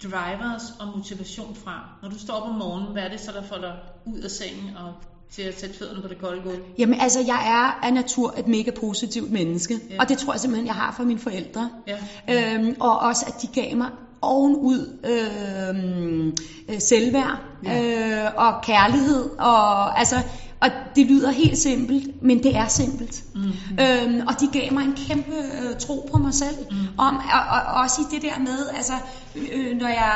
drivers 0.02 0.62
og 0.80 0.86
motivation 0.96 1.56
fra? 1.64 1.88
Når 2.02 2.08
du 2.08 2.18
står 2.18 2.34
op 2.34 2.48
om 2.48 2.54
morgenen, 2.54 2.92
hvad 2.92 3.02
er 3.02 3.08
det 3.08 3.20
så, 3.20 3.32
der 3.32 3.42
får 3.42 3.56
dig 3.56 3.72
ud 4.06 4.18
af 4.18 4.30
sengen 4.30 4.76
og 4.76 4.92
til 5.30 5.42
at 5.42 5.60
sætte 5.60 5.78
fødderne 5.78 6.02
på 6.02 6.08
det 6.08 6.18
kolde 6.18 6.42
gulv? 6.42 6.62
Jamen 6.78 7.00
altså, 7.00 7.20
jeg 7.20 7.42
er 7.46 7.86
af 7.86 7.94
natur 7.94 8.34
et 8.38 8.48
mega 8.48 8.70
positivt 8.80 9.30
menneske, 9.32 9.80
Ja. 9.90 9.96
og 10.00 10.08
det 10.08 10.18
tror 10.18 10.32
jeg 10.32 10.40
simpelthen, 10.40 10.66
jeg 10.66 10.74
har 10.74 10.92
fra 10.92 11.04
mine 11.04 11.18
forældre. 11.20 11.70
Ja. 12.28 12.54
Øhm, 12.54 12.76
og 12.80 12.98
også, 12.98 13.24
at 13.26 13.42
de 13.42 13.46
gav 13.46 13.76
mig 13.76 13.90
ovenud 14.22 14.98
øhm, 15.04 16.36
øh, 16.68 16.80
selvværd 16.80 17.38
øh, 17.66 18.24
og 18.36 18.62
kærlighed. 18.62 19.30
Og, 19.38 19.98
altså, 19.98 20.16
og 20.60 20.70
det 20.96 21.06
lyder 21.06 21.30
helt 21.30 21.58
simpelt, 21.58 22.22
men 22.22 22.42
det 22.42 22.56
er 22.56 22.68
simpelt. 22.68 23.24
Mm. 23.34 23.40
Øhm, 23.80 24.26
og 24.26 24.40
de 24.40 24.60
gav 24.60 24.72
mig 24.72 24.84
en 24.84 24.94
kæmpe 25.08 25.34
øh, 25.36 25.76
tro 25.78 26.08
på 26.12 26.18
mig 26.18 26.34
selv. 26.34 26.56
Mm. 26.70 26.76
Om, 26.98 27.16
og, 27.16 27.40
og 27.74 27.82
også 27.82 28.00
i 28.00 28.14
det 28.14 28.22
der 28.22 28.38
med, 28.38 28.68
altså, 28.76 28.92
øh, 29.36 29.76
når 29.76 29.88
jeg 29.88 30.14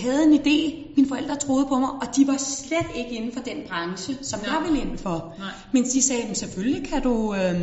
havde 0.00 0.24
en 0.24 0.40
idé, 0.40 0.83
mine 0.96 1.08
forældre 1.08 1.36
troede 1.36 1.66
på 1.66 1.78
mig, 1.78 1.90
og 1.90 2.06
de 2.16 2.26
var 2.26 2.36
slet 2.36 2.86
ikke 2.94 3.10
inden 3.10 3.32
for 3.32 3.40
den 3.40 3.56
branche, 3.68 4.18
som 4.22 4.40
Nej. 4.40 4.54
jeg 4.54 4.62
ville 4.64 4.80
inden 4.80 4.98
for. 4.98 5.34
Nej. 5.38 5.48
Men 5.72 5.84
de 5.84 6.02
sagde, 6.02 6.26
"Men 6.26 6.34
selvfølgelig 6.34 6.88
kan 6.88 7.02
du, 7.02 7.34
øhm, 7.34 7.60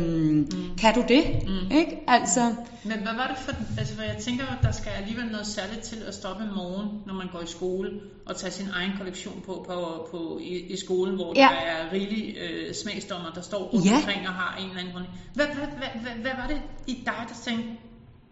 mm. 0.52 0.76
kan 0.78 0.94
du 0.94 1.04
det. 1.08 1.24
Mm. 1.46 1.76
Ikke? 1.76 2.04
Altså, 2.08 2.54
Men 2.84 2.92
hvad 2.98 3.14
var 3.14 3.26
det 3.26 3.38
for, 3.38 3.52
altså 3.78 3.94
for 3.94 4.02
jeg 4.02 4.16
tænker, 4.24 4.44
at 4.46 4.58
der 4.62 4.72
skal 4.72 4.90
alligevel 4.90 5.26
noget 5.32 5.46
særligt 5.46 5.80
til 5.82 5.96
at 6.06 6.14
stoppe 6.14 6.44
en 6.44 6.50
morgen, 6.54 6.88
når 7.06 7.14
man 7.14 7.26
går 7.32 7.40
i 7.40 7.46
skole, 7.46 7.90
og 8.26 8.36
tage 8.36 8.50
sin 8.50 8.66
egen 8.72 8.90
kollektion 8.98 9.42
på, 9.46 9.64
på, 9.68 10.06
på 10.10 10.38
i, 10.42 10.56
i 10.72 10.76
skolen, 10.76 11.14
hvor 11.14 11.32
Ja. 11.36 11.48
der 11.52 11.70
er 11.70 11.92
rigelige 11.92 12.40
øh, 12.40 12.74
smagsdommer, 12.74 13.30
der 13.34 13.40
står 13.40 13.58
rundt 13.62 13.86
Ja. 13.86 13.96
omkring 13.96 14.28
og 14.28 14.34
har 14.34 14.56
en 14.60 14.68
eller 14.68 14.80
anden. 14.80 14.94
Hvad, 15.34 15.46
hvad, 15.46 15.54
hvad, 15.78 15.88
hvad, 16.02 16.12
hvad 16.22 16.32
var 16.40 16.46
det 16.48 16.60
i 16.86 17.02
dig, 17.06 17.14
der 17.28 17.34
tænkte, 17.50 17.68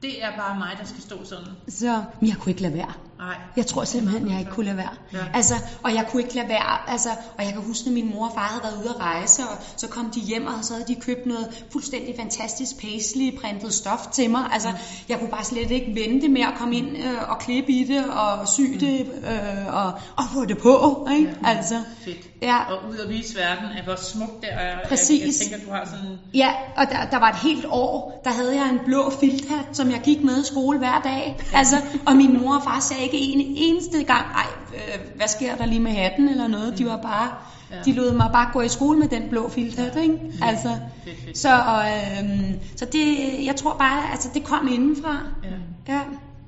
det 0.02 0.24
er 0.24 0.36
bare 0.36 0.58
mig, 0.58 0.70
der 0.80 0.84
skal 0.86 1.02
stå 1.02 1.24
sådan? 1.24 1.44
så, 1.68 2.02
men 2.20 2.28
jeg 2.28 2.36
kunne 2.36 2.50
ikke 2.50 2.62
lade 2.62 2.74
være. 2.74 2.92
Nej. 3.20 3.36
Jeg 3.56 3.66
tror 3.66 3.84
simpelthen, 3.84 4.30
jeg 4.30 4.38
ikke 4.38 4.50
kunne 4.50 4.66
lade 4.66 4.76
være. 4.76 4.94
Ja. 5.12 5.18
Altså, 5.34 5.54
og 5.82 5.94
jeg 5.94 6.06
kunne 6.10 6.22
ikke 6.22 6.34
lade 6.34 6.48
være. 6.48 6.90
Altså, 6.90 7.08
og 7.38 7.44
jeg 7.44 7.52
kan 7.52 7.62
huske, 7.62 7.86
at 7.86 7.92
min 7.92 8.10
mor 8.14 8.26
og 8.26 8.32
far 8.34 8.40
havde 8.40 8.62
været 8.62 8.76
ude 8.82 8.88
at 8.88 9.00
rejse, 9.00 9.42
og 9.42 9.56
så 9.76 9.88
kom 9.88 10.10
de 10.10 10.20
hjem, 10.20 10.46
og 10.46 10.64
så 10.64 10.72
havde 10.72 10.86
de 10.88 10.94
købt 10.94 11.26
noget 11.26 11.64
fuldstændig 11.72 12.14
fantastisk 12.18 12.80
paisley 12.80 13.40
printet 13.40 13.74
stof 13.74 14.06
til 14.12 14.30
mig. 14.30 14.42
Altså, 14.52 14.68
jeg 15.08 15.18
kunne 15.18 15.30
bare 15.30 15.44
slet 15.44 15.70
ikke 15.70 15.94
vente 15.94 16.28
med 16.28 16.40
at 16.40 16.54
komme 16.56 16.76
ind 16.76 16.96
øh, 16.96 17.30
og 17.30 17.38
klippe 17.38 17.72
i 17.72 17.84
det, 17.84 18.04
og 18.04 18.48
sy 18.48 18.60
det, 18.60 19.00
øh, 19.00 19.74
og, 19.74 19.92
og 20.16 20.24
få 20.34 20.44
det 20.44 20.58
på. 20.58 21.08
Ikke? 21.12 21.36
Ja. 21.42 21.48
Altså, 21.48 21.74
Fedt. 22.04 22.28
ja. 22.42 22.58
Og 22.72 22.90
ud 22.90 22.96
at 22.96 23.08
vise 23.08 23.38
verden, 23.38 23.64
at 23.78 23.84
hvor 23.84 23.96
smukt 23.96 24.40
det 24.40 24.48
er. 24.52 24.60
Jeg, 24.60 24.80
Præcis. 24.88 25.40
jeg 25.40 25.50
tænker, 25.50 25.66
du 25.66 25.72
har 25.72 25.84
sådan... 25.84 26.18
Ja, 26.34 26.52
og 26.76 26.86
der, 26.90 27.04
der 27.10 27.18
var 27.18 27.28
et 27.28 27.36
helt 27.36 27.66
år, 27.70 28.20
der 28.24 28.30
havde 28.30 28.56
jeg 28.56 28.68
en 28.70 28.80
blå 28.86 29.10
filthat, 29.20 29.66
som 29.72 29.90
jeg 29.90 30.00
gik 30.04 30.22
med 30.24 30.42
i 30.42 30.46
skole 30.46 30.78
hver 30.78 31.00
dag. 31.04 31.36
Altså, 31.54 31.76
og 32.06 32.16
min 32.16 32.40
mor 32.40 32.54
og 32.54 32.62
far 32.62 32.80
sagde 32.80 33.09
ikke 33.18 33.32
en 33.34 33.54
eneste 33.56 34.04
gang, 34.04 34.26
ej, 34.34 34.46
øh, 34.74 35.16
hvad 35.16 35.28
sker 35.28 35.56
der 35.56 35.66
lige 35.66 35.80
med 35.80 35.92
hatten 35.92 36.28
eller 36.28 36.46
noget. 36.48 36.78
De 36.78 36.86
var 36.86 36.96
bare, 37.02 37.30
Ja. 37.70 37.82
de 37.84 37.92
lod 37.92 38.12
mig 38.12 38.30
bare 38.32 38.50
gå 38.52 38.60
i 38.60 38.68
skole 38.68 38.98
med 38.98 39.08
den 39.08 39.28
blå 39.28 39.48
filthat, 39.48 39.96
ikke? 40.02 40.18
Altså, 40.42 40.78
Fedt, 41.04 41.16
fedt. 41.24 41.38
så, 41.38 41.54
øh, 41.56 42.54
så 42.76 42.84
det, 42.84 43.16
jeg 43.46 43.56
tror 43.56 43.76
bare, 43.78 44.10
altså 44.10 44.28
det 44.34 44.44
kom 44.44 44.68
indenfra. 44.68 45.16
Ja. 45.44 45.92
Ja. 45.94 46.00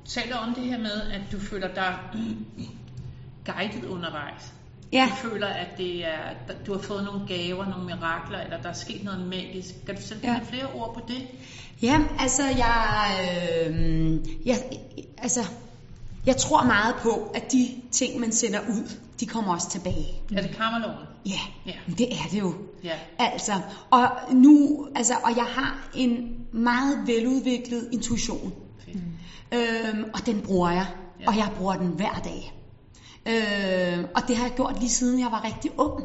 taler 0.05 0.35
om 0.37 0.53
det 0.53 0.63
her 0.63 0.77
med, 0.77 1.01
at 1.13 1.21
du 1.31 1.39
føler 1.39 1.67
dig 1.67 1.95
guidet 3.45 3.85
undervejs. 3.89 4.53
Ja. 4.91 5.07
Du 5.09 5.29
føler, 5.29 5.47
at 5.47 5.77
det 5.77 6.05
er, 6.07 6.53
du 6.67 6.73
har 6.73 6.79
fået 6.81 7.03
nogle 7.03 7.27
gaver, 7.27 7.65
nogle 7.69 7.85
mirakler, 7.85 8.39
eller 8.43 8.61
der 8.61 8.69
er 8.69 8.73
sket 8.73 9.03
noget 9.03 9.27
magisk. 9.27 9.85
Kan 9.85 9.95
du 9.95 10.01
sætte 10.01 10.27
ja. 10.27 10.39
flere 10.49 10.65
ord 10.75 10.93
på 10.93 11.01
det? 11.07 11.21
Ja, 11.81 11.99
altså 12.19 12.43
jeg, 12.43 13.09
øh, 13.67 14.17
jeg, 14.45 14.57
altså, 15.17 15.39
jeg 16.25 16.37
tror 16.37 16.63
meget 16.63 16.95
på, 16.95 17.31
at 17.35 17.51
de 17.51 17.69
ting, 17.91 18.19
man 18.19 18.31
sender 18.31 18.59
ud, 18.69 18.91
de 19.19 19.25
kommer 19.25 19.53
også 19.53 19.69
tilbage. 19.69 20.07
Er 20.35 20.41
det 20.41 20.55
karmaloven? 20.57 20.95
Ja, 21.25 21.39
Ja. 21.65 21.73
men 21.87 21.97
det 21.97 22.11
er 22.13 22.27
det 22.31 22.39
jo. 22.39 22.53
Ja. 22.83 22.93
Altså, 23.19 23.51
og 23.89 24.07
nu, 24.33 24.87
altså, 24.95 25.13
og 25.23 25.35
jeg 25.37 25.45
har 25.45 25.89
en 25.95 26.35
meget 26.51 26.97
veludviklet 27.07 27.89
intuition, 27.91 28.53
Fedt. 28.85 28.97
øhm, 29.51 30.03
og 30.13 30.25
den 30.25 30.41
bruger 30.41 30.69
jeg, 30.71 30.85
Ja. 31.19 31.27
og 31.27 31.37
jeg 31.37 31.49
bruger 31.57 31.73
den 31.75 31.87
hver 31.87 32.21
dag. 32.23 32.53
Øhm, 33.25 34.05
og 34.15 34.21
det 34.27 34.35
har 34.37 34.45
jeg 34.45 34.55
gjort 34.55 34.79
lige 34.79 34.89
siden 34.89 35.19
jeg 35.19 35.27
var 35.31 35.43
rigtig 35.43 35.71
ung. 35.79 36.03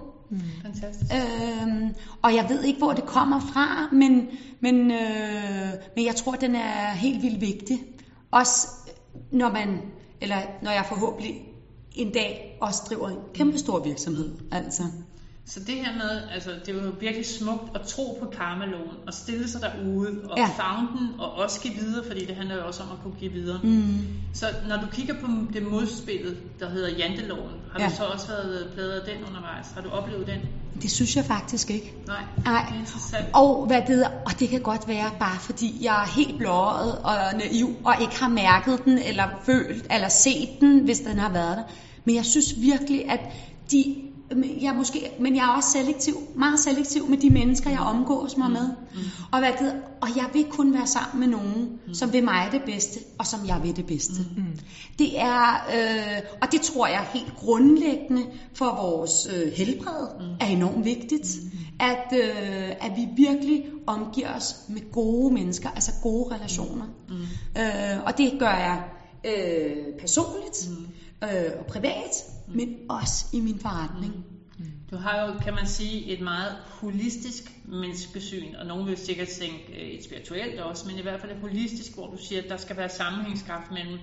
Fantastisk. 0.62 1.12
Øhm, 1.14 1.94
og 2.22 2.34
jeg 2.34 2.46
ved 2.48 2.62
ikke, 2.64 2.78
hvor 2.78 2.92
det 2.92 3.04
kommer 3.06 3.40
fra, 3.40 3.88
men, 3.92 4.26
men, 4.60 4.90
øh, 4.90 5.70
men 5.96 6.04
jeg 6.06 6.16
tror, 6.16 6.32
den 6.32 6.54
er 6.54 6.90
helt 6.90 7.22
vildt 7.22 7.40
vigtig. 7.40 7.78
Også 8.30 8.68
når 9.32 9.52
man, 9.52 9.80
eller 10.20 10.42
når 10.62 10.70
jeg 10.70 10.86
forhåbentlig 10.86 11.42
en 11.92 12.10
dag 12.10 12.58
også 12.60 12.82
driver 12.88 13.08
en 13.08 13.18
kæmpe 13.34 13.58
stor 13.58 13.78
virksomhed. 13.78 14.30
Altså. 14.52 14.82
Så 15.50 15.60
det 15.60 15.74
her 15.74 15.94
med, 15.94 16.22
altså 16.34 16.50
det 16.66 16.76
er 16.76 16.82
jo 16.82 16.92
virkelig 17.00 17.26
smukt 17.26 17.76
at 17.76 17.80
tro 17.86 18.18
på 18.22 18.26
karmaloven, 18.38 18.96
og 19.06 19.14
stille 19.14 19.48
sig 19.48 19.60
derude, 19.60 20.08
og 20.30 20.38
Ja. 20.38 20.46
favne 20.46 20.88
den, 20.98 21.08
og 21.18 21.32
også 21.32 21.60
give 21.60 21.74
videre, 21.74 22.04
fordi 22.06 22.24
det 22.24 22.36
handler 22.36 22.54
jo 22.56 22.66
også 22.66 22.82
om 22.82 22.88
at 22.92 22.98
kunne 23.02 23.14
give 23.20 23.32
videre. 23.32 23.60
Mm. 23.62 24.06
Så 24.34 24.46
når 24.68 24.76
du 24.76 24.86
kigger 24.92 25.14
på 25.14 25.26
det 25.54 25.62
modspil, 25.62 26.36
der 26.60 26.70
hedder 26.70 26.88
janteloven, 26.98 27.50
har 27.72 27.80
Ja. 27.80 27.88
du 27.88 27.94
så 27.96 28.04
også 28.04 28.26
været 28.28 28.70
pladet 28.74 28.90
af 28.90 29.00
den 29.14 29.24
undervejs? 29.28 29.66
Har 29.74 29.80
du 29.82 29.88
oplevet 29.88 30.26
den? 30.26 30.40
Det 30.82 30.90
synes 30.90 31.16
jeg 31.16 31.24
faktisk 31.24 31.70
ikke. 31.70 31.94
Nej. 32.06 32.16
Nej. 32.44 32.64
Det 32.68 32.74
er 32.76 32.80
interessant. 32.80 33.26
Og, 33.32 33.66
hvad 33.66 33.82
det, 33.86 34.04
og 34.26 34.40
det 34.40 34.48
kan 34.48 34.60
godt 34.60 34.88
være, 34.88 35.10
bare 35.18 35.38
fordi 35.40 35.78
jeg 35.82 36.02
er 36.02 36.06
helt 36.16 36.38
blåret 36.38 36.98
og 36.98 37.16
naiv, 37.38 37.76
og 37.84 37.94
ikke 38.00 38.20
har 38.20 38.28
mærket 38.28 38.84
den, 38.84 38.98
eller 38.98 39.24
følt, 39.44 39.86
eller 39.90 40.08
set 40.08 40.48
den, 40.60 40.78
hvis 40.84 40.98
den 41.00 41.18
har 41.18 41.32
været 41.32 41.56
der. 41.56 41.62
Men 42.04 42.14
jeg 42.14 42.24
synes 42.24 42.46
virkelig, 42.60 43.10
at 43.10 43.20
de, 43.70 43.96
jeg 44.62 44.74
måske, 44.76 45.10
men 45.20 45.36
jeg 45.36 45.42
er 45.44 45.56
også 45.56 45.70
selektiv, 45.70 46.14
meget 46.34 46.60
selektiv 46.60 47.08
med 47.08 47.18
de 47.18 47.30
mennesker, 47.30 47.70
jeg 47.70 47.80
omgås 47.80 48.36
mig 48.36 48.50
med. 48.50 48.70
Og, 49.32 49.38
hvad 49.38 49.52
det, 49.58 49.74
og 50.00 50.08
jeg 50.16 50.24
vil 50.32 50.44
kun 50.50 50.72
være 50.74 50.86
sammen 50.86 51.20
med 51.20 51.38
nogen, 51.38 51.78
som 51.92 52.12
vil 52.12 52.24
mig 52.24 52.48
det 52.52 52.62
bedste, 52.66 53.00
og 53.18 53.26
som 53.26 53.40
jeg 53.46 53.60
vil 53.62 53.76
det 53.76 53.86
bedste. 53.86 54.14
Det 54.98 55.20
er, 55.20 55.66
øh, 55.74 56.22
og 56.42 56.52
det 56.52 56.60
tror 56.60 56.86
jeg 56.86 57.06
helt 57.12 57.36
grundlæggende 57.36 58.26
for 58.54 58.76
vores 58.82 59.28
øh, 59.36 59.52
helbred 59.52 60.06
er 60.40 60.46
enormt 60.46 60.84
vigtigt. 60.84 61.38
At, 61.80 62.12
øh, 62.12 62.70
at 62.80 62.92
vi 62.96 63.08
virkelig 63.16 63.64
omgiver 63.86 64.36
os 64.36 64.56
med 64.68 64.92
gode 64.92 65.34
mennesker, 65.34 65.70
altså 65.70 65.92
gode 66.02 66.34
relationer. 66.34 66.84
Øh, 67.58 68.04
og 68.04 68.18
det 68.18 68.32
gør 68.38 68.46
jeg 68.46 68.82
øh, 69.24 70.00
personligt 70.00 70.68
mm. 70.70 70.86
Øh, 71.24 71.58
og 71.58 71.66
privat, 71.66 72.24
mm. 72.48 72.56
men 72.56 72.76
også 72.88 73.26
i 73.32 73.40
min 73.40 73.58
forretning. 73.58 74.14
Mm. 74.58 74.64
Du 74.90 74.96
har 74.96 75.26
jo, 75.26 75.38
kan 75.38 75.54
man 75.54 75.66
sige, 75.66 76.06
et 76.06 76.20
meget 76.20 76.56
holistisk 76.66 77.52
menneskesyn, 77.64 78.54
og 78.54 78.66
nogen 78.66 78.86
vil 78.86 78.96
sikkert 78.96 79.28
tænke 79.28 79.72
øh, 79.72 79.88
et 79.88 80.04
spirituelt 80.04 80.60
også, 80.60 80.88
men 80.88 80.98
i 80.98 81.02
hvert 81.02 81.20
fald 81.20 81.32
et 81.32 81.40
holistisk, 81.40 81.94
hvor 81.94 82.06
du 82.06 82.16
siger, 82.16 82.42
at 82.42 82.48
der 82.48 82.56
skal 82.56 82.76
være 82.76 82.88
sammenhængskraft 82.88 83.70
mellem 83.70 83.98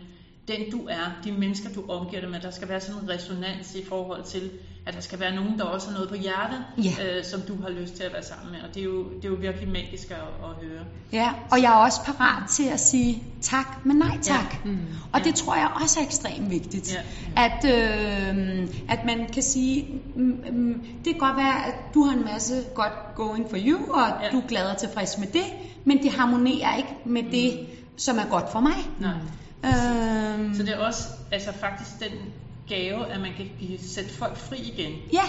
den 0.48 0.72
du 0.72 0.88
er, 0.90 1.12
de 1.24 1.32
mennesker 1.32 1.70
du 1.76 1.84
omgiver 1.90 2.22
dig 2.22 2.30
med, 2.30 2.40
der 2.40 2.52
skal 2.52 2.70
være 2.70 2.80
sådan 2.82 3.04
en 3.04 3.10
resonans 3.10 3.76
i 3.76 3.86
forhold 3.86 4.24
til, 4.24 4.50
at 4.88 4.94
der 4.94 5.02
skal 5.02 5.20
være 5.20 5.36
nogen, 5.36 5.60
der 5.60 5.64
også 5.64 5.88
har 5.88 5.94
noget 5.94 6.10
på 6.10 6.16
hjertet, 6.16 6.64
Ja. 6.84 7.18
øh, 7.18 7.24
som 7.26 7.42
du 7.42 7.62
har 7.62 7.70
lyst 7.70 7.94
til 7.96 8.04
at 8.04 8.14
være 8.14 8.24
sammen 8.24 8.52
med, 8.52 8.60
og 8.62 8.76
det 8.76 8.80
er 8.80 8.84
jo, 8.84 9.04
det 9.04 9.26
er 9.26 9.30
jo 9.30 9.36
virkelig 9.36 9.70
magisk 9.70 10.12
at, 10.12 10.18
at 10.18 10.68
høre. 10.70 10.84
Ja, 11.14 11.30
og 11.52 11.62
jeg 11.62 11.72
er 11.72 11.76
også 11.86 12.02
parat 12.06 12.50
til 12.50 12.64
at 12.68 12.80
sige 12.80 13.24
tak, 13.42 13.86
men 13.86 13.98
nej 13.98 14.18
tak. 14.22 14.56
Ja. 14.66 14.70
Mm. 14.72 14.78
Og 15.14 15.24
det 15.24 15.36
tror 15.36 15.56
jeg 15.56 15.70
også 15.82 16.00
er 16.00 16.04
ekstremt 16.06 16.50
vigtigt. 16.50 16.94
Ja. 16.96 17.02
At, 17.46 17.66
øh, 17.66 18.68
at 18.90 19.00
man 19.06 19.28
kan 19.34 19.44
sige, 19.44 19.88
mm, 20.16 20.44
mm, 20.52 20.82
det 21.06 21.14
kan 21.14 21.20
godt 21.20 21.38
være, 21.38 21.66
at 21.68 21.74
du 21.94 22.04
har 22.04 22.18
en 22.18 22.26
masse 22.26 22.54
godt 22.76 22.94
going 23.16 23.50
for 23.50 23.58
you, 23.66 23.94
og 23.94 24.08
Ja. 24.24 24.30
du 24.32 24.38
er 24.40 24.48
glad 24.48 24.66
og 24.72 24.78
tilfreds 24.78 25.18
med 25.18 25.28
det, 25.28 25.44
men 25.86 26.04
det 26.04 26.12
harmonerer 26.12 26.78
ikke 26.78 26.90
med 27.06 27.24
det, 27.32 27.68
som 27.98 28.18
er 28.18 28.26
godt 28.30 28.52
for 28.52 28.60
mig. 28.60 28.74
Nej. 29.00 29.12
Øh, 29.66 30.56
Så 30.56 30.64
det 30.64 30.70
er 30.74 30.78
også 30.80 31.04
altså 31.32 31.52
faktisk 31.52 31.90
den 32.00 32.12
gave, 32.70 33.06
at 33.08 33.22
man 33.22 33.34
kan 33.38 33.50
give, 33.60 33.80
sætte 33.80 34.10
folk 34.14 34.38
fri 34.38 34.58
igen. 34.58 34.92
ja, 35.14 35.24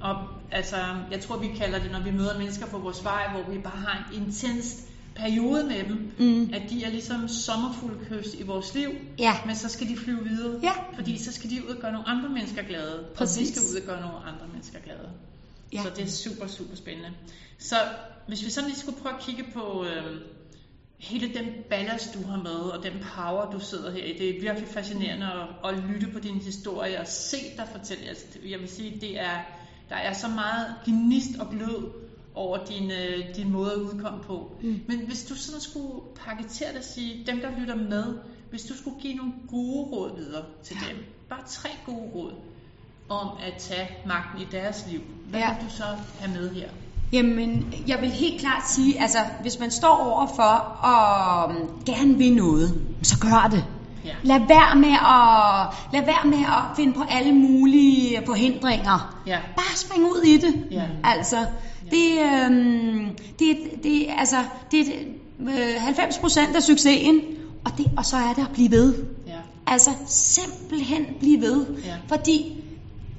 Og 0.00 0.16
altså, 0.50 0.76
jeg 1.10 1.20
tror, 1.20 1.36
vi 1.36 1.48
kalder 1.58 1.78
det, 1.78 1.90
når 1.92 2.00
vi 2.00 2.10
møder 2.10 2.38
mennesker 2.38 2.66
på 2.66 2.78
vores 2.78 3.04
vej, 3.04 3.30
hvor 3.32 3.52
vi 3.54 3.58
bare 3.58 3.76
har 3.86 4.10
en 4.14 4.22
intens 4.26 4.76
periode 5.14 5.64
med 5.64 5.84
dem, 5.88 6.12
Mm. 6.18 6.50
at 6.54 6.62
de 6.70 6.84
er 6.84 6.90
ligesom 6.90 7.28
sommerfuglkys 7.28 8.34
i 8.34 8.42
vores 8.42 8.74
liv, 8.74 8.88
Ja. 9.18 9.36
men 9.46 9.56
så 9.56 9.68
skal 9.68 9.88
de 9.88 9.96
flyve 9.96 10.24
videre, 10.24 10.60
Ja. 10.62 10.72
fordi 10.94 11.18
så 11.18 11.32
skal 11.32 11.50
de 11.50 11.64
ud 11.68 11.74
og 11.74 11.80
gøre 11.80 11.92
nogle 11.92 12.08
andre 12.08 12.28
mennesker 12.28 12.62
glade, 12.62 12.94
og 12.98 13.04
vi 13.10 13.14
Præcis. 13.16 13.48
skal 13.48 13.62
ud 13.70 13.80
og 13.80 13.86
gøre 13.86 14.00
nogle 14.00 14.16
andre 14.26 14.46
mennesker 14.52 14.78
glade. 14.78 15.08
Ja. 15.72 15.82
Så 15.82 15.90
det 15.96 16.04
er 16.04 16.08
super, 16.10 16.46
super 16.46 16.76
spændende. 16.76 17.10
Så 17.58 17.76
hvis 18.28 18.44
vi 18.44 18.50
sådan 18.50 18.68
lige 18.70 18.80
skulle 18.80 18.98
prøve 19.02 19.14
at 19.14 19.20
kigge 19.20 19.44
på 19.54 19.84
øh, 19.84 20.20
hele 21.00 21.34
den 21.34 21.46
ballast, 21.70 22.14
du 22.14 22.26
har 22.26 22.36
med, 22.36 22.50
og 22.50 22.82
den 22.82 22.92
power, 23.14 23.50
du 23.50 23.60
sidder 23.60 23.90
her 23.90 24.04
i, 24.04 24.18
det 24.18 24.36
er 24.36 24.40
virkelig 24.40 24.68
fascinerende 24.68 25.26
at, 25.26 25.70
at 25.70 25.84
lytte 25.84 26.06
på 26.12 26.18
din 26.18 26.34
historie 26.34 27.00
og 27.00 27.06
se 27.06 27.36
dig 27.56 27.68
fortælle. 27.72 28.08
Altså, 28.08 28.24
jeg 28.48 28.60
vil 28.60 28.68
sige, 28.68 29.00
det 29.00 29.20
er, 29.20 29.40
der 29.88 29.96
er 29.96 30.12
så 30.12 30.28
meget 30.28 30.74
gnist 30.84 31.38
og 31.40 31.50
glød 31.50 31.92
over 32.34 32.64
din, 32.64 32.90
øh, 32.90 33.36
din 33.36 33.50
måde 33.50 33.72
at 33.72 33.78
udkomme 33.78 34.24
på. 34.24 34.52
Mm. 34.62 34.80
Men 34.88 35.06
hvis 35.06 35.24
du 35.24 35.34
sådan 35.34 35.60
skulle 35.60 36.00
paketere 36.16 36.68
det 36.68 36.78
og 36.78 36.84
sige, 36.84 37.26
dem 37.26 37.40
der 37.40 37.60
lytter 37.60 37.74
med, 37.74 38.18
hvis 38.50 38.62
du 38.62 38.76
skulle 38.76 39.00
give 39.00 39.14
nogle 39.14 39.32
gode 39.48 39.90
råd 39.90 40.16
videre 40.16 40.44
til 40.62 40.76
ja. 40.82 40.92
dem, 40.92 41.04
bare 41.28 41.42
tre 41.48 41.68
gode 41.86 42.10
råd 42.14 42.34
om 43.08 43.28
at 43.42 43.54
tage 43.58 43.88
magten 44.06 44.40
i 44.40 44.44
deres 44.52 44.86
liv, 44.90 45.00
hvad 45.30 45.40
ja. 45.40 45.54
vil 45.54 45.64
du 45.64 45.70
så 45.70 45.84
have 46.20 46.40
med 46.40 46.50
her? 46.50 46.68
Jamen, 47.12 47.74
jeg 47.86 47.98
vil 48.00 48.10
helt 48.10 48.40
klart 48.40 48.70
sige, 48.70 49.00
altså, 49.00 49.18
hvis 49.42 49.58
man 49.58 49.70
står 49.70 50.12
over 50.12 50.26
for 50.36 50.86
at 50.86 51.50
um, 51.50 51.84
gerne 51.86 52.14
vil 52.18 52.32
noget, 52.32 52.80
så 53.02 53.18
gør 53.18 53.48
det. 53.50 53.64
Ja. 54.04 54.14
Lad 54.22 54.38
være 54.48 54.76
med 54.76 54.92
at, 54.92 55.76
lad 55.92 56.06
være 56.06 56.24
med 56.24 56.46
at 56.46 56.76
finde 56.76 56.92
på 56.92 57.02
alle 57.10 57.32
mulige 57.32 58.22
forhindringer. 58.26 59.16
Ja. 59.26 59.38
Bare 59.56 59.76
spring 59.76 60.04
ud 60.04 60.22
i 60.22 60.36
det. 60.36 60.66
Ja. 60.70 60.82
Altså, 61.04 61.36
det, 61.90 62.18
øhm, 62.20 63.08
det, 63.38 63.56
det, 63.82 64.06
altså, 64.18 64.36
det 64.70 64.80
er 64.80 64.84
øh, 65.40 65.88
90% 65.88 66.56
af 66.56 66.62
succesen, 66.62 67.20
og, 67.64 67.78
det, 67.78 67.86
og 67.96 68.04
så 68.04 68.16
er 68.16 68.32
det 68.36 68.42
at 68.42 68.50
blive 68.54 68.70
ved. 68.70 68.94
Ja. 69.26 69.32
Altså 69.66 69.90
simpelthen 70.06 71.06
blive 71.20 71.40
ved. 71.40 71.66
Ja. 71.84 71.94
Fordi 72.08 72.62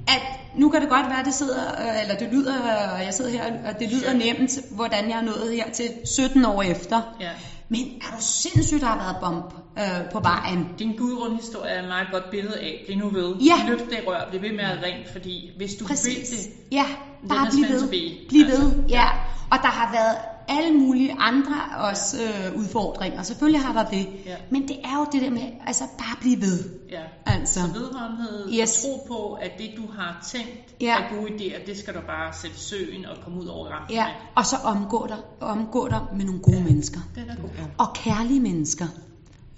at 0.08 0.20
nu 0.56 0.68
kan 0.68 0.80
det 0.80 0.88
godt 0.88 1.06
være, 1.06 1.18
at 1.20 1.26
det 1.26 1.34
sidder, 1.34 1.62
øh, 1.80 2.02
eller 2.02 2.14
det 2.14 2.28
lyder, 2.32 2.54
og 2.92 3.04
jeg 3.04 3.14
sidder 3.14 3.30
her, 3.30 3.44
og 3.68 3.80
det 3.80 3.90
lyder 3.92 4.12
nemt, 4.12 4.58
hvordan 4.70 5.10
jeg 5.10 5.18
er 5.18 5.22
nået 5.22 5.52
her 5.54 5.70
til 5.70 5.90
17 6.04 6.44
år 6.44 6.62
efter. 6.62 7.02
Ja. 7.20 7.30
Men 7.68 7.80
er 7.80 8.16
du 8.16 8.22
sindssygt, 8.22 8.80
der 8.80 8.86
har 8.86 8.98
været 8.98 9.16
bump 9.20 9.54
øh, 9.78 10.10
på 10.12 10.20
vejen? 10.20 10.68
Din 10.78 10.96
gudrundhistorie 10.96 11.70
er 11.70 11.82
et 11.82 11.88
meget 11.88 12.06
godt 12.12 12.30
billede 12.30 12.60
af, 12.60 12.82
bliv 12.86 12.98
nu 12.98 13.08
ved. 13.08 13.34
Ja. 13.36 13.68
Løft 13.68 13.90
det 13.90 13.98
rør, 14.06 14.28
bliv 14.30 14.42
ved 14.42 14.52
med 14.52 14.64
at 14.64 14.78
rent, 14.82 15.12
fordi 15.12 15.50
hvis 15.56 15.74
du 15.74 15.84
vil 15.84 15.88
Præcis. 15.88 16.28
det, 16.28 16.38
Ja, 16.72 16.84
bare 17.28 17.46
bliv 17.50 17.64
ved. 17.68 17.88
Bliv 18.28 18.44
Altså, 18.44 18.62
ved, 18.62 18.72
ja. 18.88 19.08
Og 19.50 19.58
der 19.62 19.68
har 19.68 19.92
været 19.92 20.16
alle 20.48 20.72
mulige 20.78 21.16
andre 21.18 21.54
også 21.78 22.16
øh, 22.22 22.58
udfordringer. 22.58 23.22
Selvfølgelig 23.22 23.60
har 23.60 23.72
der 23.82 23.90
det. 23.90 24.08
Ja. 24.26 24.36
Men 24.50 24.68
det 24.68 24.76
er 24.84 24.98
jo 24.98 25.06
det 25.12 25.22
der 25.22 25.30
med, 25.30 25.42
altså 25.66 25.84
bare 25.98 26.16
blive 26.20 26.40
ved. 26.40 26.58
ja. 26.90 27.00
Altså. 27.26 27.60
Så 27.60 27.66
vedholdenhed 27.80 28.52
Yes. 28.60 28.84
og 28.84 28.90
tro 28.90 29.04
på, 29.08 29.32
at 29.32 29.50
det 29.58 29.70
du 29.76 29.82
har 29.98 30.26
tænkt 30.32 30.74
Ja. 30.80 30.96
er 30.98 31.16
gode 31.16 31.28
idéer, 31.34 31.66
det 31.66 31.78
skal 31.78 31.94
du 31.94 32.00
bare 32.06 32.32
sætte 32.34 32.56
i 32.56 32.60
søen 32.60 33.04
og 33.06 33.16
komme 33.24 33.40
ud 33.40 33.46
over 33.46 33.68
rampen 33.68 33.94
Ja, 33.96 34.06
og 34.34 34.46
så 34.46 34.56
omgå 34.64 35.06
dig, 35.08 35.16
omgå 35.40 35.88
dig 35.88 36.00
med 36.16 36.24
nogle 36.24 36.40
gode 36.40 36.60
mennesker. 36.60 37.00
Den 37.14 37.28
er 37.28 37.36
god. 37.36 37.48
Og 37.78 37.92
kærlige 37.94 38.40
mennesker. 38.40 38.86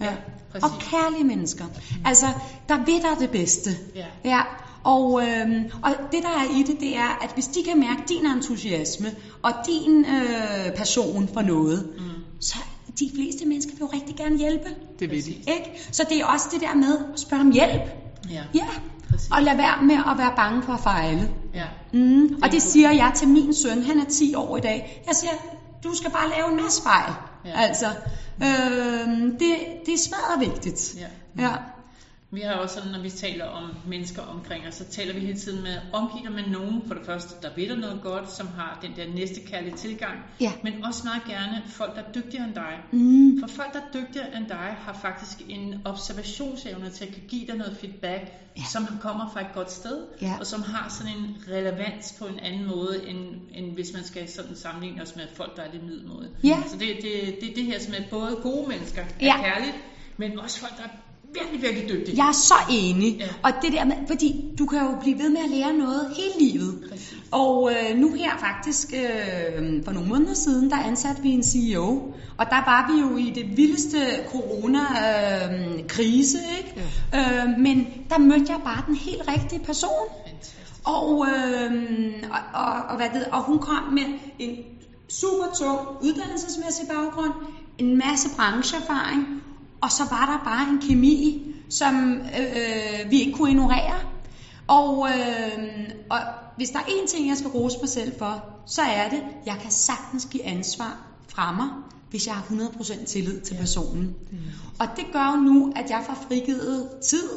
Ja, 0.00 0.14
præcis. 0.52 0.64
og 0.64 0.70
kærlige 0.80 1.24
mennesker. 1.24 1.64
Altså, 2.04 2.26
der 2.68 2.76
ved 2.76 3.00
dig 3.02 3.20
det 3.20 3.30
bedste. 3.30 3.70
Ja. 3.94 4.06
ja. 4.24 4.40
Og, 4.84 5.22
øhm, 5.22 5.64
og 5.82 5.90
det 6.12 6.22
der 6.22 6.28
er 6.28 6.58
i 6.58 6.62
det, 6.62 6.80
det 6.80 6.96
er, 6.96 7.18
at 7.22 7.30
hvis 7.34 7.46
de 7.46 7.62
kan 7.68 7.80
mærke 7.80 8.02
din 8.08 8.26
entusiasme 8.26 9.06
og 9.42 9.52
din 9.66 10.04
øh, 10.04 10.72
passion 10.76 11.28
for 11.34 11.42
noget, 11.42 11.88
mm. 11.98 12.04
så 12.40 12.56
de 12.98 13.10
fleste 13.14 13.48
mennesker 13.48 13.72
vil 13.72 13.80
jo 13.80 13.86
rigtig 13.86 14.16
gerne 14.16 14.38
hjælpe. 14.38 14.68
Det 14.98 15.10
vil 15.10 15.26
de. 15.26 15.30
Ikke? 15.30 15.88
Så 15.92 16.04
det 16.08 16.20
er 16.20 16.26
også 16.26 16.46
det 16.52 16.60
der 16.60 16.74
med 16.74 16.98
at 17.14 17.20
spørge 17.20 17.40
om 17.40 17.50
hjælp. 17.52 17.82
Ja. 18.30 18.42
Ja. 18.54 18.66
Præcis. 19.10 19.30
Og 19.30 19.42
lad 19.42 19.56
være 19.56 19.82
med 19.82 19.94
at 19.94 20.18
være 20.18 20.32
bange 20.36 20.62
for 20.62 20.72
at 20.72 20.80
fejle. 20.80 21.30
ja. 21.54 21.64
Mm, 21.92 22.24
og 22.42 22.48
er 22.48 22.50
det 22.50 22.62
siger 22.62 22.90
jeg 22.90 23.12
til 23.16 23.28
min 23.28 23.54
søn, 23.54 23.82
han 23.82 23.98
er 23.98 24.04
10 24.04 24.34
år 24.34 24.56
i 24.56 24.60
dag. 24.60 25.02
Jeg 25.06 25.14
siger, 25.16 25.32
du 25.84 25.94
skal 25.94 26.10
bare 26.10 26.28
lave 26.36 26.50
en 26.50 26.62
masse 26.62 26.82
fejl. 26.82 27.12
Ja. 27.44 27.60
Altså, 27.60 27.86
øh, 28.42 29.22
det, 29.40 29.56
det 29.86 29.94
er 29.94 29.98
smadret 29.98 30.40
vigtigt. 30.40 30.94
Ja. 30.98 31.42
Ja. 31.42 31.52
Vi 32.34 32.40
har 32.40 32.52
også 32.54 32.74
sådan, 32.74 32.92
når 32.92 33.00
vi 33.00 33.10
taler 33.10 33.44
om 33.44 33.70
mennesker 33.86 34.22
omkring 34.22 34.66
os, 34.68 34.74
så 34.74 34.84
taler 34.84 35.14
vi 35.14 35.20
hele 35.20 35.38
tiden 35.38 35.62
med, 35.62 35.76
omgiv 35.92 36.22
dig 36.26 36.32
med 36.32 36.46
nogen, 36.46 36.82
for 36.86 36.94
det 36.94 37.06
første, 37.06 37.34
der 37.42 37.48
ved 37.56 37.68
dig 37.68 37.76
noget 37.78 38.00
godt, 38.02 38.32
som 38.32 38.46
har 38.46 38.78
den 38.82 38.92
der 38.96 39.14
næste 39.14 39.40
kærlige 39.40 39.76
tilgang, 39.76 40.14
Ja. 40.40 40.52
men 40.62 40.84
også 40.84 41.02
meget 41.04 41.22
gerne 41.28 41.62
folk, 41.66 41.94
der 41.96 42.02
er 42.02 42.12
dygtigere 42.12 42.46
end 42.46 42.54
dig. 42.54 42.74
Mm, 42.92 43.40
For 43.40 43.46
folk, 43.46 43.72
der 43.72 43.78
er 43.80 44.00
dygtigere 44.02 44.36
end 44.36 44.46
dig, 44.48 44.76
har 44.78 44.92
faktisk 45.02 45.38
en 45.48 45.74
observationsevne 45.84 46.90
til 46.90 47.04
at 47.04 47.12
kan 47.12 47.22
give 47.28 47.46
dig 47.46 47.56
noget 47.56 47.76
feedback, 47.80 48.22
Ja. 48.56 48.62
som 48.72 48.86
kommer 49.00 49.30
fra 49.32 49.40
et 49.40 49.52
godt 49.54 49.72
sted, 49.72 49.98
Ja. 50.22 50.34
og 50.40 50.46
som 50.46 50.62
har 50.62 50.88
sådan 50.98 51.12
en 51.16 51.36
relevans 51.50 52.14
på 52.18 52.26
en 52.26 52.38
anden 52.38 52.66
måde, 52.66 53.08
end, 53.08 53.18
end 53.54 53.74
hvis 53.74 53.92
man 53.94 54.04
skal 54.04 54.28
sådan 54.28 54.56
sammenligne 54.56 55.02
os 55.02 55.16
med 55.16 55.24
folk, 55.34 55.56
der 55.56 55.62
er 55.62 55.72
lidt 55.72 55.84
middelmåde. 55.84 56.28
Ja. 56.44 56.62
Så 56.66 56.76
det, 56.78 56.88
det, 57.02 57.36
det 57.40 57.50
er 57.50 57.54
det 57.54 57.64
her, 57.64 57.78
som 57.80 57.94
er 57.94 58.02
både 58.10 58.36
gode 58.42 58.68
mennesker, 58.68 59.02
er 59.02 59.06
Ja. 59.20 59.36
kærligt, 59.42 59.74
men 60.16 60.38
også 60.38 60.60
folk, 60.60 60.76
der 60.76 60.84
er 60.84 60.88
virkelig, 61.34 61.62
virkelig 61.62 61.88
dygtige. 61.88 62.16
jeg 62.16 62.28
er 62.28 62.32
så 62.32 62.54
enig. 62.70 63.16
Ja. 63.18 63.26
Og 63.42 63.52
det 63.62 63.72
der 63.72 63.84
med, 63.84 63.94
fordi 64.06 64.44
du 64.58 64.66
kan 64.66 64.78
jo 64.78 64.96
blive 65.00 65.18
ved 65.18 65.30
med 65.30 65.40
at 65.44 65.50
lære 65.50 65.72
noget 65.72 66.10
hele 66.16 66.50
livet. 66.50 66.84
Præcis. 66.90 67.14
Og 67.30 67.72
øh, 67.72 67.96
nu 67.98 68.12
her 68.12 68.30
faktisk, 68.38 68.92
øh, 68.92 69.84
for 69.84 69.92
nogle 69.92 70.08
måneder 70.08 70.34
siden, 70.34 70.70
der 70.70 70.76
ansatte 70.76 71.22
vi 71.22 71.28
en 71.28 71.42
CEO. 71.42 72.14
Og 72.38 72.46
der 72.50 72.64
var 72.64 72.92
vi 72.92 73.00
jo 73.00 73.16
i 73.16 73.32
det 73.34 73.56
vildeste 73.56 73.98
corona-krise, 74.32 76.38
ikke? 76.58 76.74
Ja. 77.12 77.44
Øh, 77.44 77.48
men 77.58 77.86
der 78.08 78.18
mødte 78.18 78.52
jeg 78.52 78.60
bare 78.64 78.82
den 78.86 78.94
helt 78.94 79.22
rigtige 79.28 79.64
person. 79.64 80.08
Fantastisk. 80.26 80.56
Og, 80.84 81.26
øh, 81.28 81.72
og, 82.30 82.62
og, 82.62 82.72
og, 82.88 82.96
hvad 82.96 83.06
det, 83.14 83.24
og 83.32 83.42
hun 83.42 83.58
kom 83.58 83.92
med 83.92 84.02
en 84.38 84.56
super 85.08 85.46
tung 85.58 85.78
uddannelsesmæssig 86.02 86.88
baggrund, 86.88 87.32
en 87.78 87.98
masse 87.98 88.28
brancheerfaring, 88.36 89.42
og 89.84 89.92
så 89.92 90.02
var 90.10 90.26
der 90.26 90.44
bare 90.44 90.68
en 90.68 90.80
kemi, 90.88 91.54
som 91.70 92.12
øh, 92.12 93.10
vi 93.10 93.20
ikke 93.20 93.32
kunne 93.32 93.50
ignorere. 93.50 94.00
Og, 94.66 95.08
øh, 95.08 95.64
og 96.10 96.18
hvis 96.56 96.70
der 96.70 96.78
er 96.78 96.82
én 96.82 97.06
ting, 97.06 97.28
jeg 97.28 97.36
skal 97.36 97.50
rose 97.50 97.76
mig 97.80 97.88
selv 97.88 98.12
for, 98.18 98.44
så 98.66 98.82
er 98.82 99.08
det, 99.08 99.22
jeg 99.46 99.58
kan 99.62 99.70
sagtens 99.70 100.28
give 100.30 100.44
ansvar 100.44 101.06
fra 101.28 101.52
mig, 101.52 101.68
hvis 102.10 102.26
jeg 102.26 102.34
har 102.34 102.42
100% 102.42 103.04
tillid 103.04 103.40
til 103.40 103.54
personen. 103.54 104.14
Mm. 104.30 104.38
Og 104.78 104.86
det 104.96 105.04
gør 105.12 105.32
jo 105.36 105.36
nu, 105.36 105.72
at 105.76 105.90
jeg 105.90 106.02
får 106.06 106.24
frigivet 106.28 106.88
tid, 107.02 107.30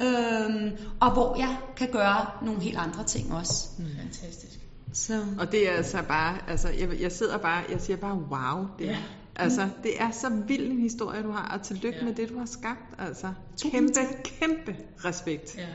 øh, 0.00 0.72
og 1.00 1.12
hvor 1.12 1.36
jeg 1.38 1.56
kan 1.76 1.88
gøre 1.92 2.26
nogle 2.42 2.60
helt 2.60 2.76
andre 2.76 3.04
ting 3.04 3.34
også. 3.34 3.68
Fantastisk. 4.00 4.58
Så. 4.92 5.24
Og 5.38 5.52
det 5.52 5.68
er 5.68 5.72
altså 5.72 6.02
bare, 6.08 6.38
altså 6.48 6.68
jeg, 6.68 7.00
jeg 7.00 7.12
sidder 7.12 7.38
bare, 7.38 7.62
jeg 7.70 7.80
siger 7.80 7.96
bare 7.96 8.14
wow. 8.14 8.66
Det, 8.78 8.84
Ja. 8.84 8.90
ja. 8.90 8.98
Altså, 9.36 9.68
det 9.82 10.00
er 10.02 10.10
så 10.10 10.28
vild 10.46 10.70
en 10.70 10.78
historie, 10.78 11.22
du 11.22 11.30
har, 11.30 11.48
og 11.58 11.62
tillykke 11.62 11.98
Ja. 11.98 12.04
ja. 12.04 12.08
med 12.08 12.14
det, 12.14 12.28
du 12.28 12.38
har 12.38 12.46
skabt. 12.46 12.94
Altså, 12.98 13.32
kæmpe, 13.62 13.92
kæmpe 14.24 14.76
respekt. 15.04 15.56
Ja. 15.58 15.66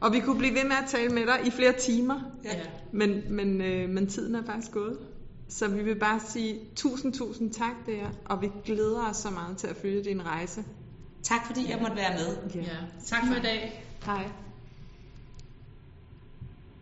Og 0.00 0.12
vi 0.12 0.20
kunne 0.20 0.38
blive 0.38 0.54
ved 0.54 0.64
med 0.64 0.76
at 0.82 0.88
tale 0.88 1.08
med 1.14 1.26
dig 1.26 1.40
i 1.46 1.50
flere 1.50 1.72
timer, 1.72 2.20
Ja. 2.44 2.50
men, 2.92 3.22
men, 3.30 3.60
øh, 3.60 3.88
men 3.90 4.06
tiden 4.06 4.34
er 4.34 4.44
faktisk 4.44 4.72
gået. 4.72 4.98
Så 5.48 5.68
vi 5.68 5.82
vil 5.82 5.94
bare 5.98 6.20
sige 6.28 6.58
tusind, 6.76 7.12
tusind 7.12 7.50
tak 7.52 7.74
der, 7.86 8.06
og 8.24 8.42
vi 8.42 8.50
glæder 8.64 9.08
os 9.10 9.16
så 9.16 9.30
meget 9.30 9.56
til 9.56 9.66
at 9.66 9.76
følge 9.76 10.04
din 10.04 10.26
rejse. 10.26 10.64
Tak 11.22 11.46
fordi 11.46 11.70
jeg 11.70 11.78
måtte 11.80 11.96
være 11.96 12.12
med. 12.18 12.52
Ja. 12.62 12.68
Tak 13.06 13.26
for 13.26 13.34
i 13.34 13.40
dag. 13.42 13.84
Hej. 14.06 14.24